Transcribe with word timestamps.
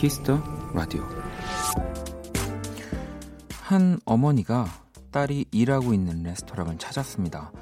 키스 0.00 0.26
더 0.26 0.42
라디오 0.72 1.06
한 3.60 4.00
어머니가 4.06 4.64
딸이 5.10 5.44
일하고 5.50 5.92
있는 5.92 6.22
레스토랑을 6.22 6.78
찾았습니다. 6.78 7.52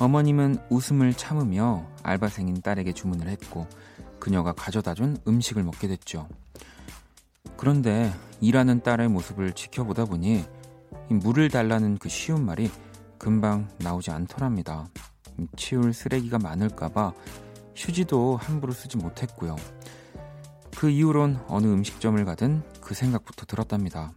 어머님은 0.00 0.60
웃음을 0.70 1.12
참으며 1.12 1.86
알바생인 2.02 2.62
딸에게 2.62 2.94
주문을 2.94 3.28
했고 3.28 3.66
그녀가 4.18 4.54
가져다 4.54 4.94
준 4.94 5.18
음식을 5.28 5.62
먹게 5.62 5.86
됐죠. 5.88 6.26
그런데 7.58 8.10
일하는 8.40 8.82
딸의 8.82 9.08
모습을 9.08 9.52
지켜보다 9.52 10.06
보니 10.06 10.42
물을 11.10 11.50
달라는 11.50 11.98
그 11.98 12.08
쉬운 12.08 12.46
말이 12.46 12.70
금방 13.18 13.68
나오지 13.80 14.10
않더랍니다. 14.10 14.88
치울 15.54 15.92
쓰레기가 15.92 16.38
많을까봐 16.38 17.12
휴지도 17.76 18.38
함부로 18.38 18.72
쓰지 18.72 18.96
못했고요. 18.96 19.56
그 20.84 20.90
이후론 20.90 21.42
어느 21.48 21.64
음식점을 21.64 22.22
가든 22.26 22.62
그 22.82 22.92
생각부터 22.92 23.46
들었답니다. 23.46 24.12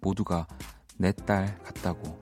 모두가 0.00 0.48
내 0.96 1.12
딸 1.12 1.56
같다고. 1.62 2.18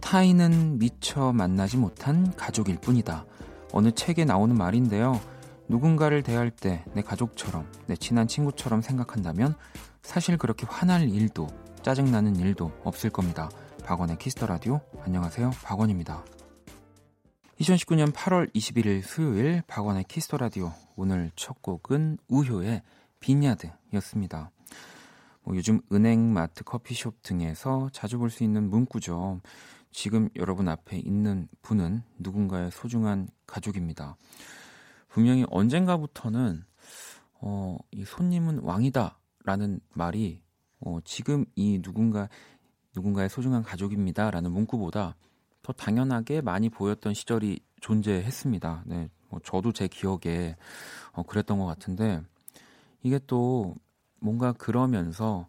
타인은 0.00 0.80
미처 0.80 1.32
만나지 1.32 1.76
못한 1.76 2.34
가족일 2.34 2.78
뿐이다. 2.80 3.26
어느 3.70 3.92
책에 3.92 4.24
나오는 4.24 4.56
말인데요. 4.56 5.20
누군가를 5.68 6.24
대할 6.24 6.50
때 6.50 6.84
내 6.94 7.02
가족처럼, 7.02 7.64
내 7.86 7.94
친한 7.94 8.26
친구처럼 8.26 8.82
생각한다면 8.82 9.54
사실 10.02 10.36
그렇게 10.36 10.66
화날 10.68 11.08
일도, 11.08 11.46
짜증나는 11.82 12.34
일도 12.34 12.72
없을 12.82 13.10
겁니다. 13.10 13.48
박원의 13.84 14.18
키스 14.18 14.35
더 14.35 14.46
라디오. 14.46 14.80
안녕하세요. 15.04 15.52
박원입니다. 15.62 16.24
2019년 17.60 18.12
8월 18.12 18.52
21일 18.52 19.02
수요일 19.02 19.62
박원의 19.68 20.04
키스 20.04 20.25
더 20.25 20.38
라디오. 20.38 20.72
오늘 20.96 21.30
첫 21.36 21.62
곡은 21.62 22.18
우효의 22.28 22.82
Vineyard였습니다. 23.20 24.50
뭐 25.42 25.56
요즘 25.56 25.80
은행, 25.92 26.32
마트, 26.32 26.64
커피숍 26.64 27.22
등에서 27.22 27.90
자주 27.92 28.18
볼 28.18 28.30
수 28.30 28.42
있는 28.42 28.68
문구죠. 28.70 29.40
지금 29.92 30.28
여러분 30.34 30.68
앞에 30.68 30.98
있는 30.98 31.46
분은 31.62 32.02
누군가의 32.18 32.72
소중한 32.72 33.28
가족입니다. 33.46 34.16
분명히 35.08 35.44
언젠가부터는 35.48 36.64
어, 37.40 37.76
이 37.92 38.04
손님은 38.04 38.60
왕이다라는 38.60 39.78
말이 39.92 40.42
어, 40.80 40.98
지금 41.04 41.44
이 41.54 41.80
누군가 41.80 42.28
누군가의 42.96 43.28
소중한 43.28 43.62
가족입니다라는 43.62 44.50
문구보다 44.50 45.14
더 45.64 45.72
당연하게 45.72 46.42
많이 46.42 46.68
보였던 46.68 47.14
시절이 47.14 47.58
존재했습니다. 47.80 48.82
네, 48.84 49.08
뭐 49.30 49.40
저도 49.42 49.72
제 49.72 49.88
기억에 49.88 50.56
어, 51.12 51.22
그랬던 51.24 51.58
것 51.58 51.64
같은데 51.64 52.22
이게 53.02 53.18
또 53.26 53.74
뭔가 54.20 54.52
그러면서 54.52 55.48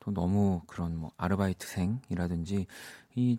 또 0.00 0.10
너무 0.12 0.60
그런 0.66 0.96
뭐 0.96 1.12
아르바이트생이라든지 1.16 2.66
이 3.14 3.38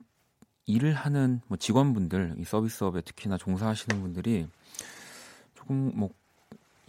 일을 0.66 0.94
하는 0.94 1.42
뭐 1.48 1.58
직원분들, 1.58 2.36
이 2.38 2.46
서비스업에 2.46 3.02
특히나 3.02 3.38
종사하시는 3.38 4.02
분들이 4.02 4.48
조금 5.56 5.92
뭐 5.94 6.10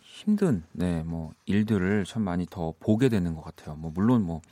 힘든 0.00 0.62
네 0.72 1.02
뭐 1.02 1.32
일들을 1.46 2.04
참 2.04 2.22
많이 2.22 2.46
더 2.46 2.72
보게 2.78 3.08
되는 3.08 3.34
것 3.34 3.42
같아요. 3.42 3.74
뭐 3.74 3.90
물론 3.92 4.22
뭐 4.22 4.42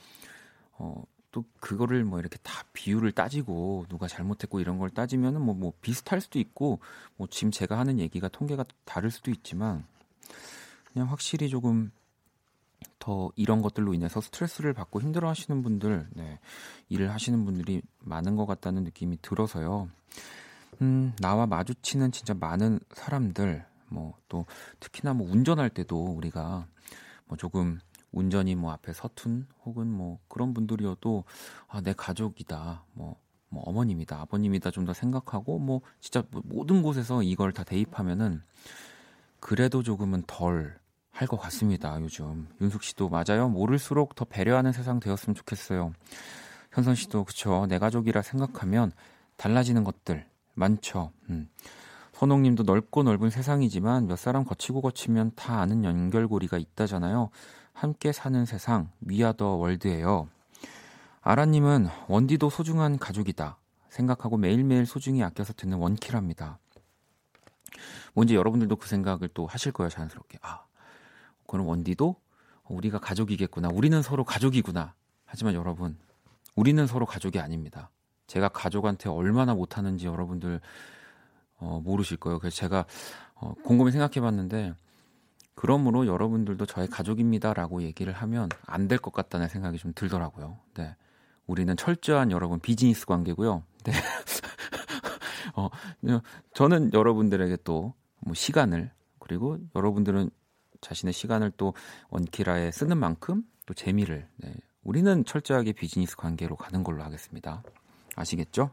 어, 0.73 1.05
또 1.33 1.45
그거를 1.61 2.05
뭐 2.05 2.21
이렇게 2.21 2.39
다 2.43 2.65
비율을 2.73 3.13
따지고 3.13 3.87
누가 3.89 4.07
잘못했고 4.07 4.61
이런 4.61 4.79
걸 4.79 4.91
따지면은 4.91 5.41
뭐, 5.41 5.55
뭐 5.55 5.73
비슷할 5.81 6.21
수도 6.21 6.39
있고 6.39 6.79
뭐 7.17 7.27
지금 7.29 7.51
제가 7.51 7.79
하는 7.79 7.99
얘기가 7.99 8.29
통계가 8.29 8.65
다를 8.85 9.11
수도 9.11 9.31
있지만 9.31 9.85
그냥 10.93 11.11
확실히 11.11 11.49
조금 11.49 11.91
더 12.99 13.33
이런 13.35 13.63
것들로 13.63 13.95
인해서 13.95 14.21
스트레스를 14.21 14.73
받고 14.75 15.01
힘들어 15.01 15.29
하시는 15.29 15.63
분들, 15.63 16.09
네, 16.13 16.39
일을 16.89 17.11
하시는 17.11 17.45
분들이 17.45 17.83
많은 17.99 18.37
것 18.37 18.47
같다는 18.47 18.85
느낌이 18.85 19.19
들어서요. 19.23 19.89
음, 20.81 21.13
나와 21.19 21.47
마주치는 21.47 22.13
진짜 22.13 22.35
많은 22.35 22.79
사람들, 22.95 23.65
뭐 23.89 24.15
또 24.33 24.47
특히나 24.81 25.13
뭐 25.13 25.31
운전할 25.31 25.69
때도 25.69 26.07
우리가 26.07 26.67
뭐 27.27 27.37
조금 27.37 27.79
운전이 28.13 28.55
뭐 28.55 28.73
앞에 28.73 28.93
서툰 28.93 29.47
혹은 29.65 29.89
뭐 29.89 30.19
그런 30.29 30.55
분들이어도 30.55 31.25
아, 31.69 31.81
내 31.81 31.93
가족이다. 31.93 32.85
뭐, 32.95 33.17
뭐 33.49 33.63
어머님이다, 33.65 34.21
아버님이다 34.21 34.71
좀 34.71 34.85
더 34.87 34.93
생각하고 34.93 35.59
뭐 35.59 35.81
진짜 36.01 36.23
뭐 36.31 36.43
모든 36.45 36.83
곳에서 36.83 37.23
이걸 37.23 37.53
다 37.53 37.65
대입하면은 37.65 38.43
그래도 39.41 39.83
조금은 39.83 40.25
덜 40.27 40.81
할 41.15 41.29
것 41.29 41.37
같습니다. 41.39 42.01
요즘 42.01 42.49
윤숙 42.61 42.83
씨도 42.83 43.11
맞아요. 43.11 43.49
모를수록 43.49 44.15
더 44.15 44.25
배려하는 44.25 44.73
세상 44.73 44.99
되었으면 44.99 45.35
좋겠어요. 45.35 45.93
현선 46.73 46.95
씨도 46.95 47.25
그쵸. 47.25 47.67
내 47.69 47.79
가족이라 47.79 48.23
생각하면 48.23 48.93
달라지는 49.37 49.85
것들 49.85 50.27
많죠. 50.55 51.13
음. 51.29 51.49
선홍님도 52.15 52.63
넓고 52.63 53.03
넓은 53.03 53.31
세상이지만 53.31 54.07
몇 54.07 54.17
사람 54.17 54.45
거치고 54.45 54.81
거치면 54.81 55.33
다 55.35 55.61
아는 55.61 55.85
연결고리가 55.85 56.57
있다잖아요. 56.57 57.31
함께 57.73 58.13
사는 58.13 58.45
세상 58.45 58.91
위아더 59.01 59.55
월드예요. 59.55 60.29
아라님은 61.21 61.89
원디도 62.09 62.51
소중한 62.51 62.99
가족이다 62.99 63.59
생각하고 63.89 64.37
매일매일 64.37 64.87
소중히 64.87 65.23
아껴서 65.23 65.53
듣는 65.53 65.79
원키랍니다. 65.79 66.59
뭔지 68.15 68.35
여러분들도 68.35 68.77
그 68.77 68.89
생각을 68.89 69.29
또 69.35 69.47
하실 69.47 69.73
거예요 69.73 69.91
자연스럽게. 69.91 70.39
아, 70.43 70.65
그럼 71.47 71.67
원디도 71.67 72.17
우리가 72.69 72.99
가족이겠구나. 72.99 73.69
우리는 73.73 74.01
서로 74.03 74.25
가족이구나. 74.25 74.95
하지만 75.25 75.55
여러분, 75.55 75.99
우리는 76.57 76.87
서로 76.87 77.07
가족이 77.07 77.39
아닙니다. 77.39 77.91
제가 78.27 78.49
가족한테 78.49 79.09
얼마나 79.09 79.55
못하는지 79.55 80.07
여러분들 80.07 80.61
어, 81.59 81.81
모르실 81.85 82.17
거예요. 82.17 82.39
그래서 82.39 82.57
제가 82.57 82.85
어, 83.35 83.55
곰곰이 83.65 83.93
생각해봤는데 83.93 84.75
그러므로 85.55 86.07
여러분들도 86.07 86.67
저의 86.67 86.89
가족입니다라고 86.89 87.83
얘기를 87.83 88.13
하면 88.13 88.49
안 88.67 88.89
될 88.89 88.99
것 88.99 89.13
같다는 89.13 89.49
생각이 89.49 89.79
좀 89.79 89.93
들더라고요. 89.95 90.59
네. 90.75 90.95
우리는 91.47 91.77
철저한 91.77 92.31
여러분 92.31 92.61
비즈니스 92.61 93.07
관계고요. 93.07 93.63
네. 93.85 93.93
어, 95.55 95.69
저는 96.55 96.93
여러분들에게 96.93 97.59
또 97.65 97.95
뭐 98.25 98.35
시간을 98.35 98.93
그리고 99.19 99.59
여러분들은 99.75 100.31
자신의 100.81 101.13
시간을 101.13 101.51
또 101.57 101.75
원키라에 102.11 102.71
쓰는 102.71 102.97
만큼 102.99 103.43
또 103.67 103.75
재미를 103.75 104.29
네. 104.37 104.55
우리는 104.85 105.25
철저하게 105.25 105.73
비즈니스 105.73 106.17
관계로 106.17 106.55
가는 106.55 106.85
걸로 106.85 107.03
하겠습니다. 107.03 107.65
아시겠죠? 108.15 108.71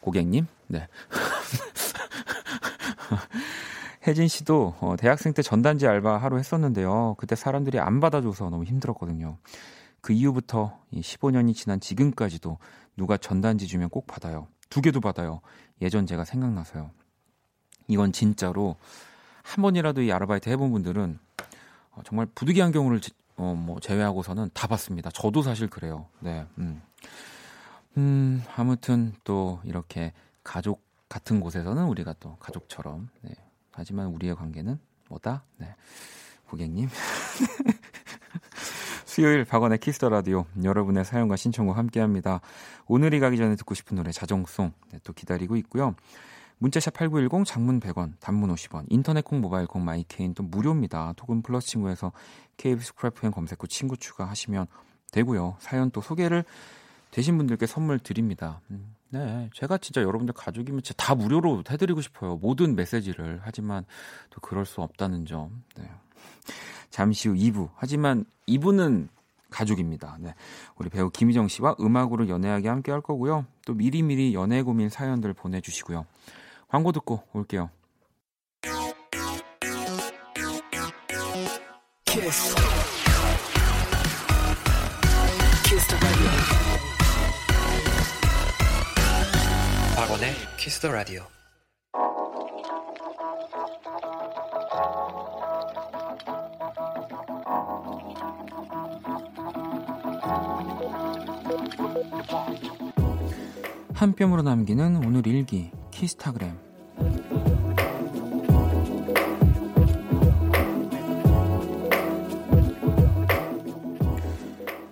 고객님? 0.00 0.46
네. 0.68 0.88
혜진 4.06 4.26
씨도 4.28 4.74
어, 4.80 4.96
대학생 4.98 5.32
때 5.32 5.42
전단지 5.42 5.86
알바 5.86 6.18
하루 6.18 6.38
했었는데요. 6.38 7.14
그때 7.18 7.36
사람들이 7.36 7.78
안 7.78 8.00
받아줘서 8.00 8.50
너무 8.50 8.64
힘들었거든요. 8.64 9.38
그 10.00 10.12
이후부터 10.12 10.78
15년이 10.92 11.54
지난 11.54 11.78
지금까지도 11.78 12.58
누가 12.96 13.16
전단지 13.16 13.68
주면 13.68 13.88
꼭 13.88 14.06
받아요. 14.06 14.48
두 14.68 14.80
개도 14.80 15.00
받아요. 15.00 15.40
예전 15.80 16.06
제가 16.06 16.24
생각나서요. 16.24 16.90
이건 17.88 18.12
진짜로 18.12 18.76
한 19.42 19.62
번이라도 19.62 20.02
이 20.02 20.12
아르바이트 20.12 20.48
해본 20.48 20.72
분들은 20.72 21.18
어, 21.92 22.00
정말 22.04 22.26
부득이한 22.34 22.72
경우를 22.72 23.00
어, 23.36 23.54
뭐 23.54 23.78
제외하고서는 23.80 24.50
다 24.52 24.66
받습니다. 24.66 25.10
저도 25.10 25.42
사실 25.42 25.68
그래요. 25.68 26.06
네. 26.20 26.46
음. 26.58 26.82
음, 27.96 28.42
아무튼 28.56 29.14
또 29.24 29.60
이렇게 29.64 30.12
가족 30.42 30.82
같은 31.08 31.40
곳에서는 31.40 31.84
우리가 31.84 32.14
또 32.18 32.36
가족처럼 32.36 33.10
네, 33.20 33.34
하지만 33.72 34.06
우리의 34.08 34.34
관계는 34.36 34.78
뭐다? 35.08 35.44
네. 35.58 35.74
고객님. 36.48 36.88
수요일 39.04 39.44
박원의 39.44 39.78
키스 39.78 39.97
더 39.97 40.08
라디오 40.08 40.46
여러분의 40.62 41.04
사연과 41.04 41.36
신청곡 41.36 41.76
함께합니다. 41.76 42.40
오늘이 42.86 43.20
가기 43.20 43.36
전에 43.36 43.56
듣고 43.56 43.74
싶은 43.74 43.96
노래 43.96 44.10
자정송 44.10 44.72
네, 44.90 44.98
또 45.04 45.12
기다리고 45.12 45.56
있고요. 45.56 45.94
문자샵 46.58 46.94
8910 46.94 47.44
장문 47.44 47.80
100원, 47.80 48.12
단문 48.20 48.54
50원, 48.54 48.86
인터넷 48.88 49.22
콩, 49.24 49.40
모바일 49.40 49.66
콩, 49.66 49.84
my 49.84 50.04
K는 50.06 50.32
또 50.32 50.42
무료입니다. 50.44 51.12
톡은 51.16 51.42
플러스 51.42 51.66
친구에서 51.66 52.12
KBS 52.56 52.94
Cool 52.94 53.19
FM 53.19 53.32
검색 53.32 53.62
후 53.62 53.66
친구 53.66 53.96
추가하시면 53.96 54.66
되고요. 55.10 55.56
사연 55.58 55.90
또 55.90 56.00
소개를 56.00 56.44
되신 57.10 57.36
분들께 57.36 57.66
선물 57.66 57.98
드립니다. 57.98 58.60
음, 58.70 58.94
네, 59.12 59.50
제가 59.52 59.76
진짜 59.76 60.00
여러분들 60.00 60.32
가족이면 60.32 60.82
진짜 60.82 60.94
다 60.96 61.14
무료로 61.14 61.64
해드리고 61.68 62.00
싶어요. 62.00 62.36
모든 62.36 62.74
메시지를. 62.74 63.40
하지만 63.44 63.84
또 64.30 64.40
그럴 64.40 64.64
수 64.64 64.80
없다는 64.80 65.26
점. 65.26 65.62
네. 65.76 65.90
잠시 66.88 67.28
후 67.28 67.34
2부. 67.34 67.68
하지만 67.74 68.24
2부는 68.48 69.08
가족입니다. 69.50 70.16
네. 70.18 70.34
우리 70.76 70.88
배우 70.88 71.10
김희정 71.10 71.48
씨와 71.48 71.76
음악으로 71.78 72.28
연애하기 72.28 72.70
함께 72.70 72.90
할 72.90 73.02
거고요. 73.02 73.44
또 73.66 73.74
미리미리 73.74 74.32
연애 74.32 74.62
고민 74.62 74.88
사연들 74.88 75.34
보내주시고요. 75.34 76.06
광고 76.68 76.90
듣고 76.90 77.22
올게요. 77.34 77.68
키스. 82.06 82.54
키스 85.64 86.61
박원의 90.22 90.34
키스 90.56 90.78
더 90.80 90.92
라디오. 90.92 91.22
한 103.94 104.14
뼘으로 104.14 104.42
남기는 104.42 105.04
오늘 105.04 105.26
일기 105.26 105.72
키스타그램 105.90 106.56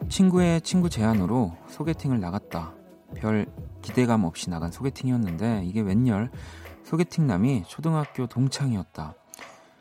친구의 0.09 0.61
친구 0.63 0.91
제안으로 0.91 1.57
소개팅을 1.69 2.19
나갔다. 2.21 2.80
별 3.15 3.47
기대감 3.83 4.25
없이 4.25 4.51
나간 4.51 4.71
소개팅이었는데 4.71 5.63
이게 5.65 5.81
웬열 5.81 6.31
소개팅남이 6.85 7.65
초등학교 7.67 8.27
동창이었다. 8.27 9.15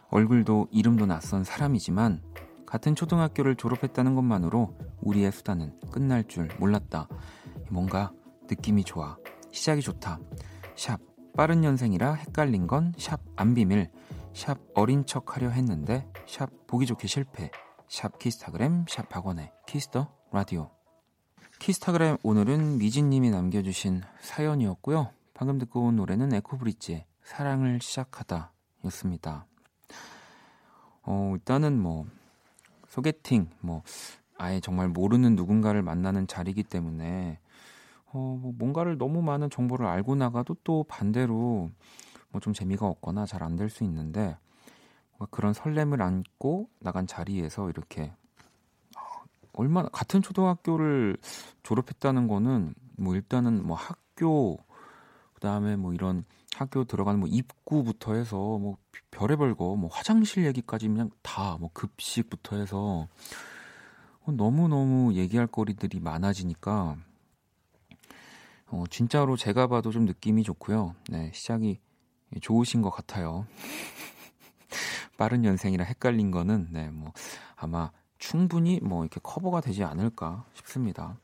얼굴도 0.09 0.67
이름도 0.71 1.05
낯선 1.05 1.43
사람이지만 1.43 2.21
같은 2.65 2.95
초등학교를 2.95 3.55
졸업했다는 3.55 4.15
것만으로 4.15 4.75
우리의 5.01 5.31
수다는 5.31 5.73
끝날 5.91 6.23
줄 6.27 6.49
몰랐다. 6.59 7.07
뭔가 7.69 8.11
느낌이 8.49 8.83
좋아. 8.83 9.17
시작이 9.51 9.81
좋다. 9.81 10.19
샵 10.75 10.99
빠른 11.35 11.61
년생이라 11.61 12.13
헷갈린 12.13 12.67
건 12.67 12.91
샵 12.97 13.21
안 13.35 13.53
비밀. 13.53 13.89
샵 14.33 14.59
어린 14.75 15.05
척 15.05 15.35
하려 15.35 15.49
했는데 15.49 16.07
샵 16.27 16.49
보기 16.67 16.85
좋게 16.85 17.07
실패. 17.07 17.49
샵 17.87 18.19
키스타그램 18.19 18.85
샵 18.87 19.09
박원의 19.09 19.51
키스 19.65 19.91
더 19.92 20.07
라디오. 20.31 20.78
키스타그램 21.59 22.17
오늘은 22.23 22.77
미진님이 22.77 23.31
남겨주신 23.31 24.01
사연이었고요. 24.21 25.09
방금 25.33 25.57
듣고 25.57 25.81
온 25.85 25.97
노래는 25.97 26.33
에코브릿지의 26.33 27.05
사랑을 27.23 27.79
시작하다 27.81 28.51
였습니다. 28.85 29.45
어, 31.03 31.33
일단은 31.35 31.77
뭐, 31.79 32.05
소개팅, 32.87 33.49
뭐, 33.59 33.83
아예 34.37 34.59
정말 34.61 34.87
모르는 34.87 35.35
누군가를 35.35 35.81
만나는 35.81 36.27
자리이기 36.27 36.63
때문에 36.63 37.39
어, 38.11 38.37
뭐 38.41 38.53
뭔가를 38.57 38.97
너무 38.97 39.21
많은 39.21 39.49
정보를 39.49 39.85
알고 39.85 40.15
나가도 40.15 40.57
또 40.63 40.83
반대로 40.85 41.69
뭐 42.31 42.39
좀 42.41 42.53
재미가 42.53 42.87
없거나 42.87 43.25
잘 43.25 43.43
안 43.43 43.55
될 43.57 43.69
수 43.69 43.83
있는데 43.83 44.37
그런 45.31 45.53
설렘을 45.53 46.01
안고 46.01 46.69
나간 46.79 47.05
자리에서 47.05 47.69
이렇게 47.69 48.03
어, 48.03 48.18
얼마나 49.53 49.89
같은 49.89 50.21
초등학교를 50.21 51.17
졸업했다는 51.63 52.27
거는 52.27 52.73
뭐 52.97 53.15
일단은 53.15 53.65
뭐 53.65 53.75
학교 53.77 54.57
그다음에 55.33 55.75
뭐 55.75 55.93
이런 55.93 56.25
학교 56.55 56.83
들어가는 56.83 57.19
뭐 57.19 57.29
입구부터 57.29 58.13
해서 58.15 58.35
뭐 58.37 58.77
별의별 59.11 59.55
거 59.55 59.75
뭐 59.75 59.89
화장실 59.91 60.45
얘기까지 60.45 60.87
그냥 60.87 61.09
다 61.21 61.57
뭐 61.59 61.69
급식부터 61.73 62.57
해서 62.57 63.07
너무너무 64.25 65.13
얘기할 65.15 65.47
거리들이 65.47 65.99
많아지니까 65.99 66.97
어, 68.67 68.83
진짜로 68.91 69.35
제가 69.35 69.65
봐도 69.67 69.89
좀 69.91 70.05
느낌이 70.05 70.43
좋고요. 70.43 70.93
네, 71.09 71.31
시작이 71.33 71.79
좋으신 72.41 72.83
것 72.83 72.91
같아요. 72.91 73.47
빠른 75.17 75.43
연생이라 75.43 75.83
헷갈린 75.85 76.29
거는 76.29 76.67
네, 76.69 76.89
뭐 76.91 77.11
아마 77.55 77.91
충분히 78.19 78.79
뭐 78.81 79.03
이렇게 79.03 79.19
커버가 79.23 79.61
되지 79.61 79.83
않을까 79.83 80.45
싶습니다. 80.53 81.17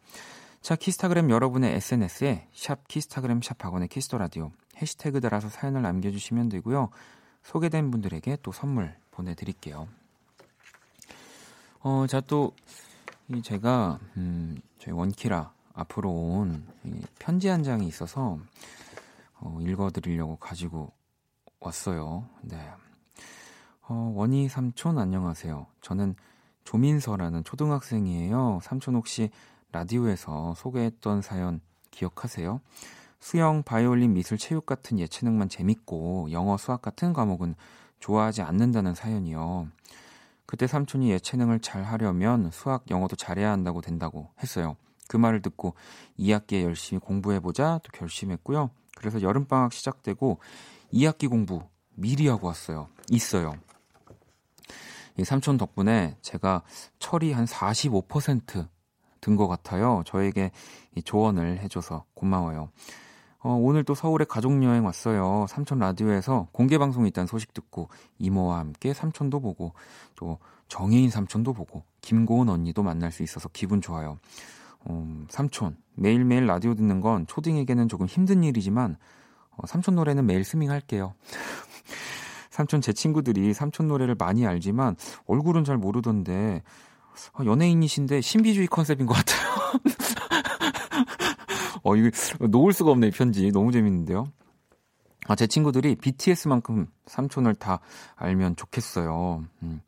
자, 0.61 0.75
키스타그램 0.75 1.29
여러분의 1.29 1.75
SNS에 1.75 2.47
샵 2.53 2.87
키스타그램 2.87 3.41
샵 3.43 3.63
박원의 3.63 3.87
키스 3.89 4.07
더 4.07 4.17
라디오 4.17 4.51
해시태그 4.81 5.21
달아서 5.21 5.49
사연을 5.49 5.83
남겨주시면 5.83 6.49
되고요. 6.49 6.89
소개된 7.43 7.91
분들에게 7.91 8.39
또 8.41 8.51
선물 8.51 8.95
보내드릴게요. 9.11 9.87
어, 11.81 12.07
자, 12.07 12.19
또, 12.21 12.51
이 13.29 13.43
제가, 13.43 13.99
음, 14.17 14.59
저희 14.79 14.93
원키라 14.93 15.53
앞으로 15.73 16.09
온 16.09 16.65
편지 17.19 17.47
한 17.47 17.61
장이 17.61 17.87
있어서 17.87 18.39
어, 19.39 19.59
읽어드리려고 19.61 20.37
가지고 20.37 20.91
왔어요. 21.59 22.27
네. 22.41 22.57
어, 23.87 24.13
원이 24.15 24.47
삼촌 24.47 24.97
안녕하세요. 24.97 25.67
저는 25.81 26.15
조민서라는 26.65 27.43
초등학생이에요. 27.43 28.59
삼촌 28.61 28.95
혹시 28.95 29.29
라디오에서 29.71 30.55
소개했던 30.55 31.21
사연 31.21 31.61
기억하세요? 31.91 32.59
수영, 33.19 33.63
바이올린, 33.63 34.13
미술, 34.13 34.37
체육 34.37 34.65
같은 34.65 34.99
예체능만 34.99 35.49
재밌고 35.49 36.27
영어, 36.31 36.57
수학 36.57 36.81
같은 36.81 37.13
과목은 37.13 37.55
좋아하지 37.99 38.41
않는다는 38.41 38.93
사연이요. 38.93 39.67
그때 40.45 40.67
삼촌이 40.67 41.09
예체능을 41.11 41.59
잘 41.59 41.83
하려면 41.83 42.51
수학, 42.51 42.89
영어도 42.91 43.15
잘해야 43.15 43.51
한다고 43.51 43.81
된다고 43.81 44.29
했어요. 44.43 44.75
그 45.07 45.17
말을 45.17 45.41
듣고 45.41 45.73
2학기에 46.19 46.63
열심히 46.63 46.99
공부해보자 46.99 47.79
또 47.83 47.91
결심했고요. 47.93 48.69
그래서 48.95 49.21
여름방학 49.21 49.73
시작되고 49.73 50.39
2학기 50.93 51.29
공부 51.29 51.63
미리 51.95 52.27
하고 52.27 52.47
왔어요. 52.47 52.89
있어요. 53.09 53.55
이 55.17 55.23
삼촌 55.23 55.57
덕분에 55.57 56.17
제가 56.21 56.63
철이 56.99 57.31
한 57.31 57.45
45%든 57.45 59.35
것 59.35 59.47
같아요. 59.47 60.03
저에게 60.05 60.51
이 60.95 61.01
조언을 61.01 61.59
해줘서 61.59 62.05
고마워요. 62.13 62.69
어, 63.39 63.53
오늘 63.53 63.83
또 63.83 63.93
서울에 63.93 64.25
가족여행 64.25 64.83
왔어요. 64.83 65.45
삼촌 65.47 65.77
라디오에서 65.77 66.47
공개방송이 66.51 67.09
있다는 67.09 67.27
소식 67.27 67.53
듣고 67.53 67.89
이모와 68.17 68.57
함께 68.57 68.91
삼촌도 68.91 69.39
보고 69.39 69.73
또 70.15 70.39
정혜인 70.67 71.11
삼촌도 71.11 71.53
보고 71.53 71.83
김고은 72.01 72.49
언니도 72.49 72.81
만날 72.81 73.11
수 73.11 73.21
있어서 73.21 73.47
기분 73.49 73.81
좋아요. 73.81 74.17
음, 74.89 75.27
삼촌 75.29 75.77
매일매일 75.93 76.47
라디오 76.47 76.73
듣는 76.73 77.01
건 77.01 77.27
초딩에게는 77.27 77.87
조금 77.87 78.07
힘든 78.07 78.43
일이지만 78.43 78.97
어, 79.51 79.67
삼촌 79.67 79.93
노래는 79.95 80.25
매일 80.25 80.43
스밍할게요. 80.43 81.13
삼촌 82.55 82.79
제 82.79 82.93
친구들이 82.93 83.53
삼촌 83.53 83.89
노래를 83.89 84.15
많이 84.17 84.47
알지만 84.47 84.95
얼굴은 85.27 85.65
잘 85.65 85.77
모르던데 85.77 86.63
어, 87.33 87.43
연예인이신데 87.43 88.21
신비주의 88.21 88.67
컨셉인 88.67 89.07
것 89.07 89.13
같아요. 89.13 89.81
어 91.83 91.95
이거 91.97 92.09
놓을 92.47 92.71
수가 92.71 92.91
없네 92.91 93.07
이 93.07 93.11
편지 93.11 93.51
너무 93.51 93.73
재밌는데요. 93.73 94.31
아, 95.27 95.35
제 95.35 95.47
친구들이 95.47 95.95
BTS만큼 95.95 96.87
삼촌을 97.07 97.55
다 97.55 97.79
알면 98.15 98.55
좋겠어요. 98.55 99.43
음, 99.63 99.81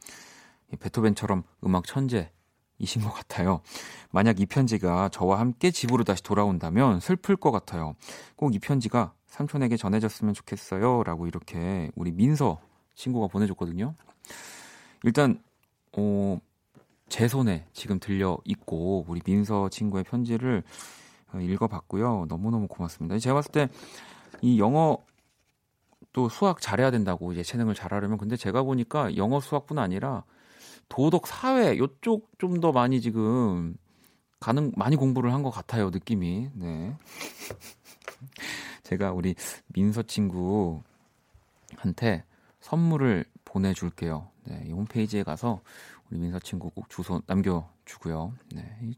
베토벤처럼 0.79 1.43
음악 1.63 1.85
천재 1.85 2.31
이신 2.79 3.01
것 3.01 3.13
같아요. 3.13 3.61
만약 4.11 4.41
이 4.41 4.45
편지가 4.45 5.07
저와 5.09 5.39
함께 5.39 5.71
집으로 5.71 6.03
다시 6.03 6.21
돌아온다면 6.21 6.99
슬플 6.99 7.37
것 7.37 7.51
같아요. 7.51 7.95
꼭 8.35 8.53
이 8.53 8.59
편지가 8.59 9.13
삼촌에게 9.27 9.77
전해졌으면 9.77 10.33
좋겠어요. 10.33 11.03
라고 11.03 11.27
이렇게 11.27 11.91
우리 11.95 12.11
민서 12.11 12.59
친구가 12.95 13.27
보내줬거든요. 13.27 13.93
일단, 15.03 15.41
어, 15.97 16.39
제 17.09 17.27
손에 17.27 17.65
지금 17.73 17.99
들려 17.99 18.37
있고, 18.45 19.05
우리 19.07 19.21
민서 19.25 19.69
친구의 19.69 20.03
편지를 20.05 20.63
어, 21.33 21.39
읽어봤고요. 21.39 22.25
너무너무 22.29 22.67
고맙습니다. 22.67 23.17
제가 23.19 23.35
봤을 23.35 23.51
때 23.51 23.69
이 24.41 24.59
영어 24.59 24.99
또 26.13 26.29
수학 26.29 26.61
잘해야 26.61 26.91
된다고 26.91 27.31
이제 27.33 27.43
재능을 27.43 27.73
잘하려면 27.75 28.17
근데 28.17 28.35
제가 28.35 28.63
보니까 28.63 29.15
영어 29.17 29.39
수학뿐 29.39 29.79
아니라 29.79 30.23
도덕 30.89 31.27
사회 31.27 31.77
요쪽 31.77 32.29
좀 32.39 32.61
더 32.61 32.71
많이 32.71 33.01
지금 33.01 33.75
가능 34.39 34.71
많이 34.75 34.95
공부를 34.95 35.33
한 35.33 35.43
것 35.43 35.49
같아요 35.51 35.89
느낌이 35.91 36.49
네 36.55 36.95
제가 38.83 39.11
우리 39.11 39.35
민서 39.67 40.03
친구한테 40.03 40.83
선물을 42.59 43.25
보내줄게요 43.45 44.29
네, 44.45 44.63
이 44.67 44.71
홈페이지에 44.71 45.23
가서 45.23 45.61
우리 46.09 46.19
민서 46.19 46.39
친구 46.39 46.69
꼭 46.69 46.89
주소 46.89 47.21
남겨주고요 47.27 48.33
네, 48.53 48.77
이 48.83 48.95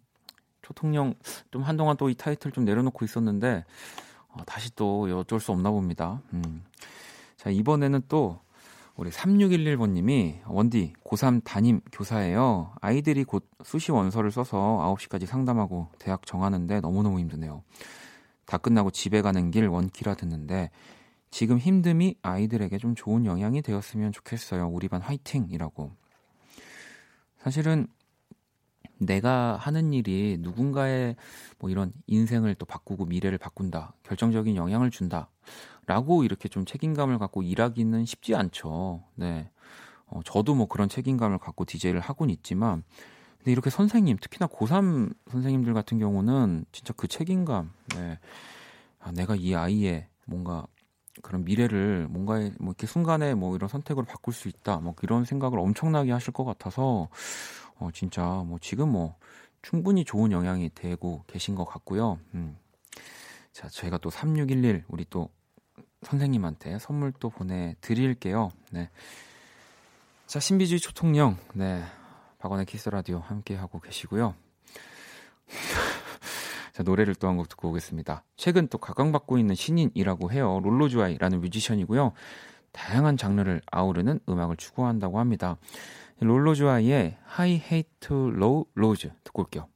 초통령 0.62 1.16
좀 1.52 1.64
한동안 1.64 1.98
또 1.98 2.10
이 2.10 2.16
타이틀 2.16 2.52
좀 2.52 2.66
내려놓고 2.66 3.04
있었는데 3.06 3.66
어, 4.30 4.44
다시 4.46 4.76
또 4.76 5.08
어쩔 5.18 5.40
수 5.40 5.52
없나 5.52 5.72
봅니다 5.72 6.22
음. 6.34 6.64
자 7.38 7.50
이번에는 7.50 8.04
또 8.08 8.40
우리 9.00 9.12
3611번님이 9.12 10.42
원디 10.46 10.92
고3 11.06 11.42
담임 11.46 11.80
교사예요. 11.90 12.74
아이들이 12.82 13.24
곧 13.24 13.48
수시 13.64 13.94
원서를 13.94 14.30
써서 14.30 14.58
9시까지 14.98 15.26
상담하고 15.26 15.88
대학 16.00 16.26
정하는데 16.26 16.82
너무너무 16.82 17.18
힘드네요. 17.22 17.64
다 18.50 18.58
끝나고 18.58 18.90
집에 18.90 19.22
가는 19.22 19.52
길 19.52 19.68
원키라 19.68 20.16
듣는데 20.16 20.72
지금 21.30 21.60
힘듦이 21.60 22.16
아이들에게 22.24 22.80
좀 22.80 22.96
좋은 22.96 23.28
영향이 23.28 23.62
되었으면 23.62 24.12
좋겠어요. 24.12 24.68
우리 24.68 24.88
반 24.88 25.04
화이팅이라고. 25.04 25.92
사실은 27.38 27.86
내가 28.98 29.56
하는 29.56 29.94
일이 29.94 30.38
누군가의 30.40 31.16
뭐 31.60 31.70
이런 31.70 31.94
인생을 32.08 32.56
또 32.56 32.66
바꾸고 32.66 33.06
미래를 33.06 33.38
바꾼다, 33.38 33.94
결정적인 34.02 34.56
영향을 34.56 34.90
준다, 34.90 35.30
라고 35.86 36.24
이렇게 36.24 36.50
좀 36.50 36.66
책임감을 36.66 37.20
갖고 37.20 37.44
일하기는 37.44 38.04
쉽지 38.06 38.34
않죠. 38.34 39.04
네. 39.14 39.52
어, 40.08 40.22
저도 40.26 40.56
뭐 40.56 40.68
그런 40.68 40.90
책임감을 40.90 41.38
갖고 41.38 41.66
DJ를 41.66 42.00
하곤 42.00 42.32
있지만, 42.32 42.84
근데 43.40 43.52
이렇게 43.52 43.70
선생님, 43.70 44.18
특히나 44.22 44.48
고3 44.48 45.14
선생님들 45.32 45.74
같은 45.74 45.98
경우는 45.98 46.66
진짜 46.72 46.94
그 46.96 47.08
책임감, 47.08 47.72
네. 47.96 48.20
아, 49.00 49.12
내가 49.12 49.36
이 49.36 49.56
아이의 49.56 50.08
뭔가 50.26 50.68
그런 51.22 51.44
미래를 51.44 52.08
뭔가에 52.10 52.52
뭐 52.60 52.72
이렇게 52.72 52.86
순간에 52.86 53.34
뭐 53.34 53.56
이런 53.56 53.68
선택으로 53.68 54.06
바꿀 54.06 54.34
수 54.34 54.48
있다, 54.50 54.78
뭐 54.78 54.94
이런 55.02 55.26
생각을 55.26 55.58
엄청나게 55.60 56.12
하실 56.12 56.34
것 56.34 56.44
같아서, 56.44 57.08
어, 57.78 57.90
진짜 57.94 58.44
뭐 58.46 58.60
지금 58.62 58.92
뭐 58.92 59.16
충분히 59.62 60.04
좋은 60.06 60.32
영향이 60.32 60.72
되고 60.76 61.24
계신 61.28 61.56
것 61.56 61.66
같고요. 61.66 62.20
음. 62.34 62.58
자, 63.52 63.68
저희가 63.70 63.98
또 63.98 64.10
3611 64.10 64.84
우리 64.88 65.06
또 65.10 65.30
선생님한테 66.04 66.80
선물 66.80 67.12
또 67.20 67.30
보내드릴게요. 67.30 68.52
네. 68.72 68.90
자, 70.28 70.40
신비주의 70.40 70.80
초통령. 70.80 71.38
네. 71.54 71.84
박원의 72.40 72.66
키스 72.66 72.81
더 72.81 72.90
라디오 72.90 73.20
함께 73.20 73.56
하고 73.56 73.80
계시고요. 73.80 74.34
자, 76.74 76.84
노래를 76.84 77.16
또 77.16 77.28
한 77.28 77.38
곡 77.38 77.50
듣고 77.50 77.70
오겠습니다. 77.70 78.24
최근 78.38 78.68
또 78.68 78.78
각광받고 78.78 79.38
있는 79.38 79.56
신인이라고 79.56 80.32
해요. 80.32 80.60
Lolo 80.64 80.85
Zouaï라는 80.85 81.42
뮤지션이고요. 81.42 82.14
다양한 82.72 83.18
장르를 83.18 83.62
아우르는 83.72 84.20
음악을 84.30 84.56
추구한다고 84.58 85.20
합니다. 85.20 85.58
High 87.38 87.64
Highs 87.66 87.90
to 88.00 88.30
Low 88.30 88.66
Lows 88.76 89.12
듣고 89.24 89.42
올게요. 89.44 89.68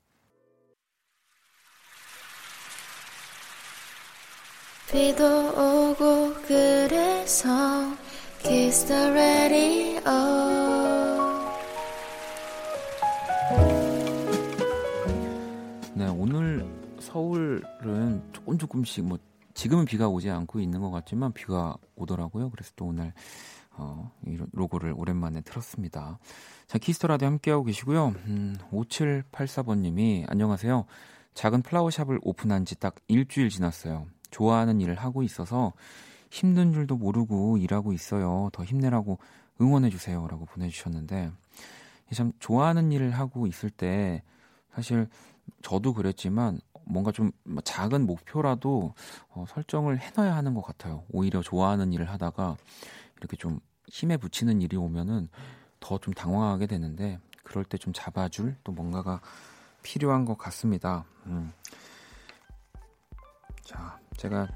비도 4.92 5.24
오고 5.50 6.34
그래서 6.48 7.50
Kiss 8.44 8.86
the 8.86 9.10
서울은 17.04 18.24
조금 18.32 18.58
조금씩 18.58 19.06
뭐 19.06 19.20
지금은 19.54 19.86
비가 19.86 20.08
오지 20.08 20.30
않고 20.30 20.60
있는 20.60 20.80
것 20.82 20.90
같지만 20.90 21.34
비가 21.34 21.76
오더라고요 21.96 22.50
그래서 22.50 22.72
또 22.76 22.86
오늘 22.86 23.14
어, 23.76 24.12
이 24.26 24.38
로고를 24.52 24.94
오랜만에 24.96 25.42
틀었습니다. 25.42 26.20
자, 26.68 26.78
키스터라디오 26.78 27.28
함께하고 27.28 27.64
계시고요. 27.64 28.14
음, 28.28 28.56
5784번님이 28.72 30.26
안녕하세요. 30.30 30.86
작은 31.34 31.64
플라워샵을 31.64 32.20
오픈한 32.22 32.66
지 32.66 32.76
딱 32.76 32.96
일주일 33.08 33.50
지났어요. 33.50 34.06
좋아하는 34.30 34.80
일을 34.80 34.96
하고 34.96 35.24
있어서 35.24 35.74
힘든 36.30 36.72
줄도 36.72 36.98
모르고 36.98 37.58
일하고 37.58 37.94
있어요. 37.94 38.50
더 38.54 38.64
힘내라고 38.64 39.18
응원해주세요. 39.60 40.28
라고 40.28 40.46
보내주셨는데, 40.46 41.32
참 42.14 42.32
좋아하는 42.40 42.92
일을 42.92 43.12
하고 43.12 43.48
있을 43.48 43.72
때 43.72 44.22
사실 44.76 45.08
저도 45.64 45.94
그랬지만 45.96 46.60
뭔가 46.86 47.12
좀 47.12 47.32
작은 47.64 48.06
목표라도 48.06 48.94
어, 49.30 49.46
설정을 49.48 50.00
해놔야 50.00 50.36
하는 50.36 50.54
것 50.54 50.62
같아요. 50.62 51.04
오히려 51.12 51.42
좋아하는 51.42 51.92
일을 51.94 52.10
하다가 52.10 52.58
이렇게 53.18 53.38
좀 53.38 53.60
힘에 53.88 54.18
붙이는 54.18 54.62
일이 54.62 54.78
오면은 54.78 55.30
더 55.80 55.98
좀 56.00 56.14
당황하게 56.14 56.68
되는데 56.68 57.20
그럴 57.44 57.64
때 57.66 57.78
좀 57.78 57.92
잡아줄 57.94 58.56
또 58.64 58.72
뭔가가 58.72 59.20
필요한 59.82 60.24
것 60.26 60.38
같습니다. 60.38 61.04
음. 61.26 61.52
자, 63.64 64.00
제가 64.18 64.48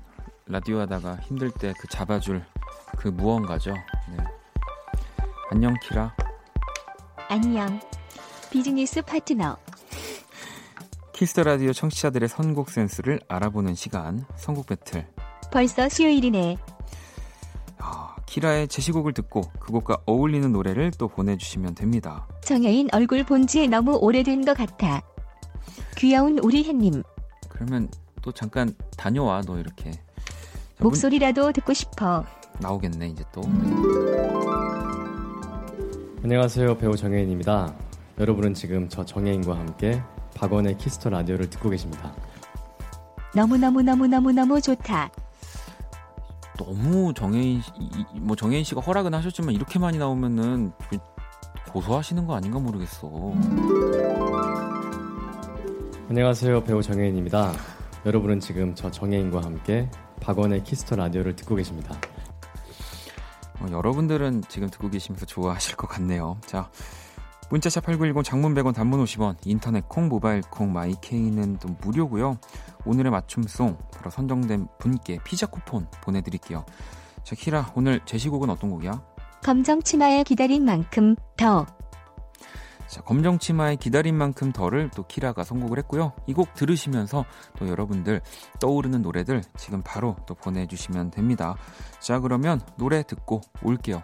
라디오 0.46 0.80
하다가 0.80 1.18
힘들 1.18 1.52
때 1.52 1.74
그 1.80 1.88
잡아줄 1.90 2.44
그 2.98 3.10
무언가죠. 3.10 3.74
네. 4.10 4.18
안녕 5.52 5.74
키라. 5.84 6.16
안녕. 7.30 7.80
비즈니스 8.50 9.02
파트너. 9.02 9.58
Kiss 11.18 11.31
the 11.31 11.42
Radio 11.42 11.74
청취자들의 11.74 12.30
선곡 12.30 12.70
센스를 12.70 13.20
알아보는 13.28 13.74
시간 13.74 14.24
선곡 14.36 14.68
배틀. 14.68 15.08
벌써 15.52 15.90
수요일이네. 15.90 16.58
키라의 18.28 18.68
제시곡을 18.68 19.14
듣고 19.14 19.42
그 19.60 19.72
곡과 19.72 19.98
어울리는 20.06 20.52
노래를 20.52 20.92
또 21.00 21.08
보내주시면 21.08 21.74
됩니다. 21.74 22.28
정해인 22.44 22.90
얼굴 22.94 23.24
본지 23.24 23.68
너무 23.68 23.98
오래된 24.00 24.46
것 24.46 24.56
같아. 24.56 25.02
귀여운 25.98 26.38
우리 26.38 26.64
햇님. 26.64 27.02
그러면 27.50 27.90
또 28.22 28.32
잠깐 28.32 28.72
다녀와 28.96 29.42
너 29.42 29.58
이렇게. 29.58 29.90
목소리라도 30.78 31.46
문... 31.46 31.54
듣고 31.54 31.74
싶어. 31.74 32.26
나오겠네 32.60 33.08
이제 33.08 33.24
또. 33.32 33.42
안녕하세요 36.22 36.78
배우 36.78 36.96
정해인입니다. 36.96 37.74
여러분은 38.20 38.54
지금 38.54 38.88
저 38.88 39.04
정해인과 39.04 39.58
함께 39.58 40.00
박원의 40.38 40.78
Kiss 40.78 40.96
the 40.96 41.10
Radio를 41.10 41.50
듣고 41.50 41.70
계십니다. 41.70 42.14
너무너무너무너무너무 43.36 44.62
좋다. 44.62 45.10
너무 46.58 47.14
정해인 47.14 47.62
뭐 48.16 48.36
정해인 48.36 48.64
씨가 48.64 48.82
허락은 48.82 49.14
하셨지만 49.14 49.54
이렇게 49.54 49.80
많이 49.80 49.98
나오면은 49.98 50.72
고소하시는 51.72 52.26
거 52.26 52.36
아닌가 52.36 52.60
모르겠어. 52.60 53.34
안녕하세요 56.10 56.64
배우 56.64 56.82
정해인입니다. 56.82 57.54
여러분은 58.06 58.40
지금 58.40 58.74
저 58.76 58.90
정해인과 58.90 59.42
함께 59.42 59.90
박원의 60.22 60.64
Kiss 60.64 60.82
the 60.82 60.96
Radio를 60.96 61.36
듣고 61.36 61.56
계십니다. 61.56 61.96
어, 63.60 63.68
여러분들은 63.72 64.44
지금 64.48 64.70
듣고 64.70 64.90
계시면서 64.90 65.26
좋아하실 65.26 65.76
것 65.76 65.88
같네요. 65.88 66.38
자, 66.46 66.70
문자샵 67.50 67.86
8910 67.86 68.24
장문 68.24 68.54
100원 68.56 68.74
단문 68.76 69.04
50원 69.04 69.36
인터넷 69.46 69.88
콩 69.88 70.10
모바일 70.10 70.42
콩 70.42 70.74
my 70.74 70.98
K는 70.98 71.58
또 71.60 71.70
무료고요. 71.82 72.38
오늘의 72.86 73.12
맞춤송 73.12 73.78
바로 73.94 74.10
선정된 74.10 74.68
분께 74.80 75.20
피자 75.24 75.46
쿠폰 75.48 75.88
보내드릴게요. 76.02 76.66
자 77.24 77.36
키라 77.36 77.72
오늘 77.76 78.02
제시곡은 78.06 78.50
어떤 78.50 78.70
곡이야? 78.72 79.02
검정 79.44 79.82
치마에 79.82 80.24
기다린 80.24 80.66
만큼 80.66 81.16
더. 81.38 81.66
자 82.88 83.02
검정 83.02 83.38
치마에 83.38 83.76
기다린 83.76 84.16
만큼 84.16 84.52
더를 84.54 84.90
또 84.96 85.06
키라가 85.06 85.44
선곡을 85.44 85.78
했고요. 85.80 86.14
이 86.28 86.34
곡 86.34 86.54
들으시면서 86.54 87.26
또 87.58 87.68
여러분들 87.68 88.22
떠오르는 88.60 89.02
노래들 89.02 89.42
지금 89.58 89.82
바로 89.84 90.16
또 90.26 90.36
보내주시면 90.36 91.12
됩니다. 91.12 91.56
자 92.00 92.20
그러면 92.20 92.62
노래 92.78 93.04
듣고 93.04 93.42
올게요. 93.64 94.04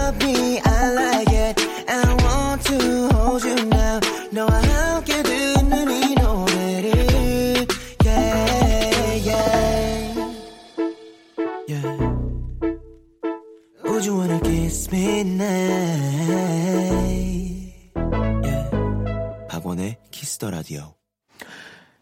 Kiss 20.41 20.46
the 20.46 20.49
Radio. 20.49 20.95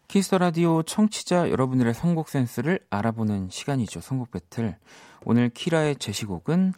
Kiss 0.08 0.25
the 0.25 0.38
Radio 0.38 0.82
청취자 0.82 1.50
여러분들의 1.50 1.92
선곡 1.92 2.30
센스를 2.30 2.80
알아보는 2.88 3.50
시간이죠. 3.50 4.00
선곡 4.00 4.30
배틀. 4.30 4.78
오늘 5.26 5.50
키라의 5.50 5.96
제시곡은 5.96 6.72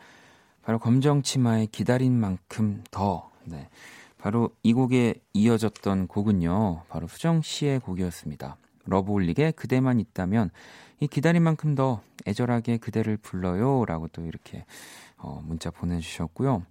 바로 0.65 0.81
검정 0.81 1.23
치마의 1.23 1.69
기다린 1.69 2.19
만큼 2.19 2.83
더. 2.91 3.31
네. 3.45 3.69
바로 4.19 4.51
이 4.65 4.73
곡에 4.73 5.15
이어졌던 5.35 6.09
곡은요. 6.09 6.83
바로 6.89 7.07
수정 7.07 7.43
씨의 7.43 7.79
곡이었습니다. 7.79 8.57
러브홀릭의 8.87 9.53
그대만 9.53 10.01
있다면 10.01 10.51
이 10.99 11.07
기다린 11.07 11.45
만큼 11.45 11.77
더 11.77 12.03
애절하게 12.27 12.79
그대를 12.79 13.19
불러요라고 13.19 14.09
또 14.09 14.27
이렇게 14.27 14.65
어, 15.17 15.41
문자 15.45 15.71
보내주셨고요. 15.71 16.67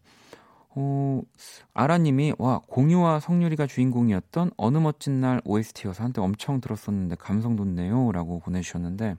어, 0.74 1.22
아라님이, 1.74 2.34
와, 2.38 2.62
공유와 2.68 3.20
성유리가 3.20 3.68
주인공이었던 3.68 4.52
어느 4.56 4.78
멋진 4.78 5.20
날 5.20 5.42
OST여서 5.44 6.04
한때 6.04 6.22
엄청 6.22 6.62
들었었는데 6.62 7.16
감성 7.16 7.56
돋네요. 7.56 8.12
라고 8.12 8.40
보내주셨는데, 8.40 9.16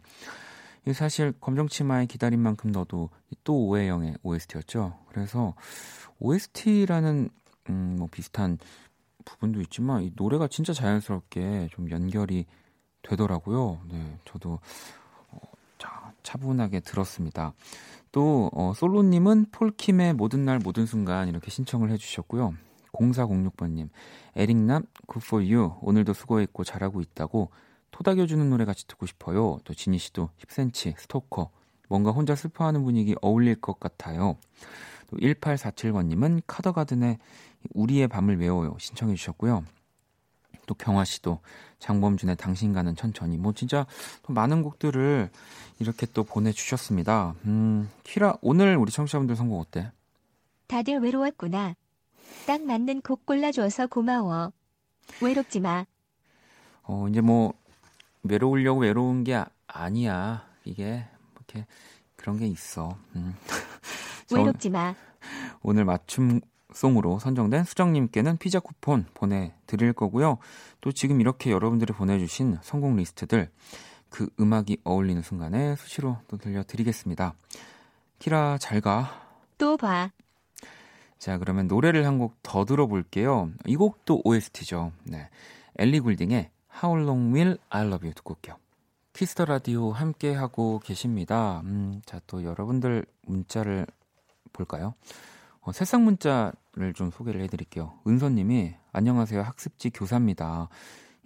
이 0.87 0.93
사실 0.93 1.33
검정치마의 1.41 2.07
기다린 2.07 2.41
만큼 2.41 2.73
너도 2.73 3.11
또 3.45 3.67
오해영의 3.67 4.17
OST였죠. 4.23 4.99
그래서 5.09 5.55
OST라는, 6.21 7.29
음, 7.69 7.97
뭐 7.99 8.09
비슷한 8.11 8.59
부분도 9.25 9.61
있지만, 9.61 10.03
이 10.03 10.13
노래가 10.17 10.49
진짜 10.49 10.73
자연스럽게 10.73 11.69
좀 11.73 11.91
연결이 11.91 12.47
되더라고요. 13.03 13.81
네, 13.91 14.19
저도, 14.25 14.59
어, 15.31 15.39
자, 15.79 16.13
차분하게 16.23 16.81
들었습니다. 16.81 17.53
또 18.13 18.51
어, 18.53 18.73
솔로님은 18.77 19.47
폴킴의 19.51 20.15
모든 20.15 20.45
날 20.45 20.59
모든 20.59 20.87
순간 20.87 21.29
이렇게 21.29 21.51
신청을 21.51 21.91
해주셨고요. 21.91 22.55
0406번님 22.93 23.89
에릭남 24.37 24.85
Good 25.11 25.27
for 25.27 25.45
you 25.45 25.73
오늘도 25.81 26.13
수고했고 26.13 26.63
잘하고 26.63 27.01
있다고 27.01 27.51
토닥여주는 27.91 28.49
노래 28.51 28.67
같이 28.67 28.87
듣고 28.87 29.07
싶어요. 29.07 29.59
또 29.65 29.75
지니 29.75 29.99
씨도 29.99 30.29
10cm 30.47 30.99
스토커 30.99 31.51
뭔가 31.89 32.11
혼자 32.11 32.35
슬퍼하는 32.35 32.85
분위기 32.85 33.15
어울릴 33.23 33.57
것 33.61 33.81
같아요. 33.81 34.37
또 35.09 35.17
1847번님은 35.17 36.43
카더가든의 36.47 37.19
우리의 37.75 38.09
밤을 38.09 38.39
외워요 38.39 38.77
신청해 38.79 39.15
주셨고요. 39.15 39.65
또 40.67 40.75
경화 40.75 41.05
씨도 41.05 41.41
장범준의 41.79 42.37
당신과는 42.37 42.97
천천히 42.97 43.37
뭐 43.37 43.53
진짜 43.53 43.87
또 44.23 44.33
많은 44.33 44.63
곡들을 44.63 45.31
이렇게 45.81 46.07
또 46.13 46.23
보내주셨습니다. 46.25 47.35
음, 47.45 47.91
키라 48.05 48.37
오늘 48.41 48.77
우리 48.77 48.93
청취자분들 48.93 49.35
선곡 49.37 49.61
어때? 49.61 49.91
다들 50.69 51.01
외로웠구나. 51.01 51.75
딱 52.47 52.63
맞는 52.63 53.03
곡 53.03 53.27
골라줘서 53.27 53.89
고마워. 53.89 54.53
외롭지 55.21 55.61
마. 55.61 55.85
어 56.85 57.09
이제 57.09 57.21
뭐 57.21 57.53
외로우려고 58.23 58.81
외로운 58.81 59.25
게 59.25 59.45
아, 59.67 59.91
니야 59.91 60.47
이게 60.65 61.05
이렇게 61.35 61.67
그런 62.17 62.39
게 62.39 62.47
있어. 62.47 62.97
음. 63.17 63.35
외롭지 64.33 64.71
마. 64.71 64.95
오늘 65.63 65.85
맞춤 65.85 66.41
송으로 66.75 67.19
선정된 67.19 67.65
수정님께는 67.65 68.37
피자 68.39 68.61
쿠폰 68.61 69.07
보내드릴 69.15 69.93
거고요. 69.93 70.39
또 70.81 70.93
지금 70.93 71.21
이렇게 71.21 71.51
여러분들이 71.51 71.93
보내주신 71.93 72.59
선곡 72.63 72.97
리스트들 72.97 73.51
그 74.09 74.29
음악이 74.41 74.79
어울리는 74.85 75.23
순간에 75.23 75.77
수시로 75.77 76.19
또 76.29 76.37
들려드리겠습니다. 76.37 77.35
키라 78.19 78.59
잘 78.59 78.81
가. 78.81 79.29
또 79.59 79.77
봐. 79.77 80.11
자 81.19 81.39
그러면 81.39 81.69
노래를 81.69 82.05
한 82.07 82.19
곡 82.19 82.35
더 82.43 82.65
들어볼게요. 82.65 83.51
이 83.67 83.77
곡도 83.77 84.23
OST죠. 84.25 84.93
네. 85.05 85.29
Ellie 85.79 86.01
Goulding의 86.01 86.51
How 86.83 87.01
Long 87.01 87.35
Will 87.35 87.59
I 87.71 87.83
Love 87.87 88.07
You 88.07 88.15
듣고 88.15 88.35
올게요. 88.35 88.57
Kiss 89.13 89.31
the 89.31 89.45
Radio 89.45 89.93
함께 89.93 90.35
하고 90.35 90.81
계십니다. 90.83 91.61
음, 91.65 92.01
자, 92.07 92.21
또 92.27 92.45
여러분들 92.45 93.05
문자를 93.27 93.87
볼까요? 94.53 94.95
어, 95.65 95.71
새싹 95.71 96.03
문자를 96.03 96.93
좀 96.95 97.13
소개를 97.13 97.41
해드릴게요. 97.43 97.93
은서님이 98.05 98.75
안녕하세요 98.93 99.43
학습지 99.43 99.91
교사입니다. 99.91 100.69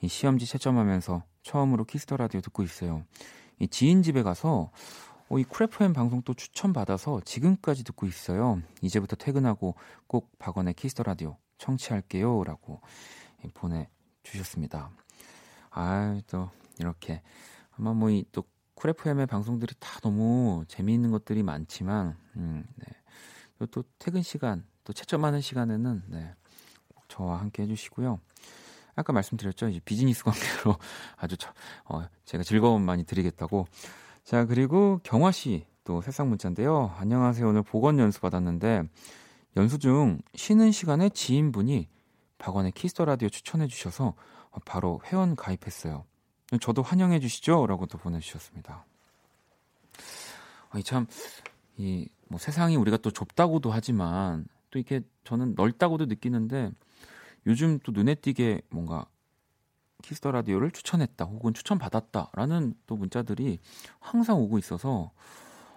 이 0.02 0.08
시험지 0.08 0.44
채점하면서 0.44 1.22
처음으로 1.42 1.84
Kiss 1.84 2.04
the 2.04 2.18
Radio 2.18 2.42
듣고 2.42 2.62
있어요. 2.62 3.02
이 3.58 3.66
지인 3.66 4.02
집에 4.02 4.22
가서 4.22 4.70
어, 5.30 5.38
이 5.38 5.44
Cool 5.44 5.77
FM 5.77 5.94
방송 5.94 6.20
또 6.20 6.34
추천 6.34 6.74
받아서 6.74 7.22
지금까지 7.24 7.82
듣고 7.84 8.06
있어요. 8.06 8.60
이제부터 8.82 9.16
퇴근하고 9.16 9.74
꼭 10.06 10.30
박원의 10.38 10.74
Kiss 10.74 10.90
the 10.90 11.02
Radio 11.04 11.38
청취할게요 11.56 12.44
라고 12.44 12.82
보내주셨습니다. 13.54 14.90
아 15.70 16.20
또 16.26 16.50
이렇게 16.78 17.22
아마 17.78 17.94
뭐 17.94 18.10
이또 18.10 18.44
Cool 18.74 19.01
FM의 19.01 19.28
방송들이 19.28 19.74
다 19.80 19.98
너무 20.00 20.66
재미있는 20.68 21.10
것들이 21.10 21.42
많지만 21.42 22.18
음, 22.36 22.66
네. 22.76 22.86
또 23.70 23.84
퇴근 23.98 24.22
시간, 24.22 24.64
또 24.84 24.92
채점하는 24.92 25.40
시간에는 25.40 26.02
네, 26.08 26.34
저와 27.08 27.40
함께 27.40 27.62
해주시고요. 27.62 28.20
아까 28.94 29.12
말씀드렸죠. 29.12 29.68
이제 29.68 29.80
비즈니스 29.84 30.24
관계로 30.24 30.76
아주 31.16 31.36
저, 31.36 31.52
어, 31.84 32.06
제가 32.24 32.44
즐거움 32.44 32.82
많이 32.82 33.04
드리겠다고. 33.04 33.66
자, 34.24 34.44
그리고 34.44 35.00
경화 35.02 35.32
씨 35.32 35.66
또 35.86 36.02
새싹 36.02 36.26
문자인데요. 36.26 36.92
안녕하세요. 36.98 37.48
오늘 37.48 37.62
보건 37.62 38.00
연수 38.00 38.20
받았는데 38.20 38.82
연수 39.56 39.78
중 39.78 40.18
쉬는 40.34 40.72
시간에 40.72 41.08
지인분이 41.08 41.88
박원의 42.38 42.72
Kiss 42.72 42.90
the 42.90 43.04
Radio 43.04 43.28
추천해 43.28 43.68
주셔서 43.68 44.14
바로 44.64 45.00
회원 45.06 45.36
가입했어요. 45.36 46.04
저도 46.60 46.82
환영해 46.82 47.20
주시죠? 47.20 47.68
라고 47.68 47.86
또 47.86 47.98
보내주셨습니다. 47.98 48.84
아, 50.70 50.80
참, 50.84 51.06
이, 51.78 52.08
뭐 52.28 52.38
세상이 52.38 52.76
우리가 52.76 52.96
또 52.98 53.10
좁다고도 53.10 53.70
하지만 53.70 54.46
또 54.70 54.78
이렇게 54.78 55.02
저는 55.24 55.54
넓다고도 55.56 56.06
느끼는데 56.06 56.70
요즘 57.46 57.78
또 57.80 57.92
눈에 57.92 58.14
띄게 58.14 58.62
뭔가 58.70 59.06
Kiss 60.02 60.18
the 60.18 60.30
Radio를 60.32 60.70
추천했다 60.72 61.24
혹은 61.24 61.54
추천받았다라는 61.54 62.74
또 62.86 62.96
문자들이 62.96 63.58
항상 64.00 64.38
오고 64.38 64.58
있어서 64.58 65.10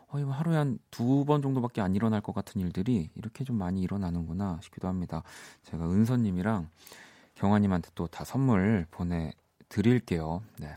어, 0.09 0.19
이거 0.19 0.31
하루에 0.31 0.57
한 0.57 0.79
두 0.91 1.23
번 1.25 1.41
정도밖에 1.41 1.81
안 1.81 1.95
일어날 1.95 2.21
것 2.21 2.33
같은 2.33 2.59
일들이 2.61 3.09
이렇게 3.15 3.43
좀 3.43 3.57
많이 3.57 3.81
일어나는구나 3.81 4.59
싶기도 4.63 4.87
합니다. 4.87 5.23
제가 5.63 5.85
은서님이랑 5.89 6.69
경아님한테 7.35 7.91
또 7.95 8.07
다 8.07 8.23
선물 8.25 8.87
보내드릴게요. 8.91 10.41
네. 10.59 10.75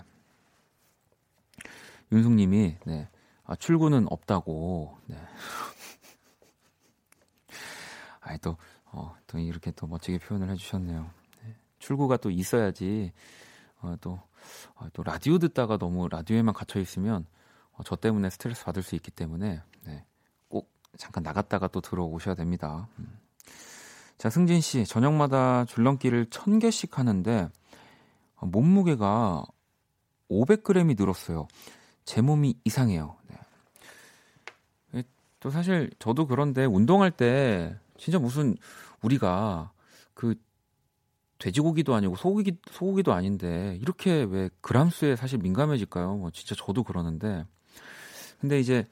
윤숙님이 2.12 2.76
네. 2.84 3.08
아, 3.52 3.56
출구는 3.56 4.06
없다고. 4.08 4.96
네. 5.04 5.16
아이 8.20 8.38
또, 8.38 8.56
어, 8.86 9.14
또 9.26 9.38
이렇게 9.38 9.70
또 9.72 9.86
멋지게 9.86 10.20
표현을 10.20 10.48
해주셨네요. 10.48 11.10
네. 11.44 11.54
출구가 11.78 12.16
또 12.16 12.30
있어야지. 12.30 13.12
어, 13.82 13.94
또, 14.00 14.18
어, 14.76 14.86
또 14.94 15.02
라디오 15.02 15.38
듣다가 15.38 15.76
너무 15.76 16.08
라디오에만 16.08 16.54
갇혀 16.54 16.80
있으면 16.80 17.26
어, 17.72 17.82
저 17.84 17.94
때문에 17.94 18.30
스트레스 18.30 18.64
받을 18.64 18.82
수 18.82 18.94
있기 18.94 19.10
때문에 19.10 19.60
네. 19.84 20.06
꼭 20.48 20.72
잠깐 20.96 21.22
나갔다가 21.22 21.68
또 21.68 21.82
들어오셔야 21.82 22.34
됩니다. 22.34 22.88
음. 23.00 23.18
자, 24.16 24.30
승진 24.30 24.62
씨, 24.62 24.86
저녁마다 24.86 25.66
줄넘기를 25.66 26.30
1000개씩 26.30 26.94
하는데 26.94 27.50
어, 28.36 28.46
몸무게가 28.46 29.44
500g이 30.30 30.98
늘었어요. 30.98 31.48
제 32.04 32.20
몸이 32.20 32.58
이상해요. 32.64 33.16
네. 33.28 33.36
또 35.42 35.50
사실 35.50 35.90
저도 35.98 36.26
그런데 36.26 36.64
운동할 36.64 37.10
때 37.10 37.76
진짜 37.98 38.18
무슨 38.18 38.56
우리가 39.02 39.72
그 40.14 40.36
돼지고기도 41.38 41.94
아니고 41.94 42.14
소고기 42.16 42.56
소고기도 42.70 43.12
아닌데 43.12 43.76
이렇게 43.82 44.22
왜 44.22 44.48
그람수에 44.60 45.16
사실 45.16 45.38
민감해질까요? 45.40 46.16
뭐 46.16 46.30
진짜 46.30 46.54
저도 46.56 46.84
그러는데 46.84 47.44
근데 48.40 48.60
이제 48.60 48.86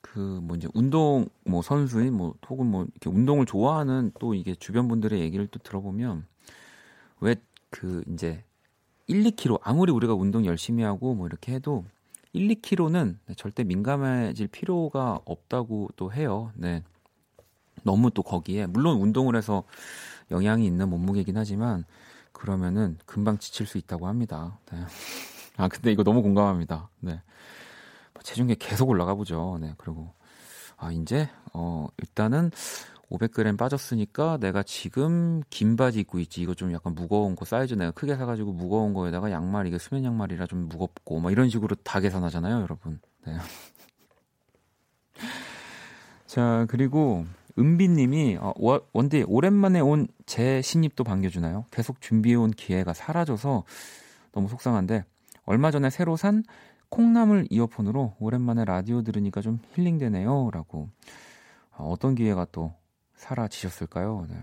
그 0.00 0.40
뭐 0.42 0.56
이제 0.56 0.68
운동 0.74 1.28
뭐 1.44 1.62
선수인 1.62 2.14
뭐 2.14 2.34
혹은 2.48 2.66
뭐 2.66 2.84
이렇게 2.84 3.10
운동을 3.10 3.46
좋아하는 3.46 4.12
또 4.20 4.34
이게 4.34 4.54
주변 4.54 4.86
분들의 4.88 5.20
얘기를 5.20 5.46
또 5.48 5.58
들어보면 5.58 6.26
왜 7.20 7.36
그 7.70 8.04
이제 8.12 8.44
1, 9.08 9.24
2kg 9.24 9.60
아무리 9.62 9.92
우리가 9.92 10.14
운동 10.14 10.46
열심히 10.46 10.84
하고 10.84 11.14
뭐 11.14 11.26
이렇게 11.26 11.52
해도 11.52 11.84
1, 12.36 12.48
2kg는 12.48 13.16
절대 13.36 13.64
민감해질 13.64 14.48
필요가 14.48 15.20
없다고 15.24 15.88
또 15.96 16.12
해요. 16.12 16.52
네. 16.54 16.82
너무 17.82 18.10
또 18.10 18.22
거기에 18.22 18.66
물론 18.66 19.00
운동을 19.00 19.36
해서 19.36 19.64
영향이 20.30 20.66
있는 20.66 20.90
몸무게긴 20.90 21.38
하지만 21.38 21.84
그러면은 22.32 22.98
금방 23.06 23.38
지칠 23.38 23.66
수 23.66 23.78
있다고 23.78 24.06
합니다. 24.06 24.58
네. 24.70 24.78
아 25.56 25.68
근데 25.68 25.90
이거 25.90 26.02
너무 26.02 26.20
공감합니다. 26.20 26.90
네. 27.00 27.22
체중계 28.22 28.56
계속 28.58 28.90
올라가 28.90 29.14
보죠. 29.14 29.56
네. 29.58 29.72
그리고 29.78 30.12
아 30.76 30.92
이제 30.92 31.30
어 31.54 31.86
일단은 31.96 32.50
500g 33.10 33.56
빠졌으니까 33.56 34.38
내가 34.38 34.62
지금 34.62 35.42
긴 35.50 35.76
바지 35.76 36.00
입고 36.00 36.18
있지. 36.18 36.40
이거 36.42 36.54
좀 36.54 36.72
약간 36.72 36.94
무거운 36.94 37.36
거 37.36 37.44
사이즈 37.44 37.74
내가 37.74 37.90
크게 37.92 38.16
사가지고 38.16 38.52
무거운 38.52 38.94
거에다가 38.94 39.30
양말 39.30 39.66
이게 39.66 39.78
수면 39.78 40.04
양말이라 40.04 40.46
좀 40.46 40.68
무겁고 40.68 41.20
막 41.20 41.30
이런 41.30 41.48
식으로 41.48 41.76
다 41.84 42.00
계산하잖아요, 42.00 42.62
여러분. 42.62 43.00
네. 43.26 43.36
자 46.26 46.66
그리고 46.68 47.24
은비님이 47.58 48.38
어, 48.40 48.52
원디 48.92 49.24
오랜만에 49.26 49.80
온 49.80 50.08
제 50.26 50.60
신입도 50.60 51.04
반겨주나요? 51.04 51.64
계속 51.70 52.00
준비해온 52.00 52.50
기회가 52.50 52.92
사라져서 52.92 53.62
너무 54.32 54.48
속상한데 54.48 55.04
얼마 55.44 55.70
전에 55.70 55.88
새로 55.88 56.16
산 56.16 56.42
콩나물 56.88 57.46
이어폰으로 57.50 58.16
오랜만에 58.18 58.64
라디오 58.64 59.02
들으니까 59.02 59.40
좀 59.40 59.60
힐링되네요라고 59.74 60.88
어, 61.78 61.90
어떤 61.92 62.16
기회가 62.16 62.44
또 62.50 62.74
사라지셨을까요? 63.16 64.26
네. 64.28 64.36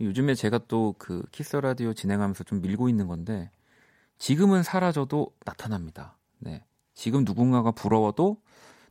요즘에 0.00 0.34
제가 0.34 0.58
또 0.66 0.94
그 0.98 1.22
키스 1.30 1.56
라디오 1.56 1.92
진행하면서 1.92 2.44
좀 2.44 2.60
밀고 2.60 2.88
있는 2.88 3.06
건데 3.06 3.50
지금은 4.18 4.62
사라져도 4.62 5.32
나타납니다. 5.44 6.16
네. 6.38 6.64
지금 6.94 7.24
누군가가 7.24 7.70
부러워도 7.70 8.40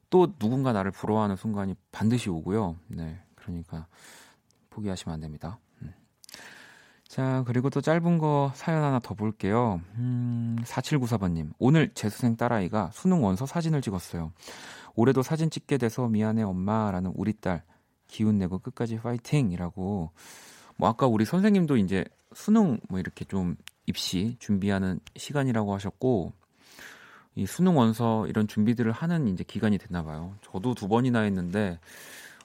또 0.10 0.36
누군가 0.38 0.74
나를 0.74 0.92
부러워하는 0.92 1.36
순간이 1.36 1.76
반드시 1.92 2.30
오고요. 2.30 2.78
네. 2.88 3.22
그러니까 3.36 3.88
포기하시면 4.72 5.14
안 5.14 5.20
됩니다. 5.20 5.60
음. 5.82 5.94
자, 7.08 7.44
그리고 7.46 7.70
또 7.70 7.82
짧은 7.82 8.18
거 8.18 8.52
사연 8.56 8.84
하나 8.84 9.00
더 9.00 9.14
볼게요. 9.14 9.82
음, 9.96 10.58
4794번님. 10.64 11.52
오늘 11.60 11.94
재수생 11.94 12.38
딸아이가 12.38 12.90
수능 12.94 13.24
원서 13.24 13.46
사진을 13.46 13.82
찍었어요. 13.82 14.32
올해도 14.96 15.22
사진 15.22 15.50
찍게 15.50 15.78
돼서 15.78 16.08
미안해 16.08 16.44
엄마라는 16.44 17.14
우리 17.16 17.34
딸 17.34 17.64
기운 18.10 18.38
내고 18.38 18.60
끝까지 18.60 18.98
파이팅이라고 18.98 20.12
뭐 20.76 20.90
아까 20.90 21.08
우리 21.08 21.24
선생님도 21.24 21.78
이제 21.78 22.04
수능 22.34 22.80
뭐 22.90 23.00
이렇게 23.00 23.24
좀 23.24 23.56
입시 23.86 24.36
준비하는 24.40 25.00
시간이라고 25.16 25.74
하셨고 25.74 26.34
이 27.36 27.46
수능 27.46 27.78
원서 27.78 28.28
이런 28.28 28.48
준비들을 28.48 28.92
하는 28.92 29.28
이제 29.30 29.44
기간이 29.46 29.78
됐나 29.78 30.04
봐요. 30.04 30.36
저도 30.42 30.74
두 30.74 30.88
번이나 30.88 31.22
했는데 31.22 31.80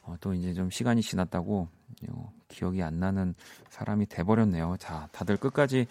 어, 0.02 0.14
또 0.20 0.34
이제 0.34 0.54
좀 0.54 0.70
시간이 0.70 1.02
지났다고 1.02 1.68
어, 2.10 2.32
기억이 2.48 2.82
안 2.82 3.00
나는 3.00 3.34
사람이 3.70 4.06
돼버렸네요. 4.06 4.76
자, 4.78 5.08
다들 5.12 5.36
끝까지 5.36 5.86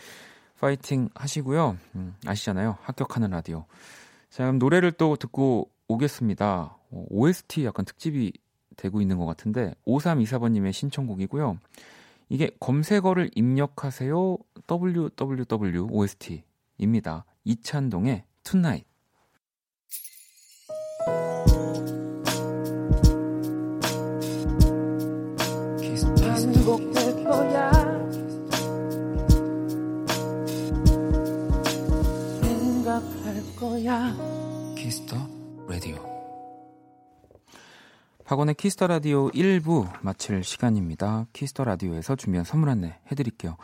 파이팅 0.60 1.10
하시고요. 1.16 1.78
음, 1.96 2.16
아시잖아요. 2.26 2.78
합격하는 2.84 3.32
라디오. 3.32 3.66
자, 4.30 4.44
그럼 4.44 4.60
노래를 4.60 4.94
또 4.94 5.16
듣고 5.18 5.70
오겠습니다. 5.88 6.78
어, 6.92 7.06
OST 7.10 7.66
약간 7.66 7.86
특집이 7.86 8.32
되고 8.78 9.02
있는 9.02 9.18
것 9.18 9.26
같은데 9.26 9.74
5324번님의 9.88 10.74
신청곡이고요. 10.74 11.58
이게 12.30 12.50
검색어를 12.60 13.30
입력하세요. 13.36 14.38
www 14.70 15.88
OST입니다. 15.92 17.26
이찬동의 17.44 18.24
Tonight. 18.44 18.94
반복될 26.64 27.24
거야. 27.26 27.72
생각할 32.42 33.56
거야. 33.60 34.16
Kiss 34.78 35.01
the 35.01 35.18
Radio. 35.68 36.13
박원의 38.26 38.56
Kiss 38.56 38.74
the 38.74 38.88
Radio 38.88 39.30
1부 39.32 40.02
마칠 40.02 40.44
시간입니다. 40.46 41.28
Kiss 41.34 41.52
the 41.52 41.66
Radio에서 41.66 42.16
준비한 42.16 42.46
선물 42.46 42.70
안내 42.70 42.98
해드릴게요. 43.12 43.58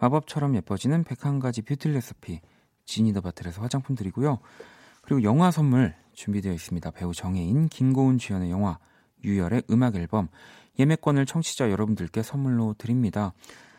마법처럼 0.00 0.54
예뻐지는 0.56 1.02
101가지 1.04 1.64
뷰티 1.64 1.88
레시피 1.88 2.40
Genie 2.84 3.08
the 3.08 3.22
Bottle에서 3.22 3.62
화장품 3.62 3.96
드리고요. 3.96 4.38
그리고 5.00 5.22
영화 5.22 5.50
선물 5.50 5.94
준비되어 6.12 6.52
있습니다. 6.52 6.90
배우 6.90 7.14
정해인, 7.14 7.68
김고은 7.68 8.18
주연의 8.18 8.50
영화 8.50 8.78
유열의 9.24 9.62
음악 9.70 9.96
앨범 9.96 10.28
예매권을 10.78 11.24
청취자 11.24 11.70
여러분들께 11.70 12.22
선물로 12.22 12.74
드립니다. 12.76 13.32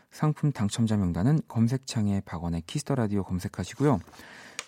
상품 0.10 0.52
당첨자 0.52 0.98
명단은 0.98 1.42
검색창에 1.48 2.22
박원의 2.26 2.64
Kiss 2.66 2.83
the 2.83 2.96
Radio 2.96 3.24
검색하시고요. 3.24 4.00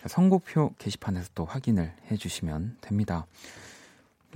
선곡표 0.06 0.74
게시판에서 0.78 1.30
또 1.34 1.44
확인을 1.44 1.92
해주시면 2.10 2.78
됩니다. 2.80 3.26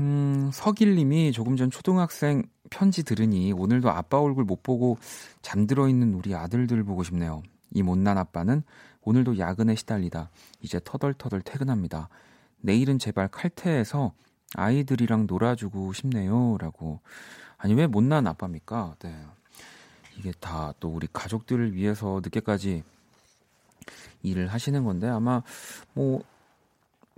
음, 0.00 0.50
서길님이 0.52 1.30
조금 1.32 1.56
전 1.56 1.70
초등학생 1.70 2.42
편지 2.70 3.02
들으니 3.02 3.52
오늘도 3.52 3.90
아빠 3.90 4.18
얼굴 4.18 4.44
못 4.44 4.62
보고 4.62 4.96
잠들어 5.42 5.88
있는 5.88 6.14
우리 6.14 6.34
아들들 6.34 6.82
보고 6.84 7.02
싶네요. 7.02 7.42
이 7.72 7.82
못난 7.82 8.16
아빠는 8.16 8.62
오늘도 9.02 9.38
야근에 9.38 9.74
시달리다 9.74 10.30
이제 10.62 10.80
터덜터덜 10.82 11.42
퇴근합니다. 11.42 12.08
내일은 12.62 12.98
제발 12.98 13.28
칼퇴해서 13.28 14.14
아이들이랑 14.54 15.26
놀아주고 15.26 15.92
싶네요. 15.92 16.56
라고. 16.58 17.00
아니, 17.58 17.74
왜 17.74 17.86
못난 17.86 18.26
아빠입니까? 18.26 18.96
네. 19.00 19.14
이게 20.16 20.32
다 20.40 20.72
또 20.80 20.88
우리 20.88 21.08
가족들을 21.12 21.74
위해서 21.74 22.20
늦게까지 22.22 22.82
일을 24.22 24.48
하시는 24.48 24.82
건데 24.84 25.08
아마 25.08 25.42
뭐 25.92 26.22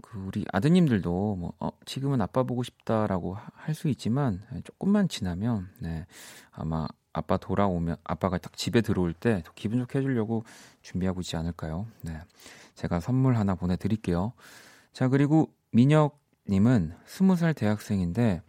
그 0.02 0.18
우리 0.18 0.44
아드님들도 0.52 1.36
뭐 1.36 1.52
어, 1.60 1.70
지금은 1.86 2.20
아빠 2.20 2.42
보고 2.42 2.62
싶다라고 2.62 3.36
할 3.54 3.74
수 3.74 3.88
있지만 3.88 4.42
예, 4.54 4.60
조금만 4.62 5.08
지나면 5.08 5.70
네 5.80 6.04
아마 6.50 6.86
아빠 7.14 7.36
돌아오면 7.38 7.96
아빠가 8.04 8.36
딱 8.38 8.56
집에 8.56 8.80
들어올 8.82 9.14
때 9.14 9.42
기분 9.54 9.78
좋게 9.80 10.00
해주려고 10.00 10.44
준비하고 10.82 11.20
있지 11.22 11.36
않을까요? 11.36 11.86
네 12.02 12.18
제가 12.74 13.00
선물 13.00 13.36
하나 13.36 13.54
보내드릴게요. 13.54 14.32
자 14.92 15.08
그리고 15.08 15.50
민혁님은 15.72 16.94
스무 17.06 17.36
살 17.36 17.54
대학생인데 17.54 18.42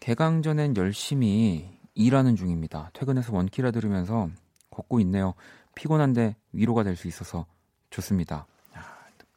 개강 0.00 0.42
전엔 0.42 0.76
열심히 0.76 1.78
일하는 1.94 2.36
중입니다. 2.36 2.90
퇴근해서 2.92 3.32
원키라 3.34 3.70
들으면서 3.72 4.28
걷고 4.70 5.00
있네요. 5.00 5.34
피곤한데 5.74 6.36
위로가 6.52 6.82
될 6.84 6.96
수 6.96 7.08
있어서 7.08 7.46
좋습니다. 7.90 8.46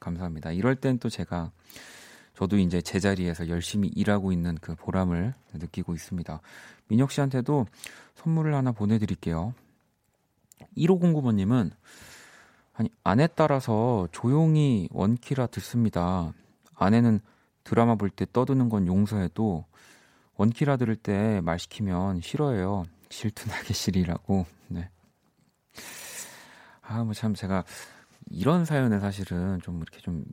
감사합니다. 0.06 0.52
이럴 0.52 0.76
땐 0.76 1.00
또 1.00 1.10
제가 1.10 1.52
저도 2.36 2.58
이제 2.58 2.82
제자리에서 2.82 3.50
열심히 3.50 3.88
일하고 3.88 4.32
있는 4.32 4.56
그 4.62 4.76
보람을 4.76 5.34
느끼고 5.54 5.94
있습니다. 5.96 6.40
민혁 6.90 7.12
씨한테도 7.12 7.66
선물을 8.16 8.54
하나 8.54 8.72
보내드릴게요. 8.72 9.54
1509번님은 10.78 11.72
아니 12.74 12.90
아내 13.04 13.28
따라서 13.34 14.08
조용히 14.12 14.88
원키라 14.92 15.48
듣습니다. 15.48 16.34
아내는 16.76 17.20
드라마 17.64 17.96
볼 17.96 18.10
때 18.12 18.26
떠드는 18.32 18.70
건 18.70 18.86
용서해도 18.86 19.66
원키라 20.38 20.78
들을 20.78 20.96
때 20.96 21.42
말 21.42 21.58
시키면 21.58 22.22
싫어해요. 22.22 22.84
질투나게 23.10 23.74
싫이라고. 23.74 24.46
네. 24.68 24.90
아, 26.82 27.04
뭐 27.04 27.14
참 27.14 27.34
제가 27.34 27.64
이런 28.30 28.66
사연은 28.66 29.00
사실은 29.00 29.60
좀 29.62 29.82
이렇게 29.82 30.00
좀 30.00 30.26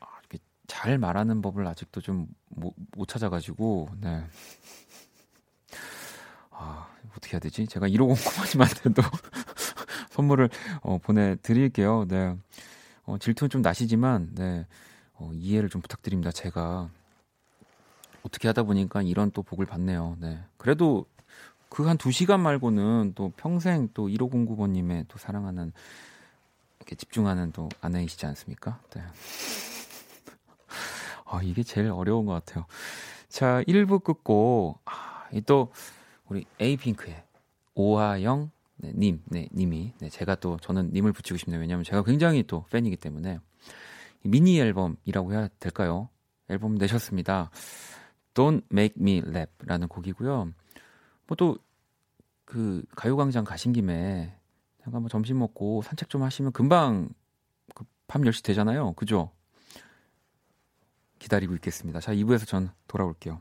아, 0.00 0.06
이렇게 0.20 0.38
잘 0.66 0.98
말하는 0.98 1.42
법을 1.42 1.66
아직도 1.66 2.00
좀못 2.00 3.08
찾아가지고 3.08 3.90
네. 4.00 4.24
아 6.50 6.88
어떻게 7.12 7.34
해야 7.34 7.40
되지? 7.40 7.66
제가 7.66 7.88
1509번님한테도 7.88 9.02
선물을 10.10 10.50
어, 10.82 10.98
보내드릴게요. 10.98 12.06
네. 12.08 12.36
어, 13.04 13.18
질투는 13.18 13.50
좀 13.50 13.62
나시지만 13.62 14.34
네. 14.34 14.66
어, 15.14 15.30
이해를 15.32 15.68
좀 15.68 15.80
부탁드립니다. 15.80 16.30
제가 16.30 16.90
어떻게 18.22 18.48
하다 18.48 18.64
보니까 18.64 19.02
이런 19.02 19.30
또 19.30 19.42
복을 19.42 19.66
받네요. 19.66 20.16
네. 20.20 20.40
그래도 20.56 21.06
그한두 21.68 22.10
시간 22.10 22.40
말고는 22.40 23.12
또 23.14 23.32
평생 23.36 23.88
또 23.94 24.08
1509번님의 24.08 25.06
또 25.08 25.18
사랑하는 25.18 25.72
이렇게 26.86 26.94
집중하는 26.94 27.50
또 27.50 27.68
아내이시지 27.80 28.24
않습니까? 28.26 28.80
네. 28.94 29.02
아, 31.26 31.40
이게 31.42 31.64
제일 31.64 31.90
어려운 31.90 32.26
것 32.26 32.32
같아요. 32.32 32.66
자, 33.28 33.62
1부 33.66 34.04
끝고, 34.04 34.78
아, 34.84 35.28
또, 35.46 35.72
우리 36.28 36.44
에이핑크의 36.60 37.24
오하영 37.74 38.50
네, 38.76 38.92
님, 38.94 39.20
네, 39.26 39.48
님이, 39.52 39.92
네, 39.98 40.08
제가 40.08 40.36
또, 40.36 40.58
저는 40.58 40.90
님을 40.92 41.12
붙이고 41.12 41.36
싶네요. 41.36 41.60
왜냐면 41.60 41.82
제가 41.82 42.04
굉장히 42.04 42.44
또 42.44 42.64
팬이기 42.70 42.96
때문에, 42.96 43.40
미니 44.22 44.60
앨범이라고 44.60 45.32
해야 45.32 45.48
될까요? 45.58 46.08
앨범 46.48 46.76
내셨습니다. 46.76 47.50
Don't 48.34 48.62
Make 48.70 48.94
Me 49.00 49.22
Laugh 49.26 49.52
라는 49.64 49.88
곡이고요. 49.88 50.52
뭐 51.26 51.36
또, 51.36 51.58
그, 52.44 52.84
가요광장 52.94 53.44
가신 53.44 53.72
김에, 53.72 54.32
잠깐 54.86 55.02
뭐 55.02 55.08
점심 55.08 55.40
먹고 55.40 55.82
산책 55.82 56.08
좀 56.08 56.22
하시면 56.22 56.52
금방 56.52 57.08
그밤 57.74 58.22
10시 58.22 58.44
되잖아요. 58.44 58.92
그죠? 58.92 59.32
기다리고 61.18 61.56
있겠습니다. 61.56 61.98
자, 61.98 62.12
2부에서 62.12 62.46
전 62.46 62.70
돌아올게요. 62.86 63.40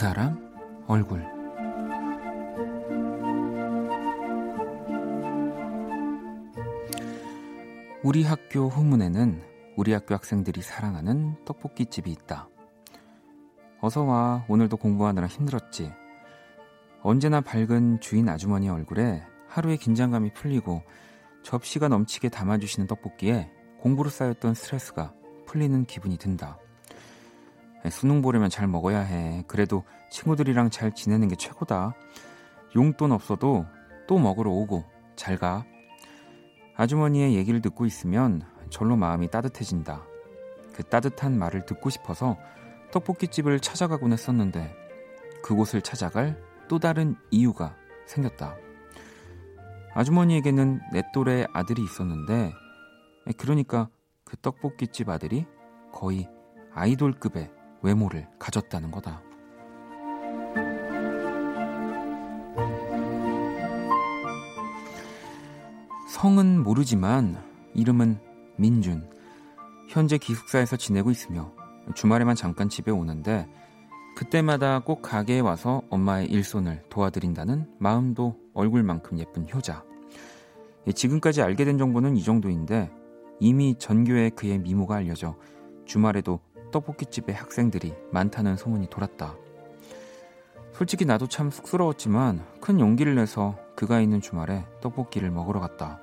사람 0.00 0.50
얼굴 0.86 1.22
우리 8.02 8.22
학교 8.24 8.68
후문에는 8.70 9.42
우리 9.76 9.92
학교 9.92 10.14
학생들이 10.14 10.62
사랑하는 10.62 11.44
떡볶이집이 11.44 12.10
있다. 12.12 12.48
어서 13.82 14.02
와. 14.04 14.46
오늘도 14.48 14.78
공부하느라 14.78 15.26
힘들었지. 15.26 15.92
언제나 17.02 17.42
밝은 17.42 18.00
주인 18.00 18.26
아주머니 18.30 18.70
얼굴에 18.70 19.22
하루의 19.48 19.76
긴장감이 19.76 20.32
풀리고 20.32 20.82
접시가 21.42 21.88
넘치게 21.88 22.30
담아주시는 22.30 22.86
떡볶이에 22.86 23.50
공부로 23.80 24.08
쌓였던 24.08 24.54
스트레스가 24.54 25.12
풀리는 25.44 25.84
기분이 25.84 26.16
든다. 26.16 26.58
수능 27.88 28.20
보려면 28.20 28.50
잘 28.50 28.66
먹어야 28.66 29.00
해. 29.00 29.42
그래도 29.46 29.84
친구들이랑 30.10 30.70
잘 30.70 30.92
지내는 30.92 31.28
게 31.28 31.36
최고다. 31.36 31.94
용돈 32.76 33.12
없어도 33.12 33.66
또 34.06 34.18
먹으러 34.18 34.50
오고 34.50 34.84
잘 35.16 35.38
가. 35.38 35.64
아주머니의 36.76 37.34
얘기를 37.34 37.60
듣고 37.60 37.86
있으면 37.86 38.42
절로 38.70 38.96
마음이 38.96 39.30
따뜻해진다. 39.30 40.04
그 40.74 40.82
따뜻한 40.84 41.38
말을 41.38 41.66
듣고 41.66 41.90
싶어서 41.90 42.36
떡볶이집을 42.92 43.60
찾아가곤 43.60 44.12
했었는데 44.12 44.74
그곳을 45.42 45.82
찾아갈 45.82 46.42
또 46.68 46.78
다른 46.78 47.16
이유가 47.30 47.76
생겼다. 48.06 48.56
아주머니에게는 49.94 50.80
내 50.92 51.02
또래 51.12 51.46
아들이 51.52 51.82
있었는데 51.82 52.52
그러니까 53.36 53.88
그 54.24 54.36
떡볶이집 54.36 55.08
아들이 55.08 55.46
거의 55.92 56.28
아이돌급의 56.72 57.50
외모를 57.82 58.26
가졌다는 58.38 58.90
거다. 58.90 59.22
성은 66.08 66.62
모르지만 66.62 67.42
이름은 67.74 68.18
민준. 68.56 69.08
현재 69.88 70.18
기숙사에서 70.18 70.76
지내고 70.76 71.10
있으며 71.10 71.52
주말에만 71.94 72.36
잠깐 72.36 72.68
집에 72.68 72.90
오는데 72.90 73.48
그때마다 74.16 74.80
꼭 74.80 75.02
가게에 75.02 75.40
와서 75.40 75.82
엄마의 75.88 76.26
일손을 76.26 76.82
도와드린다는 76.90 77.76
마음도 77.78 78.36
얼굴만큼 78.54 79.18
예쁜 79.18 79.48
효자. 79.52 79.82
예, 80.86 80.92
지금까지 80.92 81.42
알게 81.42 81.64
된 81.64 81.78
정보는 81.78 82.16
이 82.16 82.22
정도인데 82.22 82.90
이미 83.38 83.74
전교에 83.78 84.30
그의 84.30 84.58
미모가 84.58 84.96
알려져 84.96 85.36
주말에도 85.86 86.40
떡볶이집에 86.70 87.32
학생들이 87.32 87.94
많다는 88.12 88.56
소문이 88.56 88.88
돌았다. 88.88 89.36
솔직히 90.72 91.04
나도 91.04 91.26
참 91.26 91.50
쑥스러웠지만 91.50 92.44
큰 92.60 92.80
용기를 92.80 93.14
내서 93.14 93.58
그가 93.74 94.00
있는 94.00 94.20
주말에 94.20 94.64
떡볶이를 94.80 95.30
먹으러 95.30 95.60
갔다. 95.60 96.00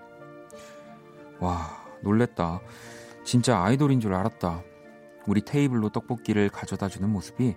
와, 1.39 1.67
놀랬다. 2.01 2.61
진짜 3.23 3.61
아이돌인 3.63 3.99
줄 3.99 4.13
알았다. 4.13 4.61
우리 5.25 5.41
테이블로 5.41 5.89
떡볶이를 5.89 6.49
가져다 6.49 6.87
주는 6.87 7.09
모습이 7.09 7.55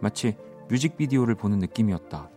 마치 0.00 0.36
뮤직비디오를 0.68 1.34
보는 1.34 1.58
느낌이었다. 1.58 2.30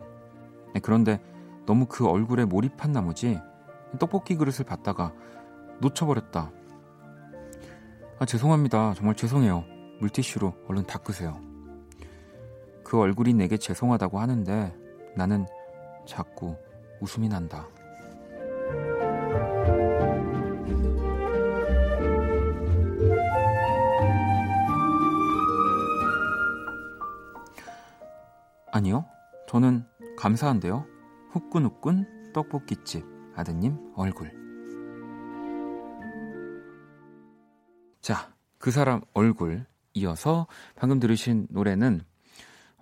네, 0.74 0.80
그런데 0.82 1.22
너무 1.66 1.86
그 1.88 2.08
얼굴에 2.08 2.46
몰입한 2.46 2.92
나머지 2.92 3.40
떡볶이 4.00 4.36
그릇을 4.36 4.66
받다가 4.66 5.14
놓쳐버렸다. 5.82 6.52
아, 8.20 8.26
죄송합니다. 8.26 8.94
정말 8.96 9.16
죄송해요. 9.16 9.75
물티슈로 10.00 10.54
얼른 10.68 10.86
닦으세요. 10.86 11.40
그 12.84 13.00
얼굴이 13.00 13.34
내게 13.34 13.58
죄송하다고 13.58 14.20
하는데 14.20 14.76
나는 15.16 15.46
자꾸 16.06 16.56
웃음이 17.02 17.28
난다. 17.30 17.68
아니요. 28.72 29.06
저는 29.48 29.86
감사한데요. 30.18 30.86
후끈후끈 31.32 32.34
떡볶이집 32.34 33.06
아드님 33.36 33.94
얼굴. 33.96 34.32
자, 38.02 38.34
그 38.58 38.72
사람 38.72 39.02
얼굴 39.14 39.66
이어서 39.96 40.46
방금 40.76 41.00
들으신 41.00 41.48
노래는 41.50 42.02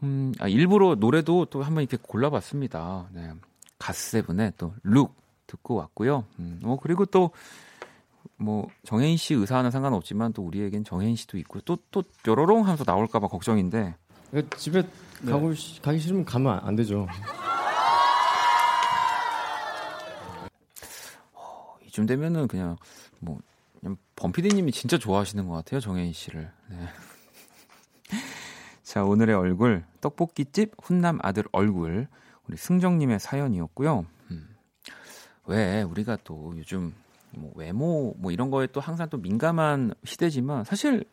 음, 0.03 0.33
아, 0.39 0.47
일부러 0.49 0.95
노래도 0.95 1.45
또 1.45 1.63
한번 1.63 1.83
이렇게 1.83 1.97
골라봤습니다. 2.01 3.07
네. 3.13 3.31
갓세븐의 3.79 4.53
또 4.57 4.73
룩 4.83 5.15
듣고 5.47 5.75
왔고요. 5.75 6.25
음, 6.39 6.59
뭐 6.61 6.77
그리고 6.77 7.05
또 7.05 7.31
뭐 8.37 8.67
정혜인 8.83 9.17
씨 9.17 9.33
의사와는 9.33 9.71
상관없지만 9.71 10.33
또 10.33 10.43
우리에겐 10.43 10.83
정혜인 10.83 11.15
씨도 11.15 11.37
있고 11.39 11.61
또또 11.61 12.03
뾰로롱 12.23 12.63
하면서 12.63 12.83
나올까봐 12.85 13.27
걱정인데 13.27 13.95
집에 14.57 14.81
네. 15.21 15.31
가고 15.31 15.53
가기 15.81 15.99
싫으면 15.99 16.25
가면 16.25 16.59
안 16.63 16.75
되죠. 16.75 17.07
어, 21.33 21.75
이쯤 21.85 22.05
되면은 22.05 22.47
그냥 22.47 22.77
뭐 23.19 23.39
범피디님이 24.15 24.71
진짜 24.71 24.97
좋아하시는 24.97 25.47
것 25.47 25.53
같아요 25.55 25.79
정혜인 25.79 26.13
씨를. 26.13 26.51
네. 26.69 26.87
자 28.83 29.03
오늘의 29.03 29.35
얼굴 29.35 29.83
떡볶이집 30.01 30.73
훈남 30.81 31.19
아들 31.21 31.43
얼굴 31.51 32.07
우리 32.47 32.57
승정님의 32.57 33.19
사연이었고요. 33.19 34.05
음. 34.31 34.55
왜 35.45 35.81
우리가 35.81 36.17
또 36.23 36.53
요즘 36.57 36.93
뭐 37.31 37.51
외모 37.55 38.13
뭐 38.17 38.31
이런 38.31 38.51
거에 38.51 38.67
또 38.67 38.79
항상 38.79 39.09
또 39.09 39.17
민감한 39.17 39.93
시대지만 40.03 40.63
사실 40.63 41.03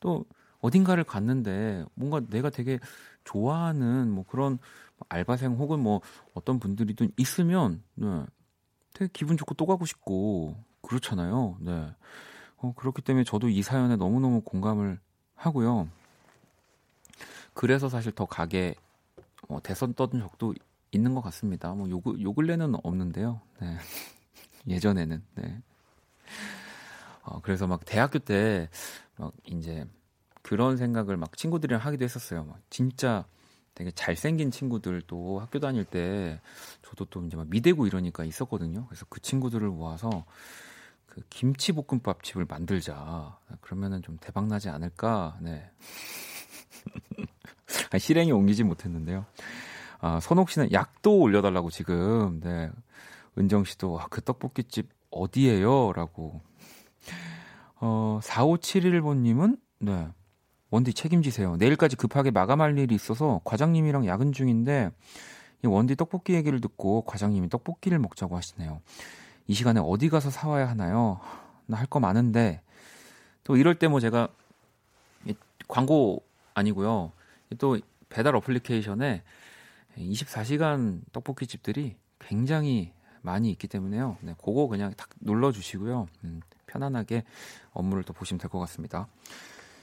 또 0.00 0.24
어딘가를 0.60 1.04
갔는데 1.04 1.84
뭔가 1.94 2.20
내가 2.28 2.50
되게 2.50 2.78
좋아하는 3.24 4.10
뭐 4.10 4.24
그런 4.26 4.58
알바생 5.08 5.54
혹은 5.54 5.80
뭐 5.80 6.00
어떤 6.34 6.60
분들이든 6.60 7.12
있으면 7.16 7.82
네, 7.94 8.24
되게 8.94 9.10
기분 9.12 9.36
좋고 9.36 9.54
또 9.54 9.66
가고 9.66 9.86
싶고 9.86 10.56
그렇잖아요. 10.92 11.56
네. 11.60 11.94
어, 12.58 12.74
그렇기 12.76 13.00
때문에 13.02 13.24
저도 13.24 13.48
이 13.48 13.62
사연에 13.62 13.96
너무너무 13.96 14.42
공감을 14.42 14.98
하고요. 15.34 15.88
그래서 17.54 17.88
사실 17.88 18.12
더 18.12 18.26
가게 18.26 18.74
뭐 19.48 19.60
대선 19.60 19.94
떠든 19.94 20.20
적도 20.20 20.54
있는 20.90 21.14
것 21.14 21.22
같습니다. 21.22 21.72
뭐 21.72 21.88
요, 21.88 22.02
요 22.20 22.32
근래는 22.34 22.74
없는데요. 22.82 23.40
네. 23.60 23.78
예전에는, 24.68 25.24
네. 25.36 25.62
어, 27.24 27.40
그래서 27.40 27.66
막 27.66 27.84
대학교 27.84 28.18
때, 28.18 28.68
막 29.16 29.32
이제 29.46 29.86
그런 30.42 30.76
생각을 30.76 31.16
막 31.16 31.36
친구들이랑 31.36 31.80
하기도 31.80 32.04
했었어요. 32.04 32.44
막 32.44 32.60
진짜 32.68 33.24
되게 33.74 33.90
잘생긴 33.90 34.50
친구들도 34.50 35.40
학교 35.40 35.58
다닐 35.58 35.84
때 35.84 36.40
저도 36.82 37.06
또 37.06 37.24
이제 37.24 37.36
막 37.36 37.48
미대고 37.48 37.86
이러니까 37.86 38.24
있었거든요. 38.24 38.86
그래서 38.86 39.06
그 39.08 39.20
친구들을 39.20 39.66
모아서 39.68 40.24
그 41.12 41.20
김치 41.28 41.72
볶음밥 41.72 42.22
집을 42.22 42.46
만들자. 42.48 43.36
그러면은 43.60 44.00
좀 44.00 44.16
대박 44.18 44.46
나지 44.46 44.70
않을까. 44.70 45.36
네. 45.42 45.70
실행에 48.00 48.30
옮기지 48.30 48.64
못했는데요. 48.64 49.26
아, 50.00 50.20
선옥 50.20 50.48
씨는 50.48 50.72
약도 50.72 51.18
올려달라고 51.18 51.68
지금. 51.68 52.40
네. 52.40 52.70
은정 53.36 53.64
씨도 53.64 54.00
아, 54.00 54.06
그 54.08 54.22
떡볶이집 54.22 54.88
어디예요? 55.10 55.92
라고. 55.92 56.40
어, 57.74 58.18
4571번님은 58.22 59.60
네. 59.80 60.08
원디 60.70 60.94
책임지세요. 60.94 61.56
내일까지 61.56 61.96
급하게 61.96 62.30
마감할 62.30 62.78
일이 62.78 62.94
있어서 62.94 63.42
과장님이랑 63.44 64.06
야근 64.06 64.32
중인데 64.32 64.90
이 65.62 65.66
원디 65.66 65.94
떡볶이 65.94 66.32
얘기를 66.32 66.58
듣고 66.62 67.02
과장님이 67.02 67.50
떡볶이를 67.50 67.98
먹자고 67.98 68.34
하시네요. 68.34 68.80
이 69.46 69.54
시간에 69.54 69.80
어디 69.82 70.08
가서 70.08 70.30
사와야 70.30 70.68
하나요? 70.68 71.20
나 71.66 71.78
할 71.78 71.86
거 71.86 72.00
많은데 72.00 72.60
또 73.44 73.56
이럴 73.56 73.78
때 73.78 73.88
뭐 73.88 74.00
제가 74.00 74.28
광고 75.68 76.22
아니고요. 76.54 77.12
또 77.58 77.78
배달 78.08 78.36
어플리케이션에 78.36 79.22
24시간 79.96 81.00
떡볶이 81.12 81.46
집들이 81.46 81.96
굉장히 82.18 82.92
많이 83.22 83.50
있기 83.50 83.68
때문에요. 83.68 84.16
네, 84.20 84.34
그거 84.42 84.66
그냥 84.66 84.92
딱 84.96 85.08
눌러 85.20 85.52
주시고요. 85.52 86.08
음, 86.24 86.40
편안하게 86.66 87.24
업무를 87.72 88.02
또 88.02 88.12
보시면 88.12 88.38
될 88.40 88.50
것 88.50 88.58
같습니다. 88.60 89.06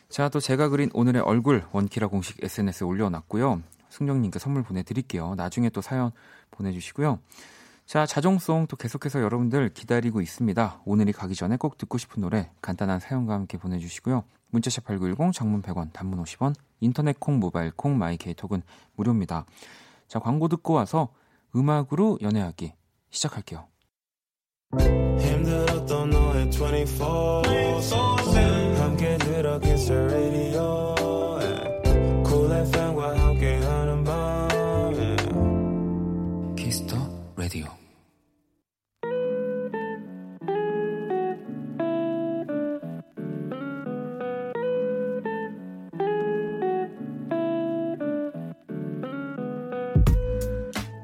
자, 0.09 0.29
또 0.29 0.39
제가 0.39 0.69
그린 0.69 0.89
오늘의 0.93 1.21
얼굴 1.21 1.63
원키라 1.71 2.07
공식 2.07 2.43
SNS에 2.43 2.85
올려놨고요. 2.85 3.61
승정님께 3.89 4.39
선물 4.39 4.63
보내드릴게요. 4.63 5.35
나중에 5.35 5.69
또 5.69 5.81
사연 5.81 6.11
보내주시고요. 6.51 7.19
자, 7.89 8.05
자정송 8.05 8.67
또 8.67 8.77
계속해서 8.77 9.19
여러분들 9.19 9.69
기다리고 9.69 10.21
있습니다. 10.21 10.81
오늘이 10.85 11.11
가기 11.11 11.33
전에 11.33 11.57
꼭 11.57 11.75
듣고 11.79 11.97
싶은 11.97 12.21
노래 12.21 12.51
간단한 12.61 12.99
사연과 12.99 13.33
함께 13.33 13.57
보내주시고요. 13.57 14.25
문자샵 14.51 14.83
8910 14.83 15.33
장문 15.33 15.63
100원 15.63 15.91
단문 15.91 16.23
50원 16.23 16.53
인터넷 16.81 17.19
콩 17.19 17.39
모바일 17.39 17.71
콩 17.71 17.97
my 17.97 18.17
K톡은 18.17 18.61
무료입니다. 18.95 19.47
자, 20.07 20.19
광고 20.19 20.47
듣고 20.49 20.73
와서 20.73 21.09
음악으로 21.55 22.19
연애하기 22.21 22.73
시작할게요. 23.09 23.65
힘들었던 25.19 26.11
너의 26.11 26.47
24 26.51 27.41
함께 28.83 29.17
들어 29.17 29.59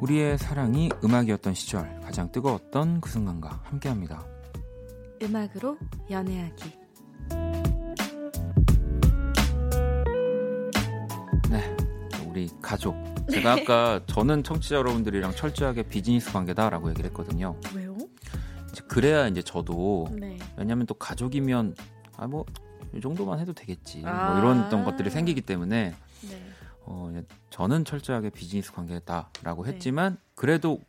우리의 0.05 0.37
사랑이 0.37 0.91
음악이었던 1.03 1.55
시절 1.55 1.99
가장 2.01 2.31
뜨거웠던 2.31 3.01
그 3.01 3.09
순간과 3.09 3.61
함께합니다. 3.63 4.23
음악으로 5.19 5.79
연애하기. 6.11 6.71
네, 11.49 11.75
우리 12.27 12.47
가족. 12.61 12.95
제가 13.31 13.53
아까 13.53 13.99
저는 14.05 14.43
청취자 14.43 14.75
여러분들이랑 14.75 15.31
철저하게 15.31 15.81
비즈니스 15.83 16.31
관계다라고 16.31 16.91
얘기를 16.91 17.09
했거든요. 17.09 17.59
왜요? 17.73 17.97
이제 18.71 18.83
그래야 18.87 19.27
이제 19.27 19.41
저도 19.41 20.07
네. 20.11 20.37
왜냐하면 20.55 20.85
또 20.85 20.93
가족이면 20.93 21.75
아 22.17 22.27
뭐 22.27 22.45
이 22.93 23.01
정도만 23.01 23.39
해도 23.39 23.51
되겠지 23.51 24.03
아. 24.05 24.29
뭐 24.29 24.39
이런 24.39 24.63
어떤 24.63 24.85
것들이 24.85 25.09
생기기 25.09 25.41
때문에 25.41 25.93
네. 26.21 26.41
어, 26.87 27.11
저는 27.49 27.83
철저하게 27.85 28.29
비즈니스 28.29 28.71
관계다라고 28.71 29.65
네. 29.65 29.71
했지만 29.73 30.17
그래도 30.35 30.79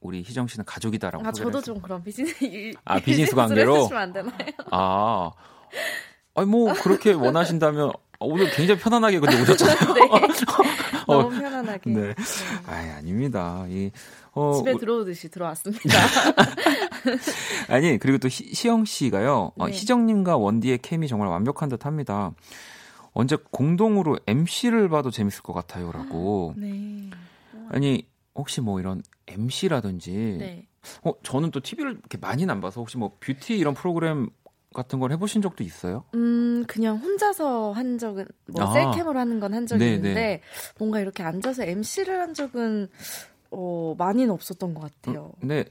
우리 0.00 0.22
희정 0.22 0.46
씨는 0.46 0.64
가족이다라고 0.64 1.26
아 1.26 1.32
저도. 1.32 1.60
좀 1.60 1.80
그런 1.80 2.02
비즈니스 2.02 2.72
아, 2.84 3.00
비즈니스 3.00 3.34
관계로? 3.34 3.88
아, 4.70 5.30
아니 6.34 6.46
뭐 6.46 6.72
그렇게 6.74 7.12
원하신다면 7.12 7.90
오늘 8.20 8.50
굉장히 8.52 8.80
편안하게 8.80 9.18
근데 9.20 9.40
오셨잖아요. 9.42 9.76
네. 9.94 10.00
어, 11.06 11.22
너무 11.22 11.30
편안하게. 11.40 11.90
네. 11.90 12.00
네. 12.08 12.14
아, 12.66 12.96
아닙니다. 12.98 13.64
이 13.68 13.90
어, 14.32 14.54
집에 14.58 14.72
우- 14.72 14.78
들어오듯이 14.78 15.30
들어왔습니다. 15.30 15.82
아니 17.68 17.98
그리고 17.98 18.18
또 18.18 18.28
희, 18.28 18.54
시영 18.54 18.84
씨가요. 18.84 19.52
어, 19.56 19.66
네. 19.66 19.72
희정님과 19.72 20.36
원디의 20.36 20.78
케미 20.78 21.08
정말 21.08 21.28
완벽한 21.28 21.68
듯합니다. 21.68 22.32
언제 23.12 23.36
공동으로 23.50 24.18
MC를 24.26 24.88
봐도 24.88 25.10
재밌을 25.10 25.42
것 25.42 25.52
같아요라고. 25.52 26.54
네. 26.58 27.10
아니 27.70 28.06
혹시 28.34 28.60
뭐 28.60 28.78
이런 28.80 29.02
MC라든지 29.26 30.36
네. 30.38 30.66
어 31.02 31.12
저는 31.22 31.50
또 31.50 31.60
TV를 31.60 31.92
이렇게 31.92 32.16
많이는 32.18 32.50
안 32.50 32.60
봐서 32.60 32.80
혹시 32.80 32.96
뭐 32.96 33.16
뷰티 33.20 33.58
이런 33.58 33.74
프로그램 33.74 34.30
같은 34.74 34.98
걸 35.00 35.12
해보신 35.12 35.42
적도 35.42 35.64
있어요? 35.64 36.04
음, 36.14 36.64
그냥 36.68 36.98
혼자서 36.98 37.72
한 37.72 37.96
적은, 37.98 38.26
뭐, 38.46 38.62
아. 38.62 38.66
셀캠으로 38.72 39.18
하는 39.18 39.40
건 39.40 39.54
한 39.54 39.66
적이 39.66 39.80
네, 39.84 39.94
있는데, 39.94 40.14
네. 40.14 40.40
뭔가 40.78 41.00
이렇게 41.00 41.22
앉아서 41.22 41.64
MC를 41.64 42.20
한 42.20 42.34
적은, 42.34 42.88
어, 43.50 43.94
많이는 43.96 44.30
없었던 44.30 44.74
것 44.74 44.80
같아요. 44.82 45.32
근데 45.40 45.64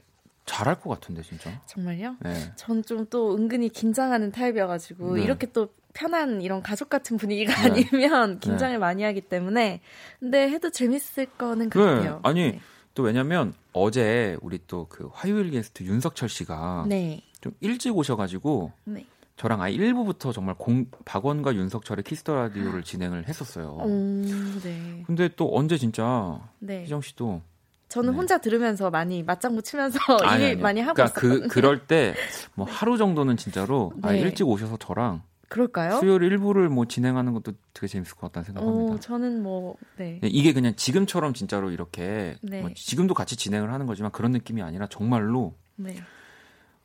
잘할 0.48 0.80
것 0.80 0.90
같은데 0.90 1.22
진짜. 1.22 1.50
정말요? 1.66 2.16
네. 2.20 2.34
전 2.56 2.82
좀 2.82 3.06
또 3.10 3.36
은근히 3.36 3.68
긴장하는 3.68 4.32
타입이어가지고, 4.32 5.16
네. 5.16 5.22
이렇게 5.22 5.46
또 5.52 5.68
편한 5.94 6.42
이런 6.42 6.62
가족 6.62 6.88
같은 6.88 7.16
분위기가 7.16 7.52
네. 7.68 7.84
아니면 7.90 8.40
긴장을 8.40 8.76
많이 8.78 9.02
하기 9.02 9.20
때문에, 9.22 9.80
근데 10.20 10.48
해도 10.50 10.70
재밌을 10.70 11.26
거는 11.26 11.70
네. 11.70 11.78
같아요. 11.78 12.20
아니, 12.22 12.58
또 12.94 13.02
왜냐면 13.04 13.52
어제 13.72 14.36
우리 14.42 14.58
또 14.66 14.86
그 14.88 15.08
화요일 15.12 15.50
게스트 15.50 15.84
윤석철 15.84 16.28
씨가 16.28 16.86
네. 16.88 17.22
좀 17.40 17.52
일찍 17.60 17.96
오셔가지고 17.96 18.72
네. 18.84 19.06
저랑 19.36 19.62
아예 19.62 19.76
1부부터 19.76 20.32
정말 20.32 20.56
공, 20.56 20.86
박원과 21.04 21.54
윤석철의 21.54 22.02
키스터 22.02 22.34
라디오를 22.34 22.82
진행을 22.82 23.28
했었어요. 23.28 23.78
음, 23.84 24.60
네. 24.64 25.04
근데 25.06 25.28
또 25.36 25.56
언제 25.56 25.78
진짜 25.78 26.40
네. 26.58 26.82
희정 26.82 27.00
씨도 27.02 27.40
저는 27.88 28.12
네. 28.12 28.16
혼자 28.16 28.38
들으면서 28.38 28.90
많이 28.90 29.22
맞장구 29.22 29.62
치면서 29.62 29.98
아니, 30.22 30.44
일 30.44 30.50
아니. 30.52 30.56
많이 30.62 30.80
하고 30.80 30.94
그러니까 30.94 31.20
있었거든요. 31.20 31.42
그 31.42 31.48
그럴 31.48 31.86
때 31.86 32.14
뭐 32.54 32.66
하루 32.68 32.96
정도는 32.98 33.36
진짜로 33.36 33.92
아예 34.02 34.16
네. 34.16 34.22
일찍 34.22 34.46
오셔서 34.48 34.76
저랑 34.78 35.22
그럴까요? 35.48 35.98
수요일 35.98 36.22
일부를 36.24 36.68
뭐 36.68 36.84
진행하는 36.86 37.32
것도 37.32 37.52
되게 37.72 37.86
재밌을 37.86 38.14
것 38.16 38.22
같다는 38.26 38.44
생각합니다. 38.44 38.94
어, 38.94 38.98
저는 39.00 39.42
뭐, 39.42 39.76
네. 39.96 40.18
네, 40.20 40.28
이게 40.28 40.52
그냥 40.52 40.74
지금처럼 40.76 41.32
진짜로 41.32 41.70
이렇게 41.70 42.36
네. 42.42 42.60
뭐 42.60 42.70
지금도 42.74 43.14
같이 43.14 43.36
진행을 43.36 43.72
하는 43.72 43.86
거지만 43.86 44.10
그런 44.12 44.32
느낌이 44.32 44.60
아니라 44.60 44.86
정말로 44.88 45.54
네. 45.76 45.96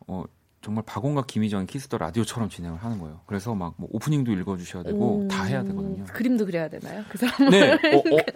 어 0.08 0.24
정말 0.64 0.84
박원과 0.86 1.26
김희정의 1.28 1.68
Kiss 1.68 1.85
the 1.85 1.98
Radio처럼 1.98 2.48
진행을 2.50 2.78
하는 2.82 2.98
거예요. 3.00 3.20
그래서 3.26 3.54
막 3.54 3.74
뭐 3.78 3.90
오프닝도 3.92 4.32
읽어주셔야 4.32 4.84
되고 4.84 5.26
오, 5.26 5.28
다 5.28 5.44
해야 5.44 5.62
되거든요. 5.64 6.06
그림도 6.06 6.46
그려야 6.46 6.70
되나요? 6.70 7.04
그 7.10 7.18
사람? 7.18 7.50
네, 7.50 7.74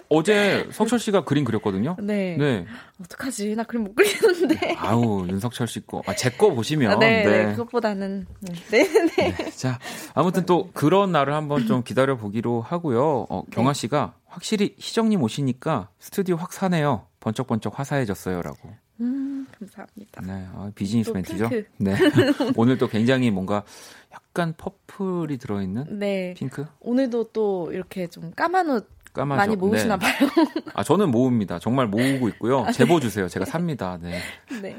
어, 0.09 0.23
제 0.23 0.67
석철 0.71 0.99
씨가 0.99 1.23
그림 1.23 1.43
그렸거든요. 1.45 1.95
네. 2.01 2.35
네, 2.37 2.65
어떡하지? 3.03 3.55
나 3.55 3.63
그림 3.63 3.85
못 3.85 3.95
그리는데. 3.95 4.75
아우 4.77 5.25
윤석철 5.27 5.67
씨 5.67 5.85
거, 5.85 6.01
아, 6.05 6.13
제 6.15 6.29
거 6.31 6.53
보시면 6.53 6.91
아, 6.91 6.95
네, 6.99 7.23
네. 7.23 7.51
그것보다는. 7.51 8.25
네, 8.41 8.53
네. 8.69 9.07
네. 9.15 9.49
자, 9.51 9.79
아무튼 10.13 10.45
또 10.45 10.69
그런 10.73 11.11
날을 11.11 11.33
한번 11.33 11.65
좀 11.67 11.83
기다려 11.83 12.17
보기로 12.17 12.61
하고요. 12.61 13.27
어, 13.29 13.43
경아 13.51 13.73
네. 13.73 13.79
씨가 13.79 14.15
확실히 14.25 14.75
희정님 14.77 15.21
오시니까 15.23 15.89
스튜디오 15.99 16.35
확 16.35 16.51
사네요. 16.51 17.07
번쩍번쩍 17.19 17.77
화사해졌어요라고. 17.79 18.69
음, 19.01 19.47
감사합니다. 19.59 20.21
네, 20.21 20.47
아, 20.53 20.71
비즈니스 20.75 21.09
또 21.09 21.13
멘트죠. 21.13 21.49
핑크. 21.49 21.67
네, 21.77 21.95
오늘 22.55 22.77
또 22.77 22.87
굉장히 22.87 23.31
뭔가 23.31 23.63
약간 24.11 24.53
퍼플이 24.57 25.37
들어있는 25.37 25.99
네. 25.99 26.33
핑크, 26.35 26.65
오늘도 26.79 27.31
또 27.33 27.69
이렇게 27.71 28.07
좀 28.07 28.31
까만 28.35 28.69
옷 28.69 28.87
까마죠. 29.13 29.37
많이 29.37 29.55
모으시나 29.55 29.97
네. 29.97 30.05
봐요. 30.05 30.29
아, 30.73 30.83
저는 30.83 31.09
모읍니다. 31.09 31.59
정말 31.59 31.87
모으고 31.87 32.29
있고요. 32.29 32.65
제보 32.73 32.99
주세요. 32.99 33.27
제가 33.27 33.45
삽니다. 33.45 33.97
네. 34.01 34.19
네. 34.61 34.77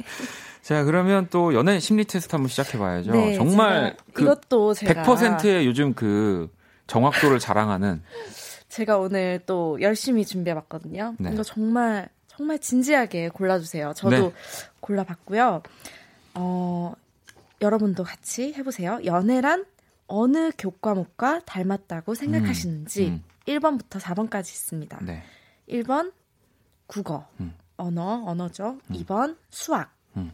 자, 0.62 0.84
그러면 0.84 1.26
또 1.30 1.54
연애 1.54 1.80
심리 1.80 2.04
테스트 2.04 2.34
한번 2.34 2.48
시작해 2.48 2.78
봐야죠. 2.78 3.12
네, 3.12 3.34
정말 3.34 3.96
그 4.12 4.22
이것도 4.22 4.74
제가 4.74 5.02
100%의 5.02 5.66
요즘 5.66 5.94
그 5.94 6.50
정확도를 6.86 7.38
자랑하는 7.38 8.02
제가 8.68 8.98
오늘 8.98 9.40
또 9.46 9.78
열심히 9.80 10.24
준비해 10.24 10.54
봤거든요. 10.54 11.14
네. 11.18 11.30
이거 11.32 11.42
정말 11.42 12.08
정말 12.38 12.60
진지하게 12.60 13.30
골라주세요. 13.30 13.94
저도 13.94 14.28
네. 14.28 14.32
골라봤고요. 14.78 15.60
어, 16.34 16.92
여러분도 17.60 18.04
같이 18.04 18.54
해보세요. 18.54 19.00
연애란 19.04 19.66
어느 20.06 20.52
교과목과 20.56 21.40
닮았다고 21.40 22.14
생각하시는지 22.14 23.08
음. 23.08 23.24
1번부터 23.48 23.98
4번까지 23.98 24.42
있습니다. 24.42 25.00
네. 25.02 25.24
1번 25.68 26.12
국어, 26.86 27.26
음. 27.40 27.56
언어, 27.76 28.22
언어죠. 28.24 28.78
2번 28.88 29.36
수학, 29.50 29.92
음. 30.16 30.32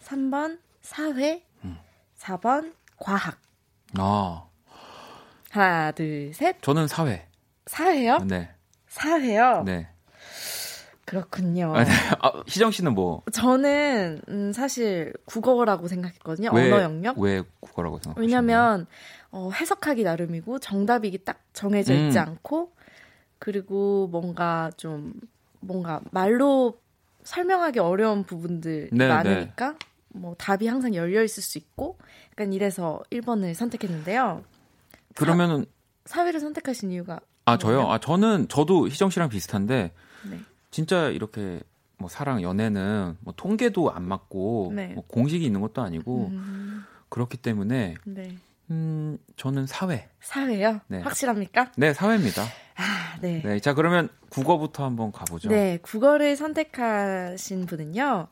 3번 0.00 0.58
사회, 0.80 1.44
음. 1.64 1.76
4번 2.18 2.72
과학. 2.96 3.38
아, 3.98 4.46
하나, 5.50 5.92
둘, 5.92 6.32
셋. 6.32 6.62
저는 6.62 6.88
사회. 6.88 7.28
사회요? 7.66 8.20
네. 8.20 8.50
사회요? 8.88 9.64
네. 9.64 9.92
그렇군요. 11.04 11.74
아, 11.74 11.84
네. 11.84 11.90
아, 12.20 12.42
희정 12.46 12.70
씨는 12.70 12.94
뭐 12.94 13.22
저는 13.32 14.22
음, 14.28 14.52
사실 14.52 15.12
국어라고 15.24 15.88
생각했거든요. 15.88 16.50
왜, 16.52 16.70
언어 16.70 16.82
영역. 16.82 17.18
왜 17.18 17.42
국어라고 17.60 17.98
생각하시나요? 17.98 18.20
왜냐면 18.24 18.86
어, 19.30 19.50
해석하기 19.52 20.04
나름이고 20.04 20.58
정답이 20.60 21.24
딱 21.24 21.40
정해져 21.52 21.94
있지 21.94 22.18
음. 22.18 22.22
않고 22.22 22.72
그리고 23.38 24.08
뭔가 24.12 24.70
좀 24.76 25.14
뭔가 25.60 26.00
말로 26.10 26.78
설명하기 27.24 27.78
어려운 27.78 28.24
부분들이 28.24 28.88
네, 28.92 29.08
많으니까 29.08 29.76
뭐 30.08 30.34
답이 30.36 30.66
항상 30.66 30.94
열려 30.94 31.22
있을 31.22 31.42
수 31.42 31.58
있고 31.58 31.98
약간 32.32 32.52
이래서 32.52 33.02
1번을 33.10 33.54
선택했는데요. 33.54 34.44
그러면은 35.14 35.66
사회를 36.04 36.40
선택하신 36.40 36.90
이유가 36.90 37.20
아 37.44 37.58
저요. 37.58 37.74
뭐예요? 37.76 37.92
아 37.92 37.98
저는 37.98 38.48
저도 38.48 38.88
희정 38.88 39.10
씨랑 39.10 39.28
비슷한데 39.28 39.92
네. 40.30 40.40
진짜 40.72 41.08
이렇게 41.10 41.60
뭐 41.98 42.08
사랑 42.08 42.42
연애는 42.42 43.16
뭐 43.20 43.32
통계도 43.36 43.92
안 43.92 44.02
맞고 44.02 44.72
네. 44.74 44.88
뭐 44.88 45.04
공식이 45.06 45.44
있는 45.44 45.60
것도 45.60 45.82
아니고 45.82 46.28
음, 46.32 46.84
그렇기 47.10 47.36
때문에 47.36 47.94
네. 48.04 48.36
음 48.70 49.18
저는 49.36 49.66
사회. 49.66 50.08
사회요? 50.20 50.80
네. 50.88 51.00
확실합니까? 51.00 51.70
네 51.76 51.92
사회입니다. 51.92 52.42
아, 52.42 53.18
네. 53.20 53.42
네. 53.44 53.60
자 53.60 53.74
그러면 53.74 54.08
국어부터 54.30 54.84
한번 54.84 55.12
가보죠. 55.12 55.50
네, 55.50 55.78
국어를 55.82 56.34
선택하신 56.36 57.66
분은요. 57.66 58.28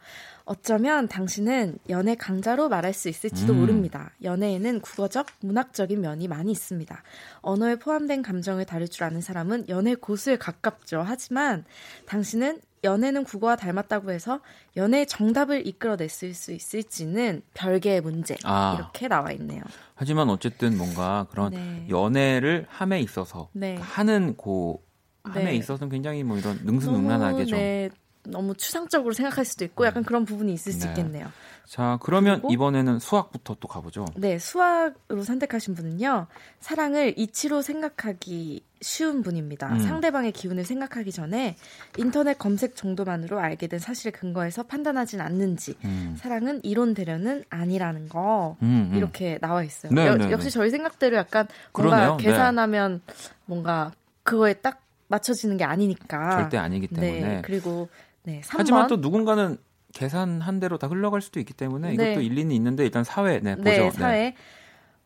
어쩌면 0.51 1.07
당신은 1.07 1.79
연애 1.91 2.17
강자로 2.17 2.69
말할 2.69 2.93
수 2.93 3.09
있을지도 3.09 3.53
음. 3.53 3.61
모릅니다. 3.61 4.11
연애에는 4.25 4.81
국어적, 4.81 5.27
문학적인 5.43 6.01
면이 6.01 6.27
많이 6.27 6.51
있습니다. 6.51 7.05
언어에 7.41 7.77
포함된 7.77 8.23
감정을 8.23 8.65
다룰 8.65 8.89
줄 8.89 9.05
아는 9.05 9.21
사람은 9.21 9.69
연애 9.69 9.95
고수에 9.95 10.39
가깝죠. 10.39 11.05
하지만 11.07 11.65
당신은 12.07 12.61
연애는 12.83 13.23
국어와 13.23 13.55
닮았다고 13.55 14.11
해서 14.11 14.41
연애의 14.77 15.07
정답을 15.07 15.69
이끌어냈을 15.69 16.35
수 16.35 16.51
있을지는 16.51 17.43
별개의 17.55 18.01
문제 18.01 18.37
아. 18.43 18.75
이렇게 18.77 19.07
나와 19.07 19.31
있네요. 19.31 19.63
하지만 19.95 20.31
어쨌든 20.31 20.77
뭔가 20.77 21.29
그런 21.31 21.53
네. 21.53 21.87
연애를 21.89 22.67
함에 22.69 23.01
있어서 23.01 23.51
네. 23.53 23.77
하는 23.77 24.37
고 24.37 24.83
함에 25.23 25.45
네. 25.45 25.55
있어서는 25.55 25.93
굉장히 25.93 26.25
뭐 26.25 26.39
이런 26.39 26.59
능수능란하게 26.65 27.45
좀. 27.45 27.57
네, 27.57 27.91
너무 28.25 28.55
추상적으로 28.55 29.13
생각할 29.15 29.45
수도 29.45 29.65
있고 29.65 29.87
약간 29.87 30.05
그런 30.05 30.25
부분이 30.25 30.53
있을 30.53 30.73
수 30.73 30.81
네. 30.81 30.89
있겠네요. 30.89 31.27
자, 31.67 31.99
그러면 32.03 32.43
이번에는 32.51 32.99
수학부터 32.99 33.57
또 33.61 33.69
가보죠. 33.69 34.05
네, 34.17 34.39
수학으로 34.39 35.23
선택하신 35.23 35.75
분은요. 35.77 36.27
사랑을 36.59 37.15
이치로 37.17 37.63
생각하기 37.63 38.65
쉬운 38.83 39.23
분입니다. 39.23 39.69
음. 39.75 39.79
상대방의 39.79 40.33
기운을 40.33 40.65
생각하기 40.65 41.13
전에 41.13 41.57
인터넷 41.97 42.37
검색 42.39 42.75
정도만으로 42.75 43.39
알게 43.39 43.69
된 43.69 43.79
사실에 43.79 44.11
근거해서 44.11 44.65
판단하진 44.65 45.21
않는지 45.21 45.75
음. 45.85 46.17
사랑은 46.19 46.61
이론 46.65 46.95
대련은 46.95 47.45
아니라는 47.51 48.09
거 48.09 48.57
음, 48.63 48.91
음. 48.93 48.97
이렇게 48.97 49.39
나와 49.41 49.63
있어요. 49.63 49.93
네, 49.93 50.07
여- 50.09 50.17
네, 50.17 50.31
역시 50.33 50.47
네. 50.47 50.51
저희 50.51 50.71
생각대로 50.71 51.17
약간 51.17 51.47
뭔가 51.73 51.91
그러네요. 51.97 52.17
네. 52.17 52.25
계산하면 52.25 53.01
뭔가 53.45 53.93
그거에 54.25 54.55
딱 54.55 54.83
맞춰지는 55.09 55.57
게 55.57 55.65
아니니까. 55.65 56.31
절대 56.41 56.57
아니기 56.57 56.87
때문에. 56.89 57.21
네, 57.21 57.43
그리고 57.45 57.89
네, 58.23 58.41
3번. 58.43 58.59
하지만 58.59 58.87
또 58.87 58.97
누군가는 58.97 59.57
계산한 59.93 60.61
대로 60.61 60.79
다 60.79 60.87
흘러갈 60.87 61.21
수도 61.21 61.41
있기 61.41 61.53
때문에 61.53 61.95
네. 61.95 62.13
이것도 62.13 62.21
일리는 62.23 62.55
있는데 62.55 62.85
일단 62.85 63.05
사회 63.05 63.41
네, 63.41 63.57
보죠. 63.57 63.71
네, 63.71 63.91
사회 63.91 64.35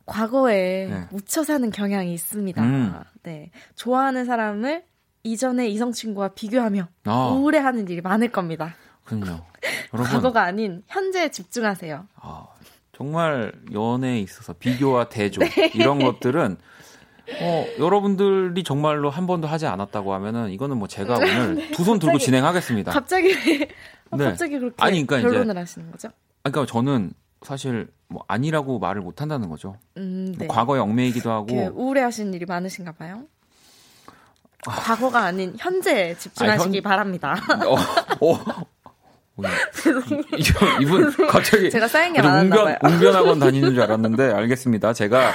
과거에 0.07 0.87
네. 0.87 1.07
묻혀 1.11 1.43
사는 1.43 1.71
경향이 1.71 2.13
있습니다. 2.13 2.63
음. 2.63 2.95
네, 3.23 3.51
좋아하는 3.75 4.25
사람을 4.25 4.85
이전의 5.23 5.73
이성 5.73 5.93
친구와 5.93 6.29
비교하며 6.29 6.89
아, 7.05 7.29
우울해하는 7.29 7.89
일이 7.89 8.03
많을 8.03 8.29
겁니다. 8.29 8.75
그렇군요. 9.05 9.45
여러분, 9.95 10.13
과거가 10.13 10.43
아닌 10.43 10.83
현재에 10.87 11.31
집중하세요. 11.31 12.07
아, 12.17 12.47
정말 12.93 13.53
연애에 13.73 14.21
있어서 14.21 14.53
비교와 14.53 15.09
대조 15.09 15.41
네. 15.57 15.71
이런 15.75 15.99
것들은 15.99 16.59
어, 17.41 17.67
여러분들이 17.79 18.63
정말로 18.65 19.11
한 19.11 19.27
번도 19.27 19.49
하지 19.49 19.67
않았다고 19.67 20.13
하면은 20.15 20.51
이거는 20.51 20.77
뭐 20.77 20.87
제가 20.89 21.17
오늘 21.17 21.71
두 21.73 21.85
손 21.85 21.99
들고 21.99 22.19
네. 22.19 22.25
진행하겠습니다. 22.25 22.93
갑자기 22.93 23.29
왜 23.29 23.69
어, 24.11 24.17
네. 24.17 24.25
갑자기 24.27 24.59
그렇게 24.59 24.75
아니, 24.79 25.07
그러니까 25.07 25.29
결론을 25.31 25.57
하시는 25.59 25.91
거죠? 25.91 26.09
아, 26.43 26.51
그러니까 26.51 26.71
저는 26.73 27.13
사실 27.43 27.89
뭐 28.09 28.25
아니라고 28.29 28.79
말을 28.79 29.01
못 29.03 29.21
한다는 29.23 29.49
거죠. 29.49 29.77
음, 29.97 30.35
네. 30.39 30.47
뭐 30.47 30.55
과거의 30.55 30.81
얽매이기도 30.83 31.31
하고 31.31 31.47
이렇게 31.51 31.69
우울해하시는 31.69 32.33
일이 32.35 32.45
많으신가 32.47 32.93
봐요. 32.93 33.23
과거가 34.67 35.21
아닌 35.25 35.55
현재에 35.59 36.15
집중하시기 36.17 36.69
아니, 36.69 36.77
현- 36.79 36.83
바랍니다. 36.83 37.35
어, 37.67 37.75
어. 38.33 38.39
이분, 40.39 40.83
이분 41.11 41.27
갑자기 41.29 41.71
제가 41.71 41.89
쌓인 41.89 42.13
게 42.13 42.21
아주 42.21 42.29
많았나 42.29 42.57
웅변. 42.57 42.77
웅변학원 42.93 43.39
다니는 43.41 43.71
줄 43.75 43.81
알았는데 43.83 44.33
알겠습니다. 44.33 44.93
제가 44.93 45.33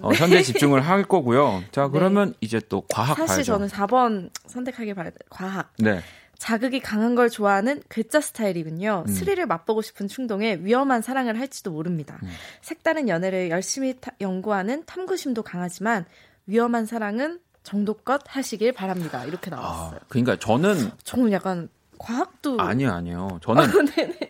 어, 0.00 0.12
현재 0.12 0.42
집중을 0.42 0.80
할 0.80 1.02
거고요. 1.04 1.62
자 1.72 1.88
그러면 1.88 2.34
이제 2.40 2.60
또 2.68 2.82
과학 2.92 3.18
네. 3.18 3.26
사실 3.26 3.44
봐야죠. 3.44 3.52
저는 3.52 3.68
4번 3.68 4.30
선택하길 4.46 4.94
바래 4.94 5.10
과학. 5.28 5.72
네. 5.78 6.00
자극이 6.38 6.80
강한 6.80 7.14
걸 7.14 7.28
좋아하는 7.28 7.82
글자 7.88 8.20
스타일이군요. 8.20 9.04
음. 9.06 9.12
스릴을 9.12 9.46
맛보고 9.46 9.82
싶은 9.82 10.08
충동에 10.08 10.58
위험한 10.62 11.02
사랑을 11.02 11.38
할지도 11.38 11.70
모릅니다. 11.70 12.18
음. 12.22 12.30
색다른 12.62 13.08
연애를 13.10 13.50
열심히 13.50 13.94
타- 14.00 14.12
연구하는 14.22 14.84
탐구심도 14.86 15.42
강하지만 15.42 16.06
위험한 16.46 16.86
사랑은 16.86 17.40
정도껏 17.62 18.22
하시길 18.26 18.72
바랍니다. 18.72 19.22
이렇게 19.26 19.50
아, 19.52 19.56
나왔어요. 19.56 20.00
그러니까 20.08 20.36
저는 20.38 20.90
저는 21.04 21.30
약간 21.32 21.68
과학도 22.00 22.58
아니요, 22.60 22.90
아니요. 22.92 23.38
저는 23.44 23.62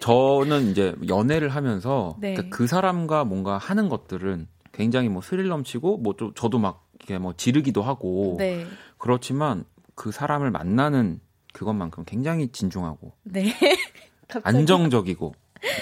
저는 0.00 0.70
이제 0.70 0.94
연애를 1.08 1.48
하면서 1.50 2.16
네. 2.20 2.34
그러니까 2.34 2.56
그 2.56 2.66
사람과 2.66 3.24
뭔가 3.24 3.58
하는 3.58 3.88
것들은 3.88 4.48
굉장히 4.72 5.08
뭐 5.08 5.22
스릴 5.22 5.48
넘치고 5.48 5.98
뭐 5.98 6.14
좀 6.18 6.32
저도 6.34 6.58
막 6.58 6.86
이렇게 6.94 7.18
뭐 7.18 7.32
지르기도 7.36 7.82
하고 7.82 8.36
네. 8.38 8.66
그렇지만 8.98 9.64
그 9.94 10.10
사람을 10.10 10.50
만나는 10.50 11.20
그것만큼 11.52 12.04
굉장히 12.06 12.48
진중하고 12.48 13.12
네. 13.22 13.54
안정적이고 14.42 15.34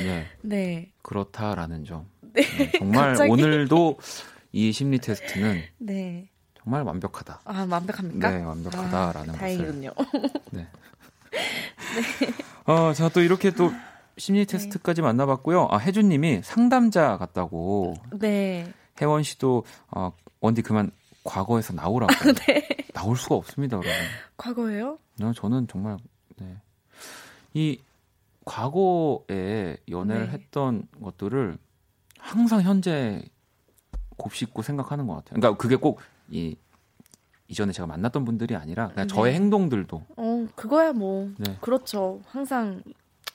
네, 0.02 0.26
네. 0.42 0.92
그렇다라는 1.02 1.84
점. 1.84 2.06
네, 2.34 2.42
정말 2.78 3.08
갑자기? 3.10 3.30
오늘도 3.30 3.98
이 4.52 4.72
심리 4.72 4.98
테스트는 4.98 5.62
네. 5.78 6.28
정말 6.62 6.82
완벽하다. 6.82 7.40
아, 7.44 7.66
완벽합니까? 7.70 8.30
네, 8.30 8.42
완벽하다라는 8.42 9.30
아, 9.34 9.38
것을. 9.38 9.38
다행이군요. 9.38 9.90
네. 10.50 10.66
어, 12.66 12.92
자, 12.92 13.08
또 13.08 13.20
이렇게 13.20 13.50
또 13.50 13.72
심리 14.16 14.44
테스트까지 14.44 15.02
만나봤고요. 15.02 15.68
아, 15.70 15.78
혜준님이 15.78 16.42
상담자 16.42 17.16
같다고. 17.18 17.94
네. 18.18 18.72
혜원 19.00 19.22
씨도, 19.22 19.64
어, 19.90 20.12
원디 20.40 20.62
그만 20.62 20.90
과거에서 21.24 21.72
나오라고. 21.72 22.12
네. 22.46 22.68
나올 22.92 23.16
수가 23.16 23.36
없습니다, 23.36 23.76
여러분. 23.76 23.92
과거예요? 24.36 24.98
네, 25.18 25.32
저는 25.34 25.68
정말, 25.68 25.96
네. 26.36 26.56
이 27.54 27.80
과거에 28.44 29.76
연애를 29.90 30.26
네. 30.26 30.32
했던 30.32 30.88
것들을 31.02 31.58
항상 32.18 32.62
현재 32.62 33.22
곱씹고 34.16 34.62
생각하는 34.62 35.06
것 35.06 35.14
같아요. 35.16 35.40
그러니까 35.40 35.56
그게 35.56 35.76
꼭 35.76 36.00
이, 36.30 36.56
이전에 37.48 37.72
제가 37.72 37.86
만났던 37.86 38.24
분들이 38.26 38.54
아니라 38.54 38.88
그냥 38.88 39.08
네. 39.08 39.14
저의 39.14 39.34
행동들도. 39.34 40.02
어, 40.16 40.46
그거야 40.54 40.92
뭐. 40.92 41.30
네. 41.38 41.56
그렇죠. 41.60 42.20
항상 42.28 42.82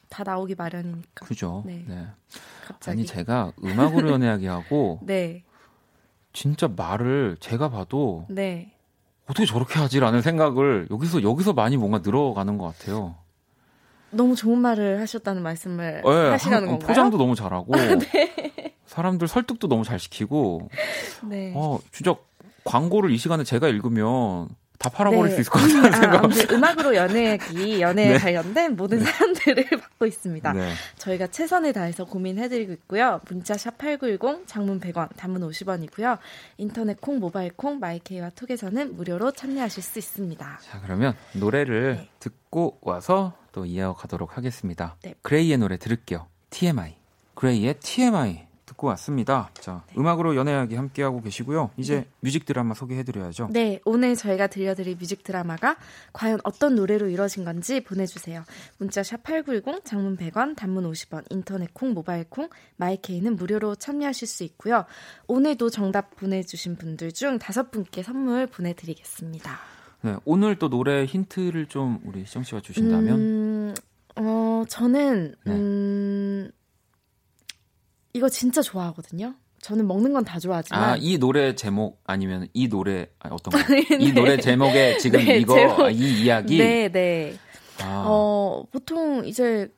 다 0.07 0.23
나오기 0.23 0.53
마련이니까. 0.55 1.25
그죠? 1.25 1.63
네. 1.65 1.83
네. 1.87 2.05
갑자기. 2.67 2.91
아니 2.91 3.05
제가 3.07 3.53
음악으로 3.63 4.11
연애하기 4.11 4.45
하고 4.45 4.99
네. 5.05 5.43
진짜 6.31 6.67
말을 6.67 7.37
제가 7.39 7.69
봐도 7.69 8.25
네. 8.29 8.71
어떻게 9.25 9.45
저렇게 9.45 9.79
하지라는 9.79 10.21
생각을 10.21 10.87
여기서 10.91 11.23
여기서 11.23 11.53
많이 11.53 11.75
뭔가 11.77 11.99
늘어가는 11.99 12.57
것 12.59 12.65
같아요. 12.77 13.15
너무 14.11 14.35
좋은 14.35 14.59
말을 14.59 14.99
하셨다는 15.01 15.41
말씀을 15.41 16.03
예, 16.05 16.09
하시려는 16.29 16.67
한- 16.67 16.71
건가요? 16.73 16.87
포장도 16.87 17.17
너무 17.17 17.33
잘하고 17.35 17.71
사람들 18.85 19.27
설득도 19.27 19.67
너무 19.67 19.83
잘 19.83 19.97
시키고 19.97 20.69
네. 21.23 21.51
어 21.55 21.79
진짜 21.91 22.13
광고를 22.65 23.11
이 23.11 23.17
시간에 23.17 23.43
제가 23.43 23.67
읽으면 23.67 24.49
다 24.79 24.89
팔아버릴 24.89 25.29
네. 25.29 25.35
수 25.35 25.41
있을 25.41 25.51
것 25.51 25.59
같다는 25.59 25.93
아, 25.93 25.97
생각. 25.97 26.23
아무튼 26.25 26.55
음악으로 26.57 26.95
연애하기, 26.95 27.79
연애에 27.79 28.13
네. 28.13 28.17
관련된 28.17 28.75
모든 28.75 28.99
사연들을 28.99 29.65
받고 29.79 30.05
있습니다. 30.05 30.51
네. 30.51 30.73
저희가 30.97 31.27
최선을 31.27 31.71
다해서 31.71 32.03
고민해드리고 32.03 32.73
있고요. 32.73 33.21
문자 33.29 33.55
샵 33.55 33.77
8910, 33.77 34.45
장문 34.45 34.81
100원, 34.81 35.15
단문 35.15 35.47
50원이고요. 35.49 36.17
인터넷 36.57 36.99
콩, 36.99 37.19
모바일 37.19 37.53
콩, 37.55 37.79
마이케이와 37.79 38.31
톡에서는 38.31 38.97
무료로 38.97 39.31
참여하실 39.31 39.83
수 39.83 39.99
있습니다. 39.99 40.59
자 40.61 40.81
그러면 40.81 41.15
노래를 41.33 41.95
네. 41.95 42.09
듣고 42.19 42.79
와서 42.81 43.33
또 43.53 43.65
이어가도록 43.65 44.37
하겠습니다. 44.37 44.97
네. 45.03 45.13
그레이의 45.21 45.59
노래 45.59 45.77
들을게요. 45.77 46.27
TMI. 46.49 46.95
그레이의 47.35 47.75
TMI 47.79 48.47
듣고 48.73 48.87
왔습니다. 48.87 49.49
자 49.53 49.83
음악으로 49.97 50.35
연애하기 50.35 50.75
함께하고 50.75 51.21
계시고요. 51.21 51.71
이제 51.77 51.95
네. 51.95 52.05
뮤직 52.19 52.45
드라마 52.45 52.73
소개해드려야죠. 52.73 53.49
네, 53.51 53.79
오늘 53.85 54.15
저희가 54.15 54.47
들려드릴 54.47 54.97
뮤직 54.97 55.23
드라마가 55.23 55.77
과연 56.11 56.39
어떤 56.43 56.75
노래로 56.75 57.07
이루어진 57.07 57.45
건지 57.45 57.81
보내주세요. 57.81 58.43
문자 58.77 59.03
샵 59.03 59.23
8910, 59.23 59.85
장문 59.85 60.17
100원, 60.17 60.55
단문 60.55 60.89
50원, 60.91 61.23
인터넷 61.29 61.73
콩, 61.73 61.93
모바일 61.93 62.25
콩, 62.29 62.49
마이케이는 62.77 63.35
무료로 63.35 63.75
참여하실 63.75 64.27
수 64.27 64.43
있고요. 64.43 64.85
오늘도 65.27 65.69
정답 65.69 66.15
보내주신 66.15 66.75
분들 66.75 67.13
중 67.13 67.39
다섯 67.39 67.71
분께 67.71 68.03
선물 68.03 68.47
보내드리겠습니다. 68.47 69.59
네, 70.01 70.15
오늘 70.25 70.57
또 70.57 70.69
노래 70.69 71.05
힌트를 71.05 71.67
좀 71.67 71.99
우리 72.03 72.25
시정 72.25 72.43
씨가 72.43 72.59
주신다면 72.59 73.19
음, 73.19 73.73
어, 74.17 74.63
저는, 74.67 75.35
네. 75.45 75.51
음, 75.51 76.51
이거 78.13 78.29
진짜 78.29 78.61
좋아하거든요. 78.61 79.33
저는 79.61 79.87
먹는 79.87 80.13
건 80.13 80.23
다 80.25 80.39
좋아하지만. 80.39 80.83
아 80.83 80.97
이 80.97 81.17
노래 81.17 81.55
제목 81.55 82.01
아니면 82.05 82.47
이 82.53 82.67
노래 82.67 83.07
아니, 83.19 83.33
어떤 83.33 83.51
거? 83.53 83.59
이 83.99 84.11
노래 84.13 84.37
제목에 84.37 84.97
지금 84.97 85.23
네, 85.23 85.37
이거 85.37 85.55
제목. 85.55 85.79
아, 85.79 85.89
이 85.89 86.23
이야기. 86.23 86.57
네, 86.57 86.89
네. 86.89 87.37
아, 87.81 88.03
어, 88.05 88.65
보통 88.71 89.25
이제 89.25 89.71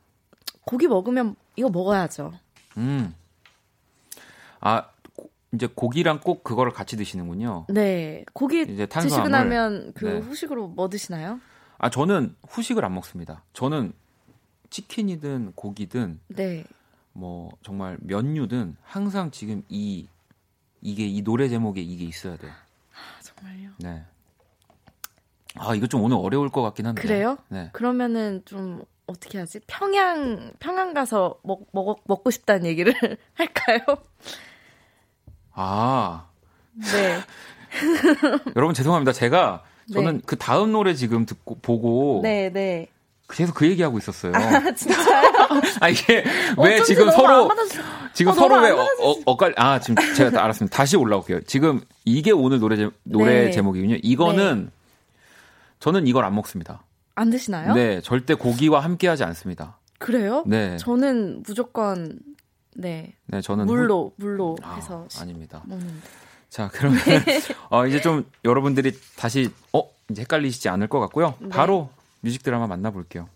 고기 0.65 0.87
먹으면 0.87 1.35
이거 1.55 1.69
먹어야죠. 1.69 2.33
음. 2.77 3.13
아 4.59 4.87
고- 5.15 5.29
이제 5.53 5.67
고기랑 5.73 6.19
꼭 6.21 6.43
그거를 6.43 6.73
같이 6.73 6.97
드시는군요. 6.97 7.67
네. 7.69 8.25
고기 8.33 8.61
이제 8.63 8.85
드시고 8.87 8.87
탄수화물. 8.87 9.31
나면 9.31 9.91
그 9.95 10.05
네. 10.05 10.17
후식으로 10.19 10.67
뭐 10.69 10.89
드시나요? 10.89 11.39
아 11.77 11.89
저는 11.89 12.35
후식을 12.49 12.83
안 12.83 12.93
먹습니다. 12.95 13.43
저는 13.53 13.93
치킨이든 14.71 15.53
고기든 15.55 16.19
네. 16.29 16.63
뭐 17.17 17.49
정말 17.63 17.97
면류든 18.01 18.75
항상 18.83 19.31
지금 19.31 19.63
이 19.69 20.07
이게 20.81 21.05
이 21.07 21.21
노래 21.21 21.47
제목에 21.47 21.79
이게 21.81 22.03
있어야 22.03 22.35
돼요. 22.35 22.51
아, 22.51 23.21
정말요. 23.21 23.69
네. 23.79 24.03
아 25.55 25.73
이거 25.73 25.87
좀 25.87 26.03
오늘 26.03 26.17
어려울 26.17 26.49
것 26.49 26.61
같긴 26.61 26.85
한데. 26.87 27.01
그래요? 27.01 27.37
네. 27.47 27.69
그러면은 27.71 28.41
좀 28.43 28.83
어떻게 29.07 29.39
하지? 29.39 29.61
평양 29.65 30.51
평양 30.59 30.93
가서 30.93 31.39
먹, 31.43 31.65
먹 31.71 32.01
먹고 32.05 32.31
싶다는 32.31 32.65
얘기를 32.65 32.93
할까요? 33.33 33.79
아 35.53 36.27
네. 36.73 37.21
여러분 38.57 38.75
죄송합니다. 38.75 39.13
제가 39.13 39.63
저는 39.93 40.17
네. 40.17 40.23
그 40.25 40.35
다음 40.35 40.73
노래 40.73 40.93
지금 40.93 41.25
듣고 41.25 41.55
보고 41.61 42.19
네, 42.23 42.49
네. 42.51 42.89
계속 43.29 43.55
그 43.55 43.67
얘기하고 43.67 43.97
있었어요. 43.97 44.33
아, 44.35 44.71
진짜요? 44.73 45.25
아 45.81 45.89
이게 45.89 46.23
왜 46.57 46.73
어쩐지 46.75 46.85
지금 46.85 47.11
서로 47.11 47.49
지금 48.13 48.31
어, 48.31 48.35
서로 48.35 48.61
왜안 48.61 48.77
어, 48.77 48.83
어, 49.11 49.15
엇갈 49.25 49.53
아 49.57 49.79
지금 49.79 49.95
제가 50.15 50.29
다 50.31 50.43
알았습니다. 50.43 50.75
다시 50.75 50.95
올라올게요. 50.97 51.41
지금 51.41 51.81
이게 52.05 52.31
오늘 52.31 52.59
노래 52.59 52.75
제, 52.77 52.89
노래 53.03 53.45
네. 53.45 53.51
제목이군요. 53.51 53.97
이거는 54.03 54.69
저는 55.79 56.07
이걸 56.07 56.23
안 56.25 56.35
먹습니다. 56.35 56.83
안 57.15 57.29
드시나요? 57.29 57.73
네, 57.73 58.01
절대 58.01 58.33
고기와 58.33 58.81
함께 58.81 59.07
하지 59.07 59.23
않습니다. 59.23 59.77
그래요? 59.99 60.43
네, 60.45 60.77
저는 60.77 61.43
무조건 61.45 62.19
네 62.75 63.13
네 63.27 63.41
저는 63.41 63.65
물로 63.65 64.11
물로 64.17 64.57
아, 64.61 64.75
해서 64.75 65.07
아닙니다. 65.19 65.63
먹는데. 65.65 65.93
자, 66.49 66.69
그러면 66.71 66.99
어, 67.69 67.85
이제 67.87 68.01
좀 68.01 68.25
여러분들이 68.43 68.91
다시 69.17 69.49
어 69.73 69.81
이제 70.09 70.21
헷갈리시지 70.21 70.69
않을 70.69 70.87
것 70.87 70.99
같고요. 70.99 71.35
네. 71.39 71.49
바로 71.49 71.89
뮤직 72.25 72.41
드라마 72.41 72.65
만나볼게요. 72.65 73.29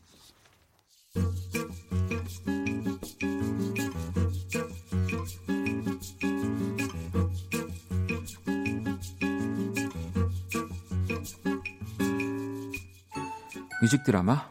뮤직 13.80 14.04
드라마 14.04 14.50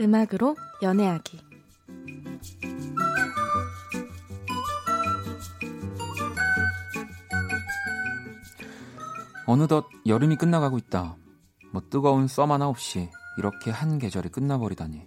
음악으로 0.00 0.56
연애하기. 0.82 1.40
어느덧 9.46 9.86
여름이 10.04 10.34
끝나가고 10.34 10.78
있다. 10.78 11.16
뭐 11.72 11.80
뜨거운 11.88 12.26
썸 12.26 12.50
하나 12.50 12.66
없이 12.66 13.08
이렇게 13.36 13.70
한 13.70 13.98
계절이 13.98 14.30
끝나버리다니. 14.30 15.06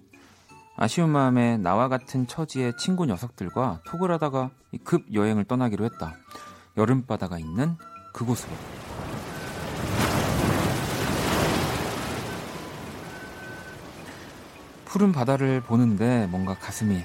아쉬운 0.76 1.09
마음에 1.09 1.57
나와 1.57 1.88
같은 1.88 2.26
처지의 2.26 2.78
친구 2.78 3.05
녀석들과 3.05 3.82
톡을 3.86 4.11
하다가 4.11 4.49
이급 4.71 5.13
여행을 5.13 5.45
떠나기로 5.45 5.86
했다. 5.86 6.15
여름바다가 6.78 7.38
있는 7.38 7.78
그곳으로. 8.13 8.51
푸른 14.86 15.11
바다를 15.11 15.61
보는데 15.61 16.28
뭔가 16.28 16.53
가슴이 16.55 17.03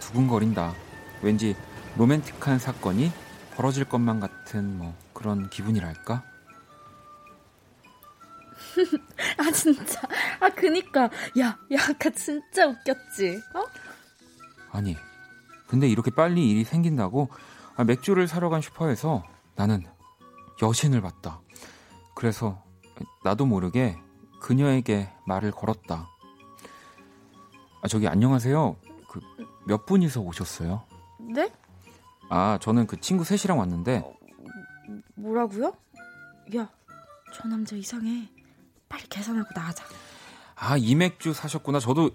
두근거린다. 0.00 0.72
왠지 1.22 1.56
로맨틱한 1.96 2.58
사건이 2.58 3.10
벌어질 3.56 3.84
것만 3.84 4.20
같은 4.20 4.78
뭐 4.78 4.94
그런 5.12 5.48
기분이랄까? 5.50 6.22
아 9.38 9.50
진짜. 9.52 10.00
아 10.40 10.48
그니까 10.50 11.04
야, 11.38 11.58
야 11.72 11.78
아까 11.88 12.10
진짜 12.10 12.66
웃겼지. 12.66 13.40
어? 13.54 13.64
아니, 14.72 14.96
근데 15.66 15.88
이렇게 15.88 16.10
빨리 16.10 16.50
일이 16.50 16.64
생긴다고 16.64 17.28
아, 17.76 17.84
맥주를 17.84 18.28
사러 18.28 18.48
간 18.50 18.60
슈퍼에서 18.60 19.24
나는 19.56 19.84
여신을 20.62 21.00
봤다. 21.00 21.40
그래서 22.14 22.62
나도 23.24 23.46
모르게 23.46 23.96
그녀에게 24.40 25.10
말을 25.26 25.50
걸었다. 25.52 26.08
아, 27.82 27.88
저기 27.88 28.08
안녕하세요. 28.08 28.76
그 29.08 29.20
몇 29.66 29.86
분이서 29.86 30.20
오셨어요? 30.20 30.84
네? 31.20 31.50
아, 32.30 32.58
저는 32.60 32.86
그 32.86 33.00
친구 33.00 33.24
셋이랑 33.24 33.58
왔는데 33.58 34.02
뭐라고요? 35.14 35.74
야, 36.56 36.70
저 37.32 37.48
남자 37.48 37.76
이상해. 37.76 38.28
빨리 38.94 39.08
계산하고 39.08 39.48
나가자. 39.54 39.84
아, 40.54 40.76
이 40.76 40.94
맥주 40.94 41.32
사셨구나. 41.32 41.80
저도 41.80 42.06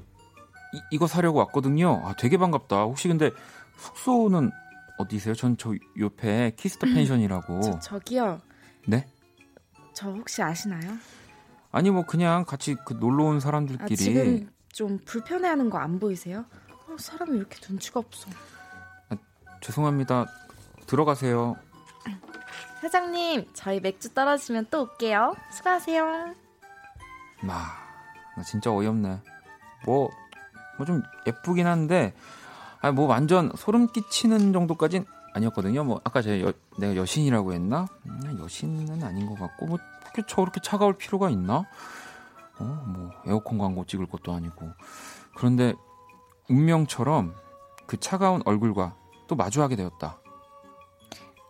이, 0.73 0.81
이거 0.91 1.07
사려고 1.07 1.39
왔거든요. 1.39 2.01
아, 2.05 2.13
되게 2.17 2.37
반갑다. 2.37 2.83
혹시 2.83 3.07
근데 3.09 3.31
숙소는 3.77 4.51
어디세요? 4.97 5.33
전 5.35 5.57
저 5.57 5.73
옆에 5.99 6.53
Kiss 6.55 6.73
the 6.73 6.87
펜션이라고. 6.87 7.61
저, 7.61 7.79
저기요. 7.79 8.41
네? 8.87 9.05
저 9.93 10.09
혹시 10.09 10.41
아시나요? 10.41 10.93
아니 11.71 11.91
뭐 11.91 12.05
그냥 12.05 12.45
같이 12.45 12.75
그 12.85 12.93
놀러 12.93 13.25
온 13.25 13.37
아, 13.37 13.39
사람들끼리 13.41 13.95
지금 13.97 14.49
좀 14.71 14.97
불편해하는 15.05 15.69
거 15.69 15.77
안 15.77 15.99
보이세요? 15.99 16.45
어, 16.87 16.95
사람이 16.97 17.31
왜 17.33 17.37
이렇게 17.39 17.57
눈치가 17.69 17.99
없어. 17.99 18.29
죄송합니다. 19.61 20.25
들어가세요. 20.87 21.57
사장님, 22.81 23.49
저희 23.53 23.81
맥주 23.81 24.13
떨어지면 24.13 24.67
또 24.71 24.83
올게요. 24.83 25.35
수고하세요. 25.51 26.33
마, 27.41 27.53
나 28.35 28.43
진짜 28.43 28.71
어이없네. 28.71 29.21
뭐, 29.85 30.09
뭐 30.77 30.85
좀 30.85 31.01
예쁘긴 31.27 31.67
한데, 31.67 32.13
아, 32.81 32.91
뭐 32.91 33.05
완전 33.07 33.51
소름 33.55 33.87
끼치는 33.87 34.53
정도까진 34.53 35.05
아니었거든요. 35.33 35.83
뭐 35.83 35.99
아까 36.03 36.21
제가 36.21 36.47
여- 36.47 36.53
내가 36.77 36.95
여신이라고 36.95 37.53
했나? 37.53 37.85
음, 38.05 38.39
여신은 38.41 39.03
아닌 39.03 39.27
것 39.27 39.37
같고, 39.37 39.65
뭐 39.67 39.77
그렇게 40.01 40.23
저렇게 40.27 40.59
차가울 40.61 40.93
필요가 40.97 41.29
있나? 41.29 41.65
어, 42.59 42.63
뭐 42.87 43.11
에어컨 43.25 43.57
광고 43.57 43.85
찍을 43.85 44.05
것도 44.07 44.33
아니고. 44.33 44.69
그런데 45.35 45.73
운명처럼 46.49 47.35
그 47.85 47.97
차가운 47.99 48.41
얼굴과 48.45 48.95
또 49.27 49.35
마주하게 49.35 49.75
되었다. 49.75 50.19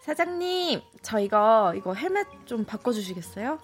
사장님, 0.01 0.81
저 1.01 1.19
이거 1.19 1.73
이거 1.75 1.93
헬멧 1.93 2.27
좀 2.45 2.65
바꿔주시겠어요? 2.65 3.59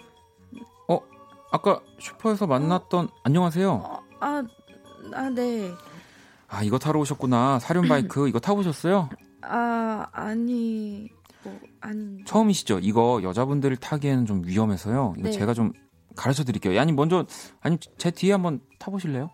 아까 1.55 1.79
슈퍼에서 1.99 2.47
만났던 2.47 3.07
안녕하세요. 3.23 3.71
어, 3.71 4.03
아, 4.19 4.43
아, 5.13 5.29
네. 5.29 5.71
아 6.49 6.63
이거 6.63 6.77
타러 6.77 6.99
오셨구나. 6.99 7.59
사륜 7.59 7.87
바이크 7.87 8.27
이거 8.27 8.39
타보셨어요? 8.41 9.09
아, 9.41 10.05
아니, 10.11 11.07
뭐, 11.43 11.57
아니. 11.79 12.25
처음이시죠? 12.25 12.79
이거 12.79 13.21
여자분들 13.23 13.77
타기에는 13.77 14.25
좀 14.25 14.41
위험해서요. 14.45 15.13
이거 15.17 15.29
네. 15.29 15.31
제가 15.31 15.53
좀 15.53 15.71
가르쳐 16.17 16.43
드릴게요. 16.43 16.77
아니 16.81 16.91
먼저 16.91 17.25
아니 17.61 17.77
제 17.97 18.11
뒤에 18.11 18.33
한번 18.33 18.59
타보실래요? 18.77 19.31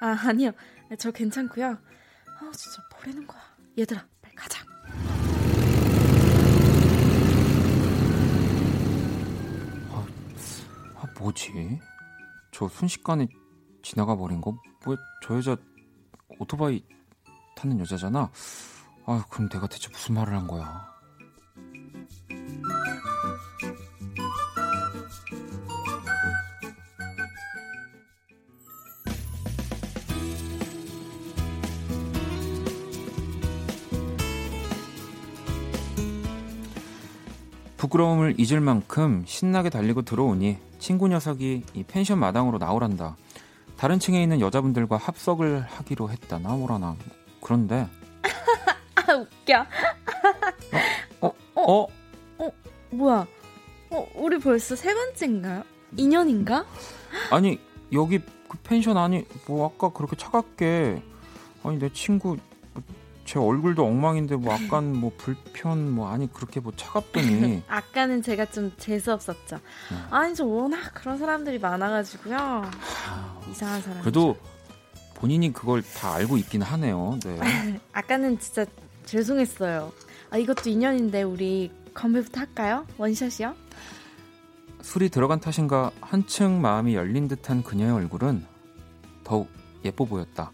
아, 0.00 0.16
아니요. 0.26 0.52
저 0.98 1.10
괜찮고요. 1.10 1.66
아, 1.66 2.50
진짜 2.54 2.82
뭐라는 2.94 3.26
거야. 3.26 3.42
얘들아, 3.78 4.06
빨리 4.22 4.34
가자. 4.34 4.64
뭐지? 11.18 11.80
저 12.52 12.68
순식간에 12.68 13.28
지나가 13.82 14.16
버린 14.16 14.40
거? 14.40 14.56
뭐 14.84 14.96
저 15.22 15.36
여자 15.36 15.56
오토바이 16.38 16.82
타는 17.56 17.80
여자잖아. 17.80 18.30
아 19.06 19.24
그럼 19.28 19.48
내가 19.48 19.66
대체 19.66 19.88
무슨 19.90 20.14
말을 20.14 20.34
한 20.34 20.46
거야? 20.46 20.86
부끄러움을 37.76 38.34
잊을 38.38 38.60
만큼 38.60 39.24
신나게 39.26 39.70
달리고 39.70 40.02
들어오니 40.02 40.58
친구 40.78 41.08
녀석이 41.08 41.64
이 41.74 41.84
펜션 41.84 42.18
마당으로 42.18 42.58
나오란다. 42.58 43.16
다른 43.76 43.98
층에 43.98 44.22
있는 44.22 44.40
여자분들과 44.40 44.96
합석을 44.96 45.62
하기로 45.62 46.10
했다. 46.10 46.38
나오라나. 46.38 46.96
그런데 47.40 47.86
아, 48.94 49.12
웃겨. 49.12 49.66
어? 51.20 51.86
뭐야. 52.90 53.26
어, 53.90 54.06
우리 54.14 54.38
벌써 54.38 54.76
세 54.76 54.92
번째인가요? 54.94 55.62
2년인가? 55.96 56.64
아니 57.30 57.58
여기 57.92 58.18
그 58.48 58.58
펜션 58.62 58.96
안이 58.96 59.24
뭐 59.46 59.66
아까 59.66 59.90
그렇게 59.90 60.16
차갑게 60.16 61.02
아니 61.62 61.78
내 61.78 61.90
친구 61.92 62.28
뭐 62.28 62.36
제 63.28 63.38
얼굴도 63.38 63.84
엉망인데 63.84 64.36
뭐 64.36 64.54
약간 64.54 64.96
뭐 64.96 65.12
불편 65.18 65.90
뭐 65.90 66.08
아니 66.08 66.32
그렇게 66.32 66.60
뭐 66.60 66.72
차갑더니 66.74 67.62
아까는 67.68 68.22
제가 68.22 68.46
좀 68.46 68.72
재수 68.78 69.12
없었죠. 69.12 69.56
네. 69.90 69.96
아니, 70.08 70.34
저 70.34 70.46
워낙 70.46 70.94
그런 70.94 71.18
사람들이 71.18 71.58
많아가지고요. 71.58 72.70
이상한 73.50 73.82
사람. 73.82 74.00
그래도 74.00 74.34
본인이 75.14 75.52
그걸 75.52 75.82
다 75.82 76.14
알고 76.14 76.38
있긴 76.38 76.62
하네요. 76.62 77.18
네. 77.22 77.78
아까는 77.92 78.38
진짜 78.38 78.64
죄송했어요. 79.04 79.92
아, 80.30 80.38
이것도 80.38 80.70
인연인데 80.70 81.20
우리 81.20 81.70
건배부터 81.92 82.40
할까요? 82.40 82.86
원샷이요? 82.96 83.54
술이 84.80 85.10
들어간 85.10 85.38
탓인가 85.38 85.90
한층 86.00 86.62
마음이 86.62 86.94
열린 86.94 87.28
듯한 87.28 87.62
그녀의 87.62 87.92
얼굴은 87.92 88.46
더욱 89.22 89.50
예뻐 89.84 90.06
보였다. 90.06 90.50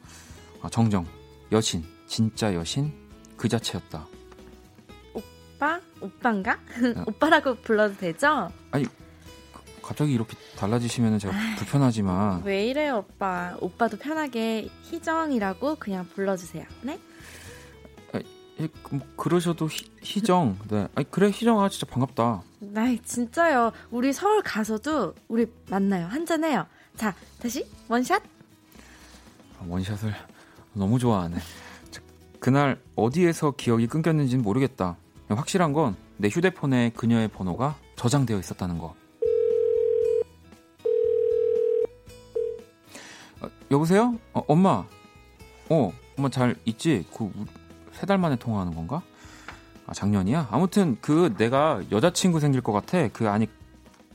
아, 0.60 0.68
정정, 0.68 1.06
여신, 1.52 1.93
진짜 2.14 2.54
여신 2.54 2.92
그 3.36 3.48
자체였다. 3.48 4.06
오빠? 5.14 5.80
오빠인가? 6.00 6.60
네. 6.80 6.94
오빠라고 7.08 7.56
불러도 7.56 7.96
되죠? 7.96 8.52
갑자기 9.82 10.12
이렇게 10.12 10.36
달라지시면 10.56 11.18
제가 11.18 11.34
불편하지만 11.58 12.44
왜 12.44 12.68
이래요, 12.68 12.98
오빠? 12.98 13.56
오빠도 13.60 13.96
편하게 13.98 14.70
희정이라고 14.82 15.74
그냥 15.74 16.08
불러주세요. 16.14 16.64
네? 16.82 17.00
예, 18.60 18.68
그, 18.84 18.94
뭐, 18.94 19.06
그러셔도 19.16 19.66
희, 19.66 19.90
희정, 20.00 20.56
네, 20.68 20.86
아니 20.94 21.10
그래 21.10 21.26
희정아 21.26 21.68
진짜 21.68 21.84
반갑다. 21.92 22.44
나 22.60 22.96
진짜요. 23.04 23.72
우리 23.90 24.12
서울 24.12 24.40
가서도 24.40 25.14
우리 25.26 25.46
만나요. 25.68 26.06
한잔해요. 26.06 26.64
자, 26.96 27.12
다시 27.42 27.66
원샷. 27.88 28.22
원샷을 29.66 30.14
너무 30.74 31.00
좋아하네. 31.00 31.38
자, 32.44 32.50
그날 32.50 32.78
어디에서 32.94 33.52
기억이 33.52 33.86
끊겼는지는 33.86 34.44
모르겠다. 34.44 34.96
확실한 35.28 35.72
건 35.72 35.96
내 36.16 36.28
휴대폰에 36.28 36.90
그녀의 36.94 37.28
번호가 37.28 37.74
저장되어 37.96 38.38
있었다는 38.38 38.78
거. 38.78 38.94
어, 43.40 43.48
여보세요? 43.70 44.16
어, 44.32 44.44
엄마. 44.46 44.84
어, 45.70 45.92
엄마 46.16 46.28
잘 46.28 46.54
있지? 46.66 47.04
그 47.16 47.32
세 47.94 48.06
달 48.06 48.18
만에 48.18 48.36
통화하는 48.36 48.74
건가? 48.74 49.02
아, 49.86 49.94
작년이야? 49.94 50.48
아무튼 50.50 50.98
그 51.00 51.34
내가 51.38 51.80
여자친구 51.90 52.40
생길 52.40 52.60
것 52.60 52.72
같아. 52.72 53.08
그 53.08 53.28
아니 53.28 53.48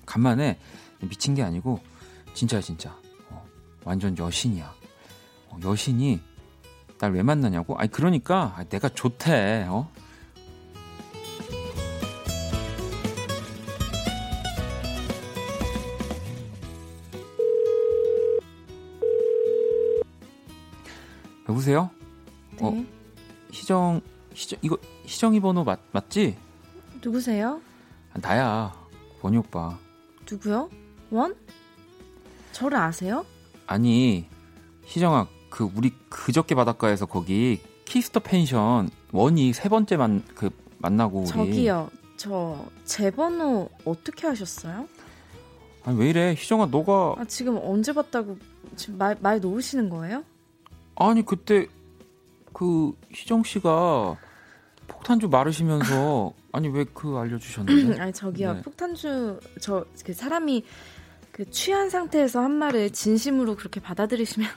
간만에 0.06 0.60
미친 1.02 1.34
게 1.34 1.42
아니고 1.44 1.80
진짜야 2.34 2.62
진짜. 2.62 2.96
어, 3.30 3.44
완전 3.84 4.18
여신이야. 4.18 4.74
어, 5.50 5.58
여신이 5.64 6.20
날 7.00 7.14
왜 7.14 7.24
만나냐고? 7.24 7.78
아니 7.78 7.90
그러니까 7.90 8.54
아, 8.58 8.64
내가 8.66 8.90
좋대. 8.90 9.66
어? 9.70 9.90
여보세요? 21.48 21.90
네. 22.52 22.58
어. 22.62 22.86
희정 23.52 24.02
희정 24.34 24.60
이거 24.62 24.78
희정이 25.06 25.40
번호 25.40 25.64
맞 25.64 25.80
맞지? 25.92 26.38
누구세요? 27.02 27.62
아, 28.14 28.20
나야 28.22 28.74
원희 29.22 29.38
오빠. 29.38 29.78
누구요? 30.30 30.70
원? 31.10 31.36
저를 32.52 32.78
아세요? 32.78 33.26
아니 33.66 34.28
희정아 34.86 35.28
그 35.50 35.70
우리 35.76 35.94
그저께 36.10 36.56
바닷가에서 36.56 37.06
거기 37.06 37.62
Kiss 37.86 38.05
the 38.05 38.20
펜션 38.22 38.90
원이 39.12 39.54
세 39.54 39.70
번째 39.70 39.98
만 39.98 40.24
그 40.36 40.50
만나고 40.78 41.20
우리 41.22 41.28
저기요. 41.28 41.90
저 42.18 42.66
제 42.86 43.12
번호 43.12 43.70
어떻게 43.86 44.28
아셨어요? 44.28 44.88
아니 45.86 45.98
왜 46.00 46.10
이래 46.10 46.32
희정아 46.32 46.68
너가 46.68 47.16
아, 47.18 47.26
지금 47.26 47.58
언제 47.62 47.94
봤다고 47.94 48.38
지금 48.76 48.98
말, 48.98 49.18
말 49.22 49.40
놓으시는 49.40 49.90
거예요? 49.90 50.24
아니 50.96 51.26
그때 51.26 51.68
그 52.54 52.94
희정 53.12 53.44
씨가 53.44 54.18
폭탄주 54.88 55.30
마르시면서 55.30 56.34
아니 56.52 56.68
왜 56.68 56.84
그 56.94 57.16
알려주셨는데 57.18 58.00
아니 58.02 58.12
저기요. 58.14 58.54
네. 58.56 58.62
폭탄주 58.62 59.40
저 59.62 59.86
그 60.06 60.14
사람이 60.14 60.66
그 61.32 61.50
취한 61.52 61.90
상태에서 61.90 62.42
한 62.42 62.52
말을 62.52 62.90
진심으로 62.92 63.56
그렇게 63.56 63.80
받아들이시면 63.80 64.50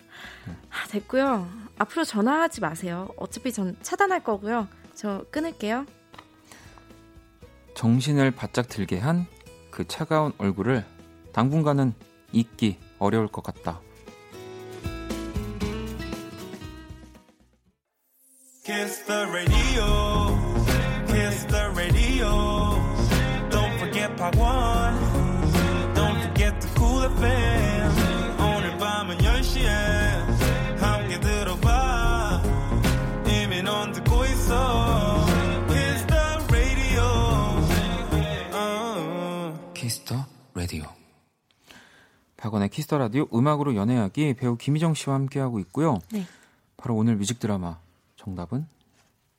네. 0.48 0.52
아, 0.72 0.86
됐고요. 0.88 1.48
앞으로 1.78 2.04
전화하지 2.04 2.60
마세요. 2.60 3.08
어차피 3.16 3.52
전 3.52 3.76
차단할 3.82 4.24
거고요. 4.24 4.68
저 4.94 5.24
끊을게요. 5.30 5.86
정신을 7.74 8.30
바짝 8.32 8.68
들게 8.68 8.98
한 8.98 9.26
그 9.72 9.88
차가운 9.88 10.32
얼굴을 10.38 10.84
당분간은 11.32 11.94
잊기 12.30 12.78
어려울 12.98 13.26
것 13.26 13.42
같다. 13.42 13.80
Kiss 18.64 19.04
the 19.06 19.24
radio. 19.32 20.38
Kiss 21.08 21.46
the 21.48 21.70
radio. 21.74 22.76
Don't 23.50 23.76
forget 23.80 24.16
Part 24.16 24.36
1. 24.36 25.94
Don't 25.94 26.20
forget 26.22 26.60
the 26.60 26.68
cool 26.78 27.00
FM. 27.16 27.61
박원의 42.42 42.70
키스터 42.70 42.98
라디오 42.98 43.28
음악으로 43.32 43.76
연애하기 43.76 44.34
배우 44.34 44.56
김희정 44.56 44.94
씨와 44.94 45.14
함께하고 45.14 45.60
있고요. 45.60 46.00
네. 46.12 46.26
바로 46.76 46.96
오늘 46.96 47.14
뮤직 47.14 47.38
드라마 47.38 47.78
정답은 48.16 48.66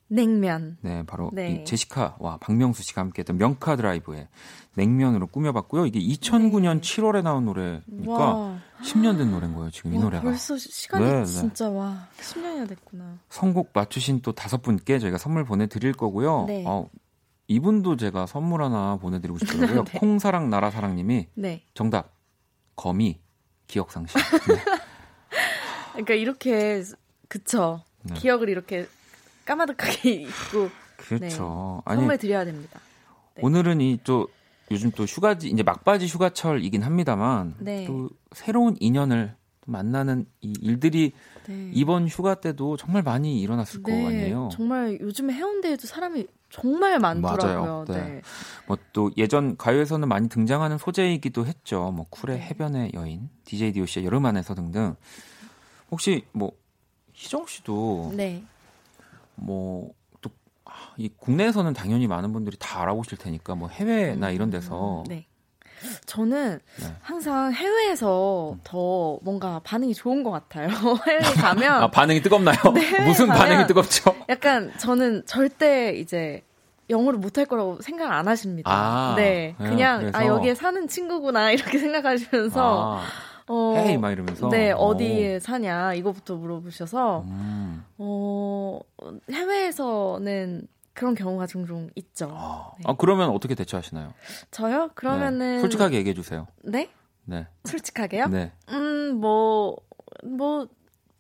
냉면. 0.08 0.78
네 0.80 1.04
바로 1.06 1.30
네. 1.34 1.52
이 1.52 1.66
제시카와 1.66 2.38
박명수 2.40 2.82
씨가 2.84 3.02
함께했던 3.02 3.38
명카 3.38 3.76
드라이브의 3.76 4.30
냉면으로 4.76 5.28
꾸며봤고요. 5.28 5.86
이게 5.86 6.00
2009년 6.00 6.80
7월에 6.80 7.24
나온 7.24 7.44
노래니까 7.44 7.84
네. 7.88 8.08
와. 8.08 8.58
10년 8.82 9.18
된 9.18 9.32
노래인 9.32 9.54
거예요. 9.54 9.70
지금 9.70 9.94
이 9.94 9.98
와, 9.98 10.04
노래가. 10.04 10.24
벌써 10.24 10.58
시간이 10.58 11.04
네, 11.04 11.12
네. 11.20 11.26
진짜 11.26 11.70
와 11.70 12.08
10년이나 12.22 12.70
됐구나. 12.70 13.18
선곡 13.30 13.72
맞추신 13.74 14.22
또 14.22 14.32
다섯 14.32 14.62
분께 14.62 15.00
저희가 15.00 15.18
선물 15.18 15.44
보내드릴 15.44 15.92
거고요. 15.92 16.46
네. 16.48 16.64
어, 16.66 16.88
이분도 17.50 17.98
제가 17.98 18.28
선물 18.28 18.64
하나 18.64 18.96
보내드리고 18.96 19.40
싶더라고요. 19.40 19.84
네. 19.92 20.00
콩사랑 20.00 20.50
나라사랑님이 20.50 21.28
네. 21.34 21.64
정답 21.74 22.14
거미 22.76 23.20
기억상실. 23.68 24.20
네. 24.48 24.64
그러니까 25.92 26.14
이렇게 26.16 26.84
그쵸. 27.28 27.82
네. 28.04 28.14
기억을 28.16 28.50
이렇게 28.50 28.88
까마득하게 29.46 30.10
잊고 30.28 30.70
그렇죠. 30.98 31.82
아니 31.86 32.00
선물 32.00 32.18
드려야 32.18 32.46
됩니다. 32.46 32.80
네. 33.36 33.42
오늘은 33.44 33.82
이 33.82 34.00
또 34.04 34.28
요즘 34.72 34.92
또 34.92 35.04
휴가지 35.04 35.50
이제 35.50 35.62
막바지 35.62 36.08
휴가철이긴 36.08 36.84
합니다만 36.84 37.56
네. 37.60 37.86
또 37.86 38.10
새로운 38.32 38.76
인연을 38.80 39.36
또 39.62 39.72
만나는 39.72 40.26
이 40.42 40.54
일들이 40.62 41.12
네. 41.48 41.70
이번 41.74 42.08
휴가 42.08 42.36
때도 42.36 42.78
정말 42.78 43.04
많이 43.04 43.40
일어났을 43.42 43.84
거 43.84 43.92
네, 43.92 44.08
아니에요. 44.08 44.50
정말 44.52 44.98
요즘에 45.02 45.34
해운대에도 45.34 45.86
사람이 45.86 46.28
정말 46.50 46.98
많더라고요. 47.00 47.62
맞아요. 47.62 47.86
네. 47.88 48.22
네. 48.68 48.76
뭐또 48.94 49.12
예전 49.18 49.58
가요에서는 49.58 50.08
많이 50.08 50.30
등장하는 50.30 50.78
소재이기도 50.78 51.46
했죠. 51.46 51.92
뭐 51.92 52.06
쿨의 52.10 52.38
네. 52.40 52.44
해변의 52.46 52.92
여인, 52.94 53.30
DJ 53.46 53.74
디오씨의 53.74 54.06
여름 54.06 54.26
안에서 54.26 54.56
등등. 54.56 54.96
혹시 55.92 56.26
뭐 56.32 56.52
희정 57.14 57.46
씨도 57.46 58.14
네. 58.16 58.44
뭐 59.36 59.92
또 60.22 60.30
이 60.98 61.10
국내에서는 61.18 61.74
당연히 61.74 62.08
많은 62.08 62.34
분들이 62.34 62.58
다 62.60 62.82
알아보실 62.82 63.18
테니까 63.18 63.56
뭐 63.56 63.68
해외나 63.70 64.30
이런 64.32 64.50
데서 64.50 65.04
네. 65.08 65.26
저는 66.06 66.60
네. 66.80 66.96
항상 67.02 67.52
해외에서 67.52 68.58
더 68.64 69.20
뭔가 69.22 69.60
반응이 69.64 69.94
좋은 69.94 70.24
것 70.24 70.32
같아요. 70.32 70.68
해외에 71.08 71.34
가면 71.34 71.84
아 71.84 71.92
반응이 71.92 72.22
뜨겁나요? 72.22 72.56
네, 72.74 73.06
무슨 73.06 73.28
반응이 73.28 73.68
뜨겁죠? 73.68 74.16
약간 74.30 74.72
저는 74.78 75.26
절대 75.26 75.94
이제 75.94 76.42
영어를 76.90 77.20
못할 77.20 77.46
거라고 77.46 77.80
생각 77.82 78.12
안 78.12 78.28
하십니다. 78.28 78.70
아, 78.72 79.16
네, 79.16 79.56
네, 79.60 79.70
그냥 79.70 80.00
그래서- 80.02 80.18
아 80.18 80.26
여기에 80.26 80.56
사는 80.56 80.88
친구구나 80.88 81.52
이렇게 81.76 81.78
생각하시면서 81.80 82.98
아, 83.00 83.04
어, 83.48 83.74
헤이 83.78 83.98
막 83.98 84.12
이러면서 84.12 84.50
네 84.50 84.72
어. 84.72 84.78
어디에 84.78 85.40
사냐 85.40 85.94
이거부터 85.96 86.36
물어보셔서 86.36 87.22
음. 87.28 87.86
어 87.98 88.80
해외에서는 89.32 90.68
그런 90.94 91.16
경우가 91.16 91.48
종종 91.48 91.90
있죠. 91.96 92.30
아, 92.32 92.72
네. 92.78 92.84
아, 92.88 92.96
그러면 92.98 93.30
어떻게 93.32 93.56
대처하시나요? 93.56 94.14
저요? 94.52 94.90
그러면은 94.94 95.56
네. 95.56 95.60
솔직하게 95.62 95.98
얘기해 95.98 96.14
주세요. 96.14 96.48
네 96.64 96.90
네. 97.26 97.48
솔직하게요? 97.66 98.28
네. 98.28 98.52
음 98.70 99.16
뭐뭐 99.20 99.76
뭐 100.26 100.68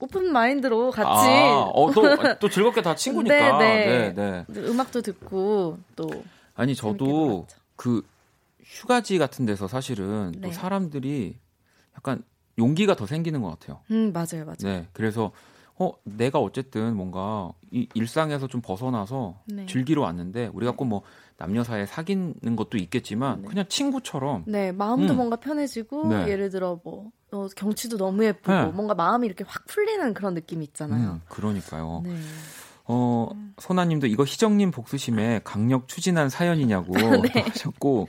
오픈 0.03 0.33
마인드로 0.33 0.91
같이 0.91 1.09
아, 1.09 1.69
어, 1.73 1.91
또, 1.93 2.01
또 2.39 2.49
즐겁게 2.49 2.81
다 2.81 2.93
친구니까. 2.93 3.57
네, 3.57 4.13
네, 4.13 4.45
네. 4.47 4.59
음악도 4.59 5.01
듣고 5.01 5.77
또 5.95 6.09
아니, 6.55 6.75
저도. 6.75 7.47
그 7.77 8.05
휴가지 8.61 9.17
같은 9.17 9.45
데서 9.45 9.67
사실은 9.67 10.33
또 10.41 10.49
네. 10.49 10.51
사람들이 10.51 11.37
약간 11.95 12.23
용기가 12.57 12.95
더 12.95 13.05
생기는 13.05 13.41
것 13.41 13.49
같아요. 13.49 13.79
음 13.91 14.11
맞아요 14.13 14.45
맞아요. 14.45 14.57
네. 14.61 14.87
그래서 14.93 15.31
어 15.75 15.91
내가 16.03 16.39
어쨌든 16.39 16.95
뭔가 16.95 17.51
이 17.71 17.87
일상에서 17.93 18.47
좀 18.47 18.61
벗어나서 18.61 19.39
네. 19.45 19.65
즐기러 19.65 20.01
왔는데 20.01 20.47
우리가 20.53 20.73
꼭뭐 20.73 21.01
남녀 21.37 21.63
사이에 21.63 21.85
사귀는 21.85 22.55
것도 22.55 22.77
있겠지만 22.77 23.41
네. 23.41 23.47
그냥 23.47 23.65
친구처럼 23.67 24.43
네, 24.47 24.71
마음도 24.71 25.13
음. 25.13 25.17
뭔가 25.17 25.35
편해지고 25.35 26.07
네. 26.07 26.27
예를 26.29 26.49
들어 26.49 26.79
뭐 26.83 27.11
어, 27.31 27.47
경치도 27.55 27.97
너무 27.97 28.23
예쁘고 28.23 28.51
네. 28.53 28.65
뭔가 28.67 28.93
마음이 28.93 29.25
이렇게 29.25 29.43
확 29.47 29.65
풀리는 29.65 30.13
그런 30.13 30.33
느낌이 30.35 30.63
있잖아요. 30.65 31.13
음, 31.13 31.21
그러니까요. 31.27 32.01
네. 32.05 32.15
어, 32.85 33.29
소나님도 33.59 34.07
이거 34.07 34.23
희정님 34.23 34.71
복수심에 34.71 35.41
강력 35.43 35.87
추진한 35.87 36.29
사연이냐고 36.29 36.91
네. 37.33 37.41
하셨고, 37.41 38.07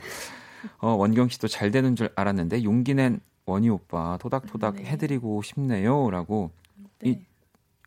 어, 0.78 0.88
원경 0.90 1.28
씨도 1.28 1.48
잘 1.48 1.70
되는 1.70 1.94
줄 1.96 2.10
알았는데 2.16 2.64
용기 2.64 2.94
낸 2.94 3.20
원희 3.46 3.68
오빠 3.68 4.18
토닥토닥 4.20 4.76
네. 4.76 4.84
해드리고 4.84 5.42
싶네요. 5.42 6.10
라고 6.10 6.50
네. 7.00 7.10
이- 7.10 7.18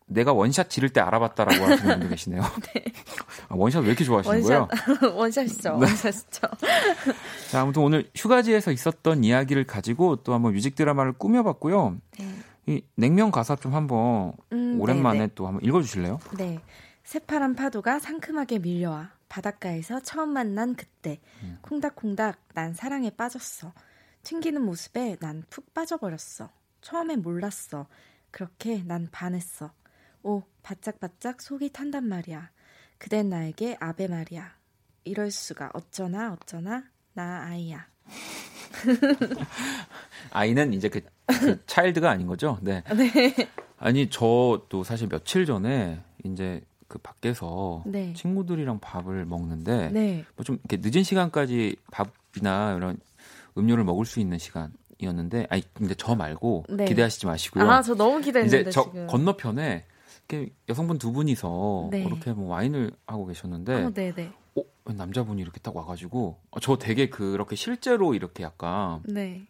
내가 0.09 0.31
원샷 0.33 0.69
지를 0.69 0.89
때 0.89 1.01
알아봤다라고 1.01 1.65
하시는 1.65 1.91
분도 1.99 2.09
계시네요. 2.09 2.41
아, 3.49 3.55
원샷 3.55 3.83
왜 3.83 3.89
이렇게 3.89 4.03
좋아하시는 4.05 4.41
거예요? 4.41 4.67
원샷 5.13 5.13
원샷이죠. 5.47 5.69
네. 5.77 5.85
원샷이죠. 5.85 6.41
자, 7.51 7.61
아무튼 7.61 7.81
오늘 7.81 8.09
휴가지에서 8.15 8.71
있었던 8.71 9.23
이야기를 9.23 9.65
가지고 9.65 10.17
또 10.17 10.33
한번 10.33 10.53
뮤직 10.53 10.75
드라마를 10.75 11.13
꾸며봤고요. 11.13 11.97
네. 12.19 12.25
이 12.67 12.81
냉면 12.95 13.31
가사 13.31 13.55
좀 13.55 13.73
한번 13.75 14.33
음, 14.53 14.79
오랜만에 14.79 15.19
네, 15.19 15.29
또 15.35 15.47
한번 15.47 15.63
읽어주실래요? 15.63 16.19
네. 16.37 16.45
네. 16.45 16.59
새파란 17.03 17.55
파도가 17.55 17.99
상큼하게 17.99 18.59
밀려와 18.59 19.11
바닷가에서 19.29 19.99
처음 20.01 20.29
만난 20.29 20.75
그때 20.75 21.19
음. 21.43 21.57
콩닥콩닥 21.61 22.37
난 22.53 22.73
사랑에 22.73 23.09
빠졌어. 23.09 23.73
튕기는 24.23 24.61
모습에 24.61 25.17
난 25.21 25.43
푹 25.49 25.73
빠져버렸어. 25.73 26.49
처음엔 26.81 27.21
몰랐어. 27.21 27.87
그렇게 28.31 28.83
난 28.85 29.07
반했어. 29.11 29.71
오, 30.27 30.43
바짝바짝 30.61 31.41
속이 31.41 31.71
탄단 31.71 32.05
말이야. 32.05 32.49
그댄 32.97 33.29
나에게 33.29 33.77
아베 33.79 34.07
말이야. 34.09 34.51
이럴 35.05 35.31
수가 35.31 35.69
어쩌나 35.73 36.33
어쩌나 36.33 36.83
나 37.13 37.45
아이야. 37.45 37.87
아이는 40.31 40.73
이제 40.73 40.89
그, 40.89 40.99
그 41.27 41.65
차일드가 41.65 42.09
아닌 42.11 42.27
거죠? 42.27 42.59
네. 42.61 42.83
아니 43.77 44.09
저도 44.09 44.83
사실 44.83 45.07
며칠 45.07 45.45
전에 45.45 46.03
이제 46.25 46.59
그 46.89 46.97
밖에서 46.97 47.83
네. 47.85 48.11
친구들이랑 48.11 48.79
밥을 48.81 49.23
먹는데 49.23 49.91
네. 49.91 50.25
뭐좀 50.35 50.59
이렇게 50.61 50.77
늦은 50.81 51.03
시간까지 51.03 51.77
밥이나 51.89 52.73
이런 52.75 52.99
음료를 53.57 53.85
먹을 53.85 54.05
수 54.05 54.19
있는 54.19 54.37
시간 54.39 54.73
이었는데 54.97 55.47
아니 55.49 55.63
근데 55.73 55.95
저 55.95 56.15
말고 56.15 56.65
네. 56.67 56.83
기대하시지 56.83 57.27
마시고요. 57.27 57.71
아, 57.71 57.81
저 57.81 57.95
너무 57.95 58.19
기대했는데 58.19 58.61
이제 58.61 58.69
저 58.71 58.83
지금. 58.83 59.07
건너편에 59.07 59.85
이렇게 60.29 60.53
여성분 60.67 60.97
두 60.97 61.11
분이서 61.13 61.89
네. 61.91 62.03
그렇게 62.03 62.33
뭐 62.33 62.49
와인을 62.49 62.91
하고 63.07 63.25
계셨는데 63.25 63.85
어, 63.85 63.89
네, 63.93 64.11
네. 64.13 64.33
어, 64.55 64.93
남자분이 64.93 65.41
이렇게 65.41 65.59
딱 65.61 65.75
와가지고 65.75 66.37
어, 66.51 66.59
저 66.59 66.77
되게 66.77 67.09
그렇게 67.09 67.55
실제로 67.55 68.13
이렇게 68.13 68.43
약간 68.43 69.01
네. 69.05 69.47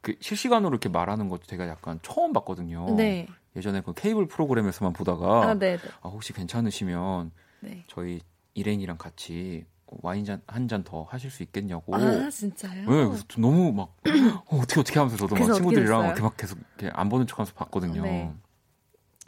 그 0.00 0.14
실시간으로 0.20 0.70
이렇게 0.70 0.88
말하는 0.88 1.28
것도 1.28 1.44
제가 1.44 1.66
약간 1.68 1.98
처음 2.02 2.32
봤거든요. 2.32 2.96
네. 2.96 3.26
예전에 3.56 3.82
그 3.82 3.92
케이블 3.94 4.26
프로그램에서만 4.26 4.92
보다가 4.92 5.50
아, 5.50 5.54
네, 5.54 5.76
네. 5.76 5.88
아, 6.00 6.08
혹시 6.08 6.32
괜찮으시면 6.32 7.32
네. 7.60 7.84
저희 7.88 8.20
일행이랑 8.54 8.98
같이 8.98 9.64
와인 9.86 10.24
잔한잔 10.24 10.84
더 10.84 11.02
하실 11.02 11.30
수 11.30 11.42
있겠냐고. 11.42 11.94
아, 11.94 12.30
진짜요? 12.30 12.88
네, 12.88 13.06
그래서 13.06 13.24
좀 13.28 13.42
너무 13.42 13.72
막 13.72 13.96
어, 14.48 14.56
어떻게 14.56 14.80
어떻게 14.80 14.98
하면서 14.98 15.16
저도 15.16 15.34
막 15.34 15.44
어떻게 15.44 15.56
친구들이랑? 15.56 16.06
이렇게 16.06 16.22
막 16.22 16.36
계속 16.36 16.58
이렇게 16.78 16.90
안 16.96 17.08
보는 17.08 17.26
척하면서 17.26 17.52
봤거든요. 17.54 18.02
네. 18.02 18.32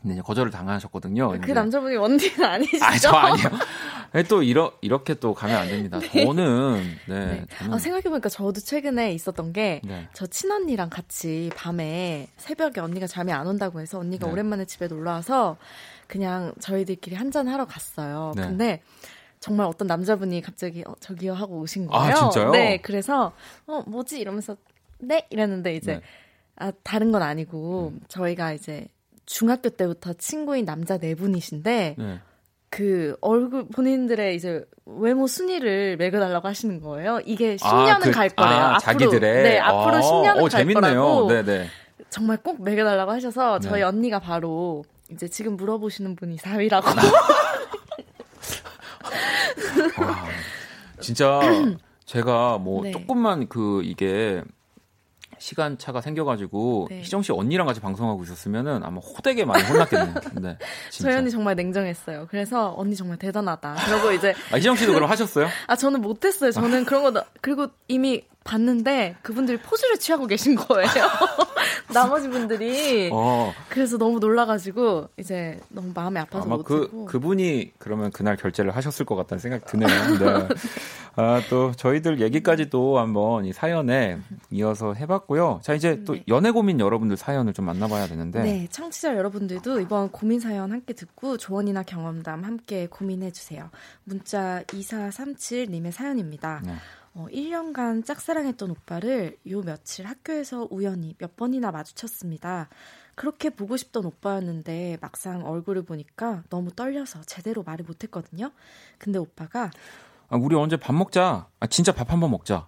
근데 0.05 0.17
이제 0.17 0.23
거절을 0.23 0.51
당하셨거든요. 0.51 1.41
그 1.41 1.53
남자분이 1.53 1.97
원디는 1.97 2.45
아니시죠? 2.45 2.85
아, 2.85 2.99
저 2.99 3.09
아니요. 3.09 3.49
네, 4.13 4.23
또 4.25 4.43
이러, 4.43 4.75
이렇게 4.83 5.15
또 5.15 5.33
가면 5.33 5.57
안 5.57 5.67
됩니다. 5.67 5.99
저는 5.99 6.83
네, 7.09 7.27
네. 7.27 7.47
저는 7.57 7.73
아, 7.73 7.79
생각해보니까 7.79 8.29
저도 8.29 8.61
최근에 8.61 9.15
있었던 9.15 9.55
게, 9.55 9.81
네. 9.83 10.07
저 10.13 10.27
친언니랑 10.27 10.91
같이 10.91 11.51
밤에 11.57 12.29
새벽에 12.37 12.83
언니가 12.83 13.07
잠이 13.07 13.33
안 13.33 13.47
온다고 13.47 13.81
해서 13.81 13.99
언니가 13.99 14.27
네. 14.27 14.33
오랜만에 14.35 14.67
집에 14.67 14.89
놀러 14.89 15.13
와서 15.13 15.57
그냥 16.07 16.53
저희들끼리 16.61 17.17
한잔 17.17 17.49
하러 17.49 17.65
갔어요. 17.65 18.33
네. 18.37 18.43
근데 18.43 18.83
정말 19.41 19.67
어떤 19.67 19.89
남자분이 19.89 20.43
갑자기 20.43 20.85
어, 20.87 20.95
저기요 21.01 21.33
하고 21.33 21.61
오신 21.61 21.89
아, 21.91 21.99
거예요. 21.99 22.15
진짜요? 22.31 22.51
네, 22.51 22.77
그래서 22.83 23.33
어 23.67 23.83
뭐지 23.87 24.21
이러면서 24.21 24.59
네 24.99 25.27
이랬는데 25.31 25.75
이제 25.77 25.95
네. 25.95 26.01
아 26.57 26.73
다른 26.83 27.11
건 27.11 27.23
아니고 27.23 27.95
저희가 28.09 28.53
이제 28.53 28.87
중학교 29.27 29.71
때부터 29.71 30.13
친구인 30.15 30.65
남자 30.65 30.99
네 30.99 31.15
분이신데 31.15 31.95
네. 31.99 32.21
그 32.71 33.17
얼굴 33.21 33.69
본인들의 33.69 34.35
이제 34.35 34.65
외모 34.85 35.27
순위를 35.27 35.97
매겨달라고 35.97 36.49
하시는 36.49 36.81
거예요. 36.81 37.21
이게 37.25 37.57
10년은 37.57 37.91
아, 37.91 37.99
그- 38.01 38.11
갈 38.11 38.29
거래요. 38.31 38.55
아, 38.55 38.67
앞으로 38.75 38.79
자기들의 38.81 39.43
네 39.45 39.59
앞으로 39.61 39.99
어, 39.99 40.01
10년은 40.23 40.37
어, 40.37 40.41
갈 40.41 40.51
재밌네요. 40.51 40.81
거라고 41.03 41.29
네, 41.29 41.43
네. 41.45 41.67
정말 42.11 42.37
꼭 42.39 42.63
매겨달라고 42.63 43.11
하셔서 43.13 43.61
저희 43.61 43.81
네. 43.81 43.83
언니가 43.83 44.19
바로 44.19 44.85
이제 45.11 45.29
지금 45.29 45.57
물어보시는 45.57 46.17
분이 46.17 46.37
4위라고. 46.39 46.85
와, 50.01 50.25
진짜 51.01 51.41
제가 52.05 52.59
뭐 52.59 52.83
네. 52.83 52.91
조금만 52.91 53.49
그 53.49 53.83
이게 53.85 54.43
시간 55.39 55.79
차가 55.79 56.01
생겨가지고 56.01 56.89
네. 56.91 57.01
희정 57.03 57.23
씨 57.23 57.33
언니랑 57.33 57.67
같이 57.67 57.81
방송하고 57.81 58.23
있었으면은 58.25 58.83
아마 58.85 58.99
호되게 59.01 59.45
많이 59.45 59.63
혼났겠네요. 59.65 60.15
근데 60.35 60.59
진짜. 60.91 61.11
저희 61.11 61.19
언니 61.19 61.31
정말 61.31 61.55
냉정했어요. 61.57 62.27
그래서 62.31 62.75
언니 62.77 62.97
정말 62.97 63.19
대단하다. 63.19 63.77
그리고 63.87 64.13
이제 64.13 64.35
아, 64.53 64.57
희정 64.57 64.77
씨도 64.77 64.93
그럼 64.95 65.11
하셨어요? 65.11 65.49
아 65.67 65.77
저는 65.77 66.01
못했어요. 66.01 66.51
저는 66.53 66.85
그런 66.85 67.03
거 67.03 67.11
나- 67.11 67.25
그리고 67.41 67.69
이미 67.89 68.25
봤는데 68.45 69.17
그분들이 69.23 69.59
포즈를 69.59 69.99
취하고 69.99 70.27
계신 70.27 70.55
거예요. 70.55 70.89
나머지 71.93 72.29
분들이 72.29 73.11
어, 73.13 73.53
그래서 73.69 73.97
너무 73.97 74.19
놀라가지고 74.19 75.09
이제 75.19 75.59
너무 75.71 75.93
마음이 75.95 76.19
아파서 76.19 76.45
아마 76.45 76.59
그 76.63 76.73
못하고. 76.75 77.05
그분이 77.07 77.73
그러면 77.79 78.11
그날 78.11 78.37
결제를 78.37 78.77
하셨을 78.77 79.07
것 79.07 79.17
같다는 79.17 79.41
생각이 79.41 79.65
드네요. 79.65 79.89
네. 80.19 80.49
아, 81.17 81.41
또 81.49 81.73
저희들 81.73 82.21
얘기까지 82.21 82.71
또 82.71 82.99
한번 82.99 83.45
이 83.45 83.53
사연에 83.53 84.19
이어서 84.51 84.95
해봤고요. 84.95 85.61
자 85.63 85.75
이제 85.75 86.03
또 86.05 86.15
네. 86.15 86.25
연애 86.29 86.51
고민 86.51 86.81
여러분들 86.81 87.17
사연을 87.17 87.55
좀 87.55 87.65
만나봐야 87.65 88.09
되는데. 88.09 88.43
네, 88.43 88.69
청취자 88.71 89.17
여러분들도 89.17 89.81
이번 89.81 90.11
고민 90.11 90.41
사연 90.41 90.73
함께 90.73 90.93
듣고 90.93 91.39
조언이나 91.39 91.83
경험담 91.83 92.45
함께 92.45 92.89
고민해 92.89 93.31
주세요. 93.31 93.71
문자 94.05 94.63
2437님의 94.67 95.93
사연입니다. 95.93 96.61
네. 96.65 96.75
어, 97.15 97.27
1년간 97.31 98.05
짝사랑했던 98.05 98.73
오빠를 98.73 99.39
요 99.49 99.63
며칠 99.63 100.07
학교에서 100.07 100.67
우연히 100.71 101.15
몇 101.19 101.37
번이나 101.37 101.71
마주쳤습니다. 101.71 102.69
그렇게 103.15 103.51
보고 103.51 103.77
싶던 103.77 104.05
오빠였는데 104.05 104.99
막상 105.01 105.47
얼굴을 105.47 105.83
보니까 105.83 106.43
너무 106.51 106.73
떨려서 106.73 107.23
제대로 107.23 107.63
말을 107.63 107.85
못했거든요. 107.85 108.51
근데 108.99 109.19
오빠가 109.21 109.71
아, 110.29 110.37
우리 110.37 110.57
언제 110.57 110.77
밥 110.77 110.93
먹자. 110.95 111.47
아, 111.61 111.67
진짜 111.69 111.93
밥 111.93 112.11
한번 112.11 112.33
먹자. 112.33 112.67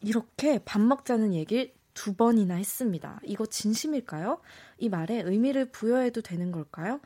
이렇게 0.00 0.60
밥 0.64 0.80
먹자는 0.80 1.34
얘기를 1.34 1.72
두 1.92 2.14
번이나 2.14 2.54
했습니다. 2.54 3.18
이거 3.24 3.44
진심일까요? 3.46 4.38
이 4.78 4.88
말에 4.88 5.22
의미를 5.22 5.64
부여해도 5.66 6.22
되는 6.22 6.52
걸까요? 6.52 7.00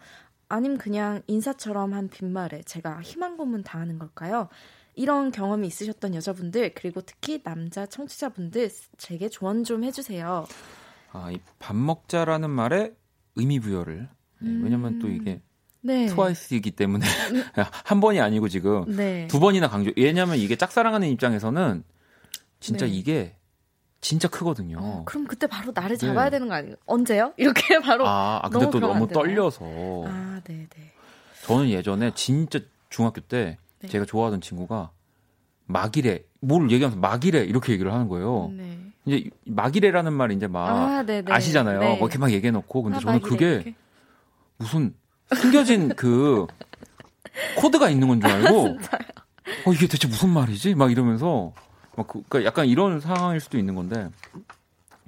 아님 0.48 0.76
그냥 0.76 1.22
인사처럼 1.26 1.94
한 1.94 2.08
빈말에 2.08 2.62
제가 2.64 3.00
희망 3.00 3.38
고문 3.38 3.62
당하는 3.62 3.98
걸까요? 3.98 4.48
이런 4.94 5.30
경험이 5.32 5.66
있으셨던 5.68 6.14
여자분들 6.14 6.74
그리고 6.74 7.00
특히 7.00 7.42
남자 7.42 7.86
청취자분들 7.86 8.70
제게 8.98 9.28
조언 9.28 9.64
좀 9.64 9.84
해주세요. 9.84 10.46
아, 11.12 11.30
이 11.30 11.38
밥 11.58 11.76
먹자라는 11.76 12.50
말에 12.50 12.92
의미 13.36 13.58
부여를. 13.60 14.08
네, 14.40 14.50
왜냐면 14.62 14.98
또 14.98 15.08
이게 15.08 15.32
음. 15.34 15.40
네. 15.80 16.06
트와이스이기 16.06 16.70
때문에 16.72 17.04
한 17.84 18.00
번이 18.00 18.20
아니고 18.20 18.48
지금 18.48 18.84
네. 18.96 19.26
두 19.28 19.40
번이나 19.40 19.68
강조. 19.68 19.90
왜냐면 19.96 20.36
이게 20.38 20.56
짝사랑하는 20.56 21.08
입장에서는 21.08 21.84
진짜 22.60 22.86
네. 22.86 22.92
이게 22.92 23.36
진짜 24.00 24.28
크거든요. 24.28 24.78
어, 24.80 25.02
그럼 25.06 25.26
그때 25.26 25.46
바로 25.46 25.72
나를 25.74 25.96
네. 25.96 26.06
잡아야 26.06 26.30
되는 26.30 26.46
거 26.48 26.54
아니에요? 26.54 26.76
언제요? 26.86 27.32
이렇게 27.38 27.78
바로. 27.80 28.06
아, 28.06 28.40
아, 28.42 28.48
근데 28.48 28.66
너무 28.66 28.70
또 28.72 28.80
너무? 28.80 29.08
떨려서. 29.08 29.64
아, 30.06 30.40
네, 30.44 30.66
네. 30.68 30.92
저는 31.44 31.70
예전에 31.70 32.12
진짜 32.14 32.60
중학교 32.90 33.20
때 33.20 33.58
네. 33.84 33.88
제가 33.88 34.04
좋아하던 34.06 34.40
친구가 34.40 34.90
막이래 35.66 36.22
뭘 36.40 36.70
얘기하면서 36.70 36.98
막이래 37.00 37.44
이렇게 37.44 37.72
얘기를 37.72 37.92
하는 37.92 38.08
거예요. 38.08 38.50
네. 38.56 38.78
이제 39.06 39.16
이 39.18 39.30
막이래라는 39.46 40.12
말 40.12 40.32
이제 40.32 40.46
막 40.46 40.68
아, 40.68 41.02
네, 41.02 41.22
네. 41.22 41.32
아시잖아요. 41.32 41.80
네. 41.80 41.88
뭐 41.98 42.08
이렇게 42.08 42.18
막 42.18 42.30
얘기해 42.32 42.50
놓고 42.50 42.82
근데 42.82 42.96
아, 42.96 43.00
저는 43.00 43.20
막이래, 43.20 43.28
그게 43.28 43.46
이렇게. 43.54 43.74
무슨 44.56 44.94
숨겨진 45.34 45.90
그 45.96 46.46
코드가 47.58 47.90
있는 47.90 48.08
건 48.08 48.20
줄 48.20 48.30
알고 48.30 48.78
어 49.66 49.72
이게 49.72 49.86
대체 49.86 50.08
무슨 50.08 50.30
말이지? 50.30 50.74
막 50.74 50.90
이러면서 50.90 51.52
막 51.96 52.06
그, 52.08 52.22
그러니까 52.28 52.48
약간 52.48 52.66
이런 52.66 53.00
상황일 53.00 53.40
수도 53.40 53.58
있는 53.58 53.74
건데 53.74 54.08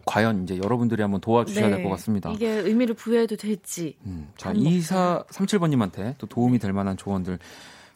과연 0.04 0.44
이제 0.44 0.58
여러분들이 0.62 1.02
한번 1.02 1.20
도와주셔야 1.20 1.68
될 1.68 1.78
네. 1.78 1.82
것 1.82 1.88
같습니다. 1.90 2.30
이게 2.32 2.48
의미를 2.48 2.94
부여해도 2.94 3.36
될지. 3.36 3.96
음, 4.04 4.28
자, 4.36 4.50
밥 4.50 4.56
먹자. 4.56 5.24
2437번님한테 5.30 6.14
또 6.18 6.26
도움이 6.26 6.58
될 6.60 6.72
만한 6.72 6.96
조언들 6.96 7.38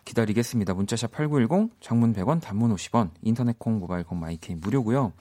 기다리겠습니다. 0.05 0.75
문자샵 0.75 1.13
8910, 1.13 1.71
장문 1.81 2.13
100원, 2.15 2.41
단문 2.41 2.75
50원, 2.75 3.11
인터넷 3.23 3.59
콩, 3.59 3.79
모바일 3.79 4.05
콩, 4.05 4.19
마이케이 4.21 4.57
무료고요. 4.57 5.13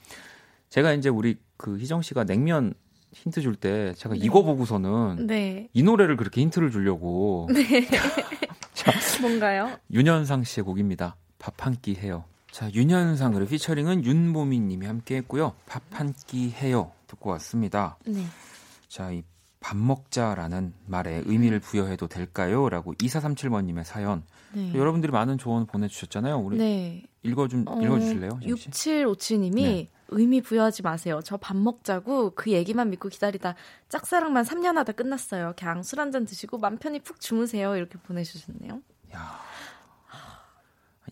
제가 0.70 0.92
이제 0.94 1.08
우리 1.08 1.36
그 1.56 1.78
희정 1.78 2.02
씨가 2.02 2.24
냉면 2.24 2.74
힌트 3.12 3.40
줄 3.40 3.56
때 3.56 3.92
제가 3.96 4.14
이거 4.16 4.42
보고서는 4.42 5.26
네. 5.26 5.68
이 5.72 5.82
노래를 5.82 6.16
그렇게 6.16 6.40
힌트를 6.42 6.70
주려고 6.70 7.48
뭔가요? 9.20 9.78
윤현상 9.92 10.44
씨의 10.44 10.64
곡입니다. 10.64 11.16
밥 11.38 11.54
한 11.66 11.76
끼 11.80 11.94
해요. 11.96 12.24
자, 12.50 12.70
윤현상 12.72 13.32
그리고 13.32 13.50
피처링은 13.50 14.04
윤보미 14.04 14.60
님이 14.60 14.86
함께 14.86 15.16
했고요. 15.16 15.52
밥 15.66 15.82
한 15.92 16.14
끼 16.26 16.50
해요. 16.50 16.92
듣고 17.06 17.30
왔습니다. 17.30 17.98
네. 18.06 18.24
자, 18.88 19.10
이 19.10 19.22
밥 19.60 19.76
먹자라는 19.76 20.72
말에 20.86 21.22
의미를 21.26 21.60
부여해도 21.60 22.08
될까요? 22.08 22.68
라고 22.70 22.94
2437번 22.94 23.64
님의 23.66 23.84
사연. 23.84 24.24
네. 24.52 24.72
여러분들이 24.74 25.12
많은 25.12 25.36
조언 25.38 25.66
보내 25.66 25.86
주셨잖아요. 25.86 26.38
우리 26.38 26.56
네. 26.56 27.02
읽어 27.22 27.46
좀 27.46 27.64
어, 27.68 27.78
읽어 27.80 27.98
주실래요? 28.00 28.38
희정 28.40 28.56
씨? 28.56 28.70
6757님이 28.70 29.54
네. 29.62 29.90
의미 30.08 30.40
부여하지 30.40 30.82
마세요. 30.82 31.20
저 31.22 31.36
밥 31.36 31.56
먹자고 31.56 32.30
그 32.34 32.50
얘기만 32.50 32.88
믿고 32.90 33.10
기다리다 33.10 33.54
짝사랑만 33.90 34.44
3년 34.44 34.74
하다 34.76 34.92
끝났어요. 34.92 35.52
그냥 35.56 35.82
술 35.82 36.00
한 36.00 36.10
잔 36.10 36.24
드시고 36.24 36.58
맘 36.58 36.78
편히 36.78 36.98
푹 37.00 37.20
주무세요. 37.20 37.76
이렇게 37.76 37.98
보내주셨네요. 37.98 38.80
야. 39.14 39.40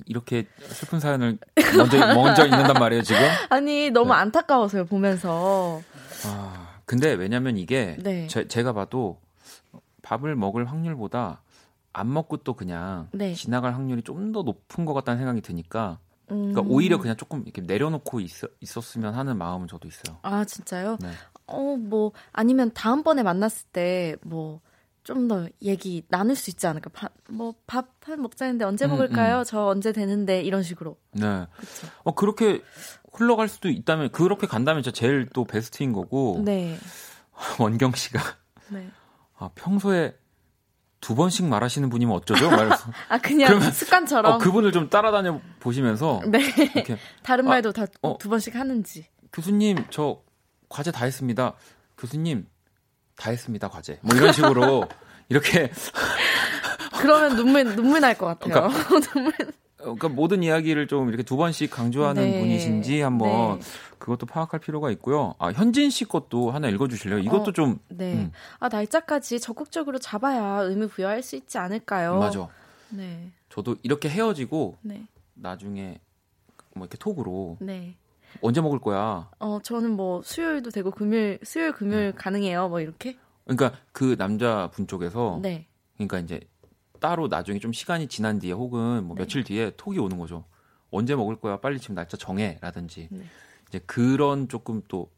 이렇게 0.06 0.46
슬픈 0.60 1.00
사연을 1.00 1.38
먼저 1.76 1.98
먼저 2.14 2.44
읽는단 2.46 2.74
말이에요, 2.74 3.02
지금? 3.02 3.20
아니 3.50 3.90
너무 3.90 4.12
네. 4.12 4.20
안타까워서요 4.20 4.86
보면서. 4.86 5.82
아, 6.24 6.67
근데 6.88 7.12
왜냐면 7.12 7.58
이게 7.58 7.96
네. 8.02 8.26
제, 8.28 8.48
제가 8.48 8.72
봐도 8.72 9.20
밥을 10.02 10.34
먹을 10.36 10.64
확률보다 10.64 11.42
안 11.92 12.10
먹고 12.12 12.38
또 12.38 12.54
그냥 12.54 13.08
네. 13.12 13.34
지나갈 13.34 13.74
확률이 13.74 14.02
좀 14.02 14.32
더 14.32 14.42
높은 14.42 14.86
것 14.86 14.94
같다는 14.94 15.18
생각이 15.18 15.42
드니까 15.42 15.98
음. 16.30 16.52
그러니까 16.52 16.62
오히려 16.62 16.98
그냥 16.98 17.16
조금 17.16 17.42
이렇게 17.44 17.60
내려놓고 17.60 18.20
있, 18.20 18.30
있었으면 18.60 19.14
하는 19.14 19.36
마음은 19.36 19.68
저도 19.68 19.86
있어요. 19.86 20.18
아 20.22 20.44
진짜요? 20.46 20.96
네. 21.00 21.10
어뭐 21.46 22.12
아니면 22.32 22.72
다음번에 22.74 23.22
만났을 23.22 23.66
때 23.70 24.16
뭐 24.24 24.60
좀 25.04 25.26
더 25.26 25.48
얘기 25.62 26.02
나눌 26.08 26.36
수 26.36 26.50
있지 26.50 26.66
않을까? 26.66 26.90
뭐밥 27.30 27.86
먹자 28.18 28.44
했는데 28.44 28.66
언제 28.66 28.84
음, 28.84 28.90
먹을까요? 28.90 29.42
저 29.44 29.64
언제 29.66 29.90
되는데 29.90 30.42
이런 30.42 30.62
식으로. 30.62 30.98
네. 31.12 31.22
그렇죠. 31.22 31.86
어 32.04 32.14
그렇게 32.14 32.60
흘러갈 33.12 33.48
수도 33.48 33.68
있다면 33.68 34.10
그렇게 34.12 34.46
간다면 34.46 34.82
진짜 34.82 34.94
제일 34.98 35.28
또 35.32 35.44
베스트인 35.44 35.92
거고 35.92 36.40
네. 36.44 36.78
원경 37.58 37.92
씨가 37.92 38.20
네. 38.68 38.90
아, 39.38 39.50
평소에 39.54 40.16
두 41.00 41.14
번씩 41.14 41.46
말하시는 41.46 41.88
분이면 41.90 42.14
어쩌죠? 42.16 42.50
말해서 42.50 42.90
아 43.08 43.18
그냥 43.18 43.48
그러면- 43.48 43.70
습관처럼. 43.70 44.32
어, 44.32 44.38
그분을 44.38 44.72
좀 44.72 44.90
따라다녀 44.90 45.40
보시면서 45.60 46.20
네. 46.28 46.40
이렇게 46.74 46.96
다른 47.22 47.46
아, 47.46 47.50
말도 47.50 47.72
다두 47.72 47.92
어. 48.02 48.18
번씩 48.18 48.54
하는지. 48.56 49.06
교수님 49.32 49.84
저 49.90 50.20
과제 50.68 50.90
다 50.90 51.04
했습니다. 51.04 51.54
교수님 51.96 52.46
다 53.16 53.30
했습니다 53.30 53.68
과제. 53.68 54.00
뭐 54.02 54.16
이런 54.16 54.32
식으로 54.32 54.88
이렇게 55.28 55.70
그러면 57.00 57.36
눈물 57.36 57.64
눈물 57.76 58.00
날 58.00 58.14
것 58.16 58.26
같아요. 58.38 58.68
눈물. 59.14 59.32
어, 59.80 59.94
그러니까 59.94 60.08
모든 60.08 60.42
이야기를 60.42 60.88
좀 60.88 61.08
이렇게 61.08 61.22
두 61.22 61.36
번씩 61.36 61.70
강조하는 61.70 62.22
네. 62.22 62.40
분이신지 62.40 63.00
한번 63.00 63.58
네. 63.58 63.64
그것도 63.98 64.26
파악할 64.26 64.60
필요가 64.60 64.90
있고요. 64.92 65.34
아 65.38 65.50
현진 65.50 65.90
씨 65.90 66.04
것도 66.04 66.50
하나 66.50 66.68
읽어주실래요? 66.68 67.20
이것도 67.20 67.50
어, 67.50 67.52
좀 67.52 67.78
네. 67.88 68.14
음. 68.14 68.32
아 68.58 68.68
날짜까지 68.68 69.40
적극적으로 69.40 69.98
잡아야 69.98 70.62
의미 70.62 70.86
부여할 70.86 71.22
수 71.22 71.36
있지 71.36 71.58
않을까요? 71.58 72.18
맞아. 72.18 72.48
네. 72.90 73.30
저도 73.50 73.76
이렇게 73.82 74.08
헤어지고 74.08 74.78
네. 74.82 75.06
나중에 75.34 76.00
뭐 76.74 76.86
이렇게 76.86 76.98
톡으로 76.98 77.56
네. 77.60 77.94
언제 78.40 78.60
먹을 78.60 78.80
거야. 78.80 79.30
어 79.38 79.60
저는 79.62 79.92
뭐 79.92 80.22
수요일도 80.22 80.70
되고 80.70 80.90
금요일 80.90 81.38
수요일 81.44 81.72
금요일 81.72 82.12
가능해요. 82.12 82.68
뭐 82.68 82.80
이렇게. 82.80 83.16
그러니까 83.44 83.78
그 83.92 84.16
남자 84.16 84.70
분 84.72 84.86
쪽에서 84.86 85.38
네. 85.40 85.66
그러니까 85.94 86.18
이제 86.18 86.40
따로 87.00 87.28
나중에 87.28 87.58
좀 87.58 87.72
시간이 87.72 88.08
지난 88.08 88.38
뒤에 88.38 88.52
혹은 88.52 89.04
뭐 89.04 89.14
네. 89.16 89.22
며칠 89.22 89.44
뒤에 89.44 89.72
톡이 89.76 89.98
오는 89.98 90.18
거죠. 90.18 90.44
언제 90.90 91.14
먹을 91.14 91.36
거야? 91.36 91.58
빨리 91.60 91.78
지금 91.78 91.94
날짜 91.94 92.16
정해라든지 92.16 93.08
네. 93.10 93.24
이제 93.68 93.78
그런 93.86 94.48
조금 94.48 94.82
또 94.88 95.10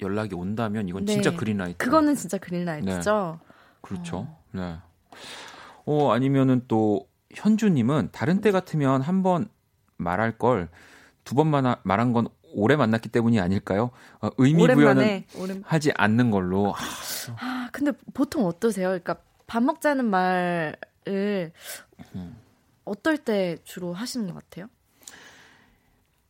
연락이 0.00 0.34
온다면 0.34 0.88
이건 0.88 1.04
네. 1.04 1.12
진짜 1.14 1.34
그린라이트. 1.34 1.78
그거는 1.78 2.14
진짜 2.14 2.38
그린라이트죠. 2.38 3.40
그렇죠. 3.80 4.36
네. 4.52 4.76
어 5.86 6.12
아니면은 6.12 6.64
또 6.68 7.08
현주님은 7.34 8.10
다른 8.12 8.40
때 8.40 8.50
같으면 8.50 9.00
한 9.02 9.22
번 9.22 9.48
말할 9.96 10.38
걸 10.38 10.68
두번 11.24 11.48
말한 11.48 12.12
건 12.12 12.28
오래 12.52 12.74
만났기 12.74 13.10
때문이 13.10 13.38
아닐까요? 13.38 13.90
어, 14.20 14.30
의미 14.38 14.66
부여는 14.66 15.24
오랜. 15.38 15.62
하지 15.64 15.92
않는 15.94 16.30
걸로. 16.30 16.74
아, 16.74 16.78
아 17.40 17.68
근데 17.70 17.92
보통 18.14 18.46
어떠세요? 18.46 18.88
그러니까 18.88 19.16
밥 19.46 19.62
먹자는 19.62 20.06
말 20.06 20.76
을 21.10 21.52
음. 22.14 22.36
어떨 22.84 23.18
때 23.18 23.56
주로 23.64 23.92
하시는 23.92 24.26
것 24.26 24.34
같아요? 24.34 24.68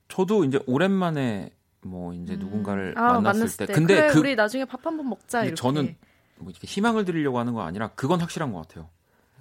저도 0.08 0.44
이제 0.44 0.60
오랜만에 0.66 1.50
뭐 1.82 2.12
이제 2.12 2.36
누군가를 2.36 2.94
아, 2.98 3.20
만났을, 3.20 3.66
때, 3.66 3.72
근데 3.72 3.94
그래, 3.94 4.06
그 4.08 4.18
우리 4.18 4.34
나중에 4.36 4.64
밥 4.64 4.84
한 4.84 4.96
번 4.96 5.08
먹자 5.08 5.42
이렇게. 5.44 5.54
저는 5.54 5.96
뭐 6.38 6.50
이렇게 6.50 6.66
희망을 6.66 7.04
드리려고 7.04 7.38
하는 7.38 7.54
거 7.54 7.62
아니라 7.62 7.88
그건 7.94 8.20
확실한 8.20 8.52
것 8.52 8.66
같아요. 8.66 8.88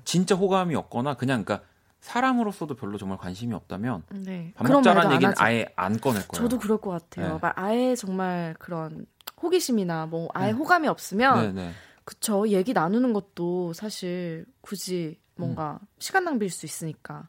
진짜 0.06 0.36
호감이 0.36 0.76
없거나 0.76 1.16
그냥 1.16 1.44
그러니까 1.44 1.68
사람으로서도 2.02 2.76
별로 2.76 2.98
정말 2.98 3.18
관심이 3.18 3.54
없다면 3.54 4.04
네. 4.12 4.54
밥 4.56 4.68
먹자라는 4.72 5.12
얘기는 5.14 5.32
하죠. 5.32 5.44
아예 5.44 5.66
안 5.76 6.00
꺼낼 6.00 6.26
거예요. 6.28 6.44
저도 6.44 6.60
그럴 6.60 6.78
것 6.78 6.92
같아요. 6.92 7.34
네. 7.34 7.40
막 7.42 7.54
아예 7.58 7.96
정말 7.96 8.56
그런 8.58 9.06
호기심이나 9.42 10.06
뭐 10.06 10.30
아예 10.34 10.52
네. 10.52 10.58
호감이 10.58 10.88
없으면 10.88 11.56
네, 11.56 11.64
네. 11.64 11.72
그쵸 12.06 12.48
얘기 12.48 12.72
나누는 12.74 13.12
것도 13.14 13.74
사실 13.74 14.46
굳이 14.62 15.20
뭔가 15.40 15.80
음. 15.82 15.88
시간 16.00 16.24
낭비일 16.26 16.52
수 16.52 16.66
있으니까 16.66 17.28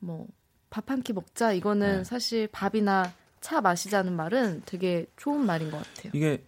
뭐 0.00 0.26
밥 0.70 0.90
한 0.90 1.02
끼 1.02 1.12
먹자 1.14 1.52
이거는 1.52 1.98
네. 1.98 2.04
사실 2.04 2.46
밥이나 2.48 3.10
차 3.40 3.60
마시자는 3.60 4.12
말은 4.14 4.62
되게 4.66 5.06
좋은 5.16 5.46
말인 5.46 5.70
것 5.70 5.78
같아요. 5.78 6.12
이게 6.14 6.44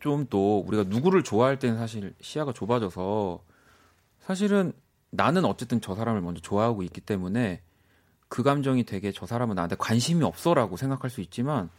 좀 0.00 0.26
또 0.30 0.60
우리가 0.60 0.84
누구를 0.84 1.24
좋아할 1.24 1.58
때는 1.58 1.76
사실 1.78 2.14
시야가 2.20 2.52
좁아져서 2.52 3.42
사실은 4.20 4.72
나는 5.10 5.44
어쨌든 5.44 5.80
저 5.80 5.94
사람을 5.94 6.20
먼저 6.20 6.40
좋아하고 6.40 6.82
있기 6.84 7.00
때문에 7.00 7.62
그 8.28 8.42
감정이 8.42 8.84
되게 8.84 9.12
저 9.12 9.26
사람은 9.26 9.54
나한테 9.56 9.76
관심이 9.76 10.22
없어라고 10.24 10.76
생각할 10.76 11.10
수 11.10 11.20
있지만 11.20 11.70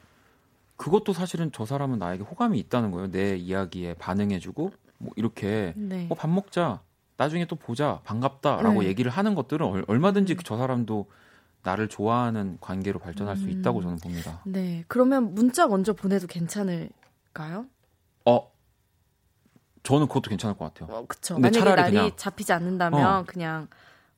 그것도 0.78 1.14
사실은 1.14 1.52
저 1.54 1.66
사람은 1.66 2.00
나에게 2.00 2.24
호감이 2.24 2.58
있다는 2.60 2.92
거예요. 2.92 3.10
내 3.12 3.38
이야기에 3.38 3.94
반응해주고 3.96 4.72
뭐 4.98 5.14
이렇게 5.16 5.74
네. 5.76 6.08
어, 6.10 6.16
밥 6.16 6.30
먹자. 6.30 6.82
나중에 7.18 7.46
또 7.46 7.56
보자. 7.56 8.02
반갑다라고 8.04 8.82
네. 8.82 8.88
얘기를 8.90 9.10
하는 9.12 9.36
것들은 9.36 9.66
얼- 9.66 9.86
얼마든지 9.88 10.34
음. 10.34 10.38
저 10.44 10.58
사람도 10.58 11.10
나를 11.64 11.88
좋아하는 11.88 12.58
관계로 12.62 13.00
발전할 13.00 13.38
수 13.38 13.46
음. 13.46 13.50
있다고 13.50 13.82
저는 13.82 13.98
봅니다. 13.98 14.42
네. 14.46 14.84
그러면 14.88 15.34
문자 15.34 15.68
먼저 15.68 15.94
보내도 15.94 16.28
괜찮을까요? 16.28 17.66
어, 18.26 18.52
저는 19.84 20.08
그것도 20.08 20.30
괜찮을 20.30 20.58
것 20.58 20.74
같아요. 20.74 20.96
어, 20.96 21.06
그쵸. 21.08 21.36
근데 21.36 21.50
만약에 21.60 21.82
날이 21.82 21.96
그냥- 21.98 22.12
잡히지 22.16 22.54
않는다면 22.54 23.06
어. 23.20 23.24
그냥 23.26 23.68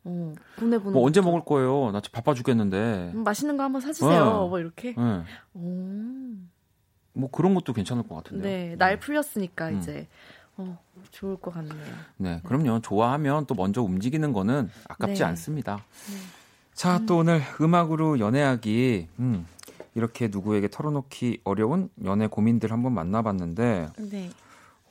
어, 0.04 0.34
보내보는 0.56 0.94
뭐 0.94 1.06
언제 1.06 1.20
먹을 1.22 1.44
거예요? 1.44 1.92
나 1.92 2.00
지금 2.02 2.16
바빠 2.16 2.34
죽겠는데. 2.34 3.12
음, 3.14 3.24
맛있는 3.24 3.58
거 3.58 3.64
한번 3.64 3.82
사주세요. 3.82 4.24
어. 4.24 4.48
뭐 4.48 4.60
이렇게. 4.60 4.96
네. 4.96 5.24
오. 5.54 6.34
뭐 7.14 7.30
그런 7.32 7.54
것도 7.56 7.74
괜찮을 7.74 8.04
것 8.08 8.16
같은데요. 8.16 8.44
네, 8.44 8.76
날 8.78 9.00
풀렸으니까 9.00 9.70
음. 9.70 9.78
이제 9.80 10.08
어, 10.58 10.78
좋을 11.12 11.38
것 11.38 11.54
같네요. 11.54 11.96
네, 12.18 12.42
그럼요. 12.44 12.82
좋아하면 12.82 13.46
또 13.46 13.56
먼저 13.56 13.82
움직이는 13.82 14.34
거는 14.34 14.70
아깝지 14.90 15.20
네. 15.20 15.24
않습니다. 15.24 15.84
자, 16.74 17.02
또 17.08 17.18
오늘 17.18 17.42
음악으로 17.62 18.20
연애하기, 18.20 19.08
음, 19.20 19.48
이렇게 19.96 20.28
누구에게 20.28 20.70
털어놓기 20.70 21.42
어려운 21.44 21.90
연애 22.04 22.28
고민들 22.28 22.72
한번 22.72 22.94
만나봤는데, 22.94 23.90
네. 23.98 24.30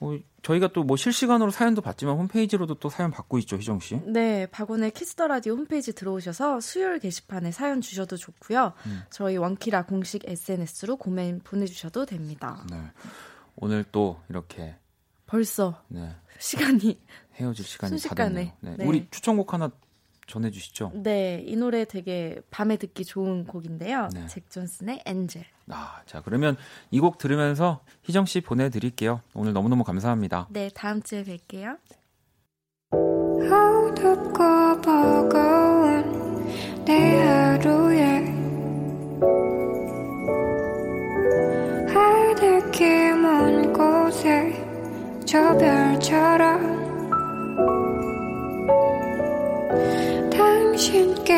어, 0.01 0.17
저희가 0.43 0.69
또 0.69 0.85
뭐 0.85 0.97
실시간으로 0.97 1.51
사연도 1.51 1.81
받지만 1.81 2.17
홈페이지로도 2.17 2.75
또 2.75 2.89
사연 2.89 3.11
받고 3.11 3.39
있죠, 3.39 3.57
희정 3.57 3.81
씨. 3.81 3.99
네, 4.05 4.47
박원의 4.47 4.93
Kiss 4.93 5.12
the 5.12 5.27
Radio 5.27 5.55
홈페이지 5.55 5.93
들어오셔서 5.95 6.61
수요일 6.61 6.99
게시판에 6.99 7.51
사연 7.51 7.81
주셔도 7.81 8.17
좋고요. 8.17 8.73
음. 8.87 9.03
저희 9.11 9.37
원키라 9.37 9.87
공식 9.87 10.23
SNS로 10.29 10.97
고민 10.97 11.41
보내주셔도 11.43 12.05
됩니다. 12.05 12.65
네. 12.71 12.79
오늘 13.57 13.85
또 13.91 14.21
이렇게 14.29 14.77
벌써 15.27 15.83
네, 15.89 16.11
시간이 16.39 17.01
헤어질 17.35 17.65
시간이 17.65 17.91
다 17.91 17.99
순식간에. 17.99 18.35
됐네요. 18.35 18.53
네. 18.61 18.77
네. 18.79 18.87
우리 18.87 19.07
추천곡 19.11 19.53
하나 19.53 19.71
전해주시죠. 20.27 20.93
네, 20.95 21.43
이 21.47 21.55
노래 21.57 21.85
되게 21.85 22.41
밤에 22.51 22.77
듣기 22.77 23.05
좋은 23.05 23.45
곡인데요. 23.47 24.09
네. 24.13 24.27
잭 24.27 24.51
존슨의 24.51 25.03
Angel. 25.05 25.45
아, 25.69 26.01
자 26.07 26.21
그러면 26.23 26.57
이 26.91 27.01
곡 27.01 27.19
들으면서 27.19 27.81
희정 28.03 28.25
씨 28.27 28.41
보내드릴게요. 28.41 29.21
오늘 29.35 29.53
너무너무 29.53 29.85
감사합니다. 29.85 30.49
네, 30.51 30.69
다음 30.75 31.03
주에 31.03 31.23
뵐게요. 31.25 31.79
어둡고 32.93 34.81
버거운 34.83 36.05
내 36.85 37.21
하루에 37.23 37.96
저 45.27 45.59
별처럼 45.59 46.87
당신께 50.31 51.35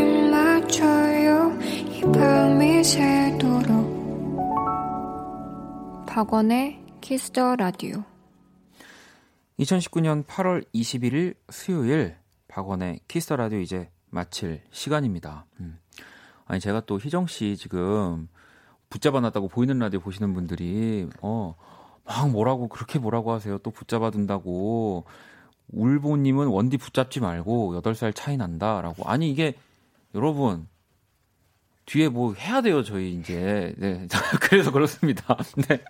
입 0.00 0.30
맞춰요 0.30 1.56
이 1.62 2.00
밤이 2.12 2.82
새도록 2.82 4.36
박원의 6.08 6.84
Kiss 7.00 7.31
the 7.31 7.54
Radio 7.54 8.02
2019년 9.60 10.26
8월 10.26 10.64
21일 10.74 11.36
수요일 11.50 12.16
박원의 12.48 12.98
Kiss 13.06 13.23
the 13.23 13.36
Radio 13.36 13.60
이제 13.60 13.90
마칠 14.10 14.60
시간입니다. 14.72 15.46
음. 15.60 15.78
아니 16.46 16.58
제가 16.58 16.80
또 16.80 16.98
희정 16.98 17.28
씨 17.28 17.56
지금 17.56 18.28
붙잡아놨다고 18.88 19.46
보이는 19.46 19.78
라디오 19.78 20.00
보시는 20.00 20.34
분들이 20.34 21.08
어 21.22 21.54
막 22.10 22.30
뭐라고 22.30 22.68
그렇게 22.68 22.98
뭐라고 22.98 23.32
하세요. 23.32 23.58
또 23.58 23.70
붙잡아 23.70 24.10
둔다고 24.10 25.04
울보님은 25.72 26.48
원디 26.48 26.76
붙잡지 26.76 27.20
말고 27.20 27.80
8살 27.80 28.14
차이 28.14 28.36
난다라고 28.36 29.08
아니 29.08 29.30
이게 29.30 29.54
여러분 30.14 30.66
뒤에 31.86 32.08
뭐 32.08 32.34
해야 32.34 32.60
돼요 32.60 32.82
저희 32.82 33.14
이제 33.14 33.74
네 33.78 34.08
그래서 34.42 34.72
그렇습니다. 34.72 35.36
네 35.68 35.82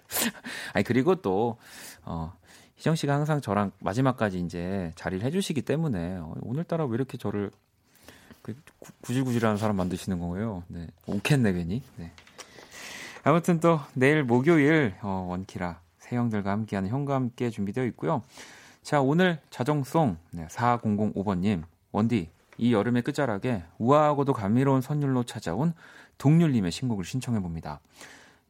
아니 0.75 0.85
그리고 0.85 1.15
또 1.17 1.57
어. 2.05 2.33
희정 2.77 2.95
씨가 2.95 3.13
항상 3.15 3.43
저랑 3.43 3.73
마지막까지 3.81 4.41
이제 4.41 4.91
자리를 4.95 5.23
해주시기 5.27 5.61
때문에 5.61 6.17
어, 6.17 6.35
오늘따라 6.41 6.87
왜 6.87 6.95
이렇게 6.95 7.19
저를 7.19 7.51
그 8.41 8.55
구- 8.79 8.93
구질구질한 9.03 9.59
사람 9.59 9.77
만드시는 9.77 10.19
거예요? 10.19 10.63
네, 10.69 10.87
웃겠네 11.07 11.53
괜히. 11.53 11.83
네. 11.97 12.11
아무튼 13.23 13.61
또 13.61 13.81
내일 13.93 14.23
목요일 14.25 14.95
어, 15.03 15.27
원키라 15.29 15.79
세영들과 16.11 16.51
함께하는 16.51 16.91
형과 16.91 17.15
함께 17.15 17.51
준비되어 17.51 17.85
있고요. 17.87 18.23
자 18.83 19.01
오늘 19.01 19.41
자정송 19.51 20.17
네, 20.33 20.47
4005번님 20.49 21.63
원디 21.93 22.31
이 22.59 22.73
여름의 22.73 23.03
끝자락에 23.03 23.63
우아하고도 23.79 24.33
감미로운 24.33 24.81
선율로 24.81 25.25
찾아온 25.25 25.73
동률님의 26.19 26.73
신곡을 26.73 27.05
신청해 27.05 27.41
봅니다. 27.41 27.81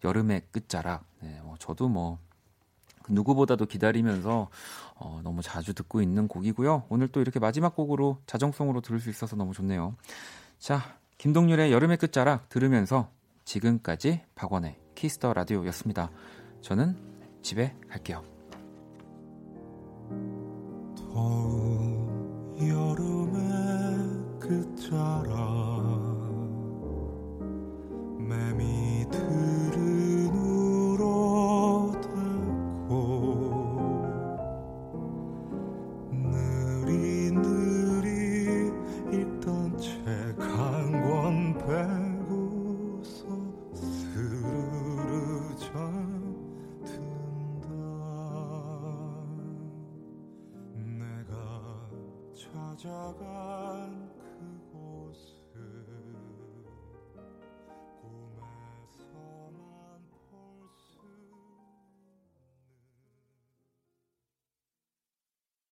여름의 0.03 0.43
끝자락. 0.51 1.05
네, 1.21 1.39
뭐 1.45 1.57
저도 1.59 1.89
뭐 1.89 2.19
누구보다도 3.09 3.67
기다리면서 3.67 4.49
어, 4.95 5.21
너무 5.23 5.43
자주 5.43 5.75
듣고 5.75 6.01
있는 6.01 6.29
곡이고요. 6.29 6.85
오늘 6.89 7.09
또 7.09 7.21
이렇게 7.21 7.39
마지막 7.39 7.75
곡으로 7.77 8.19
자정송으로 8.27 8.81
들을 8.81 9.01
수 9.01 9.11
있어서 9.11 9.37
너무 9.37 9.53
좋네요. 9.53 9.95
자, 10.59 10.97
김동률의 11.19 11.73
여름의 11.73 11.99
끝자락 11.99 12.49
들으면서 12.49 13.11
지금까지 13.45 14.23
박원의 14.35 14.77
Kiss 14.95 15.16
the 15.16 15.33
Radio였습니다. 15.33 16.11
저는 16.63 17.10
집에 17.43 17.75
갈게요. 17.89 18.23
더운 20.97 22.57
여름의 22.59 23.41
끝자락 24.39 25.31
매미 28.19 29.07
들은 29.11 29.80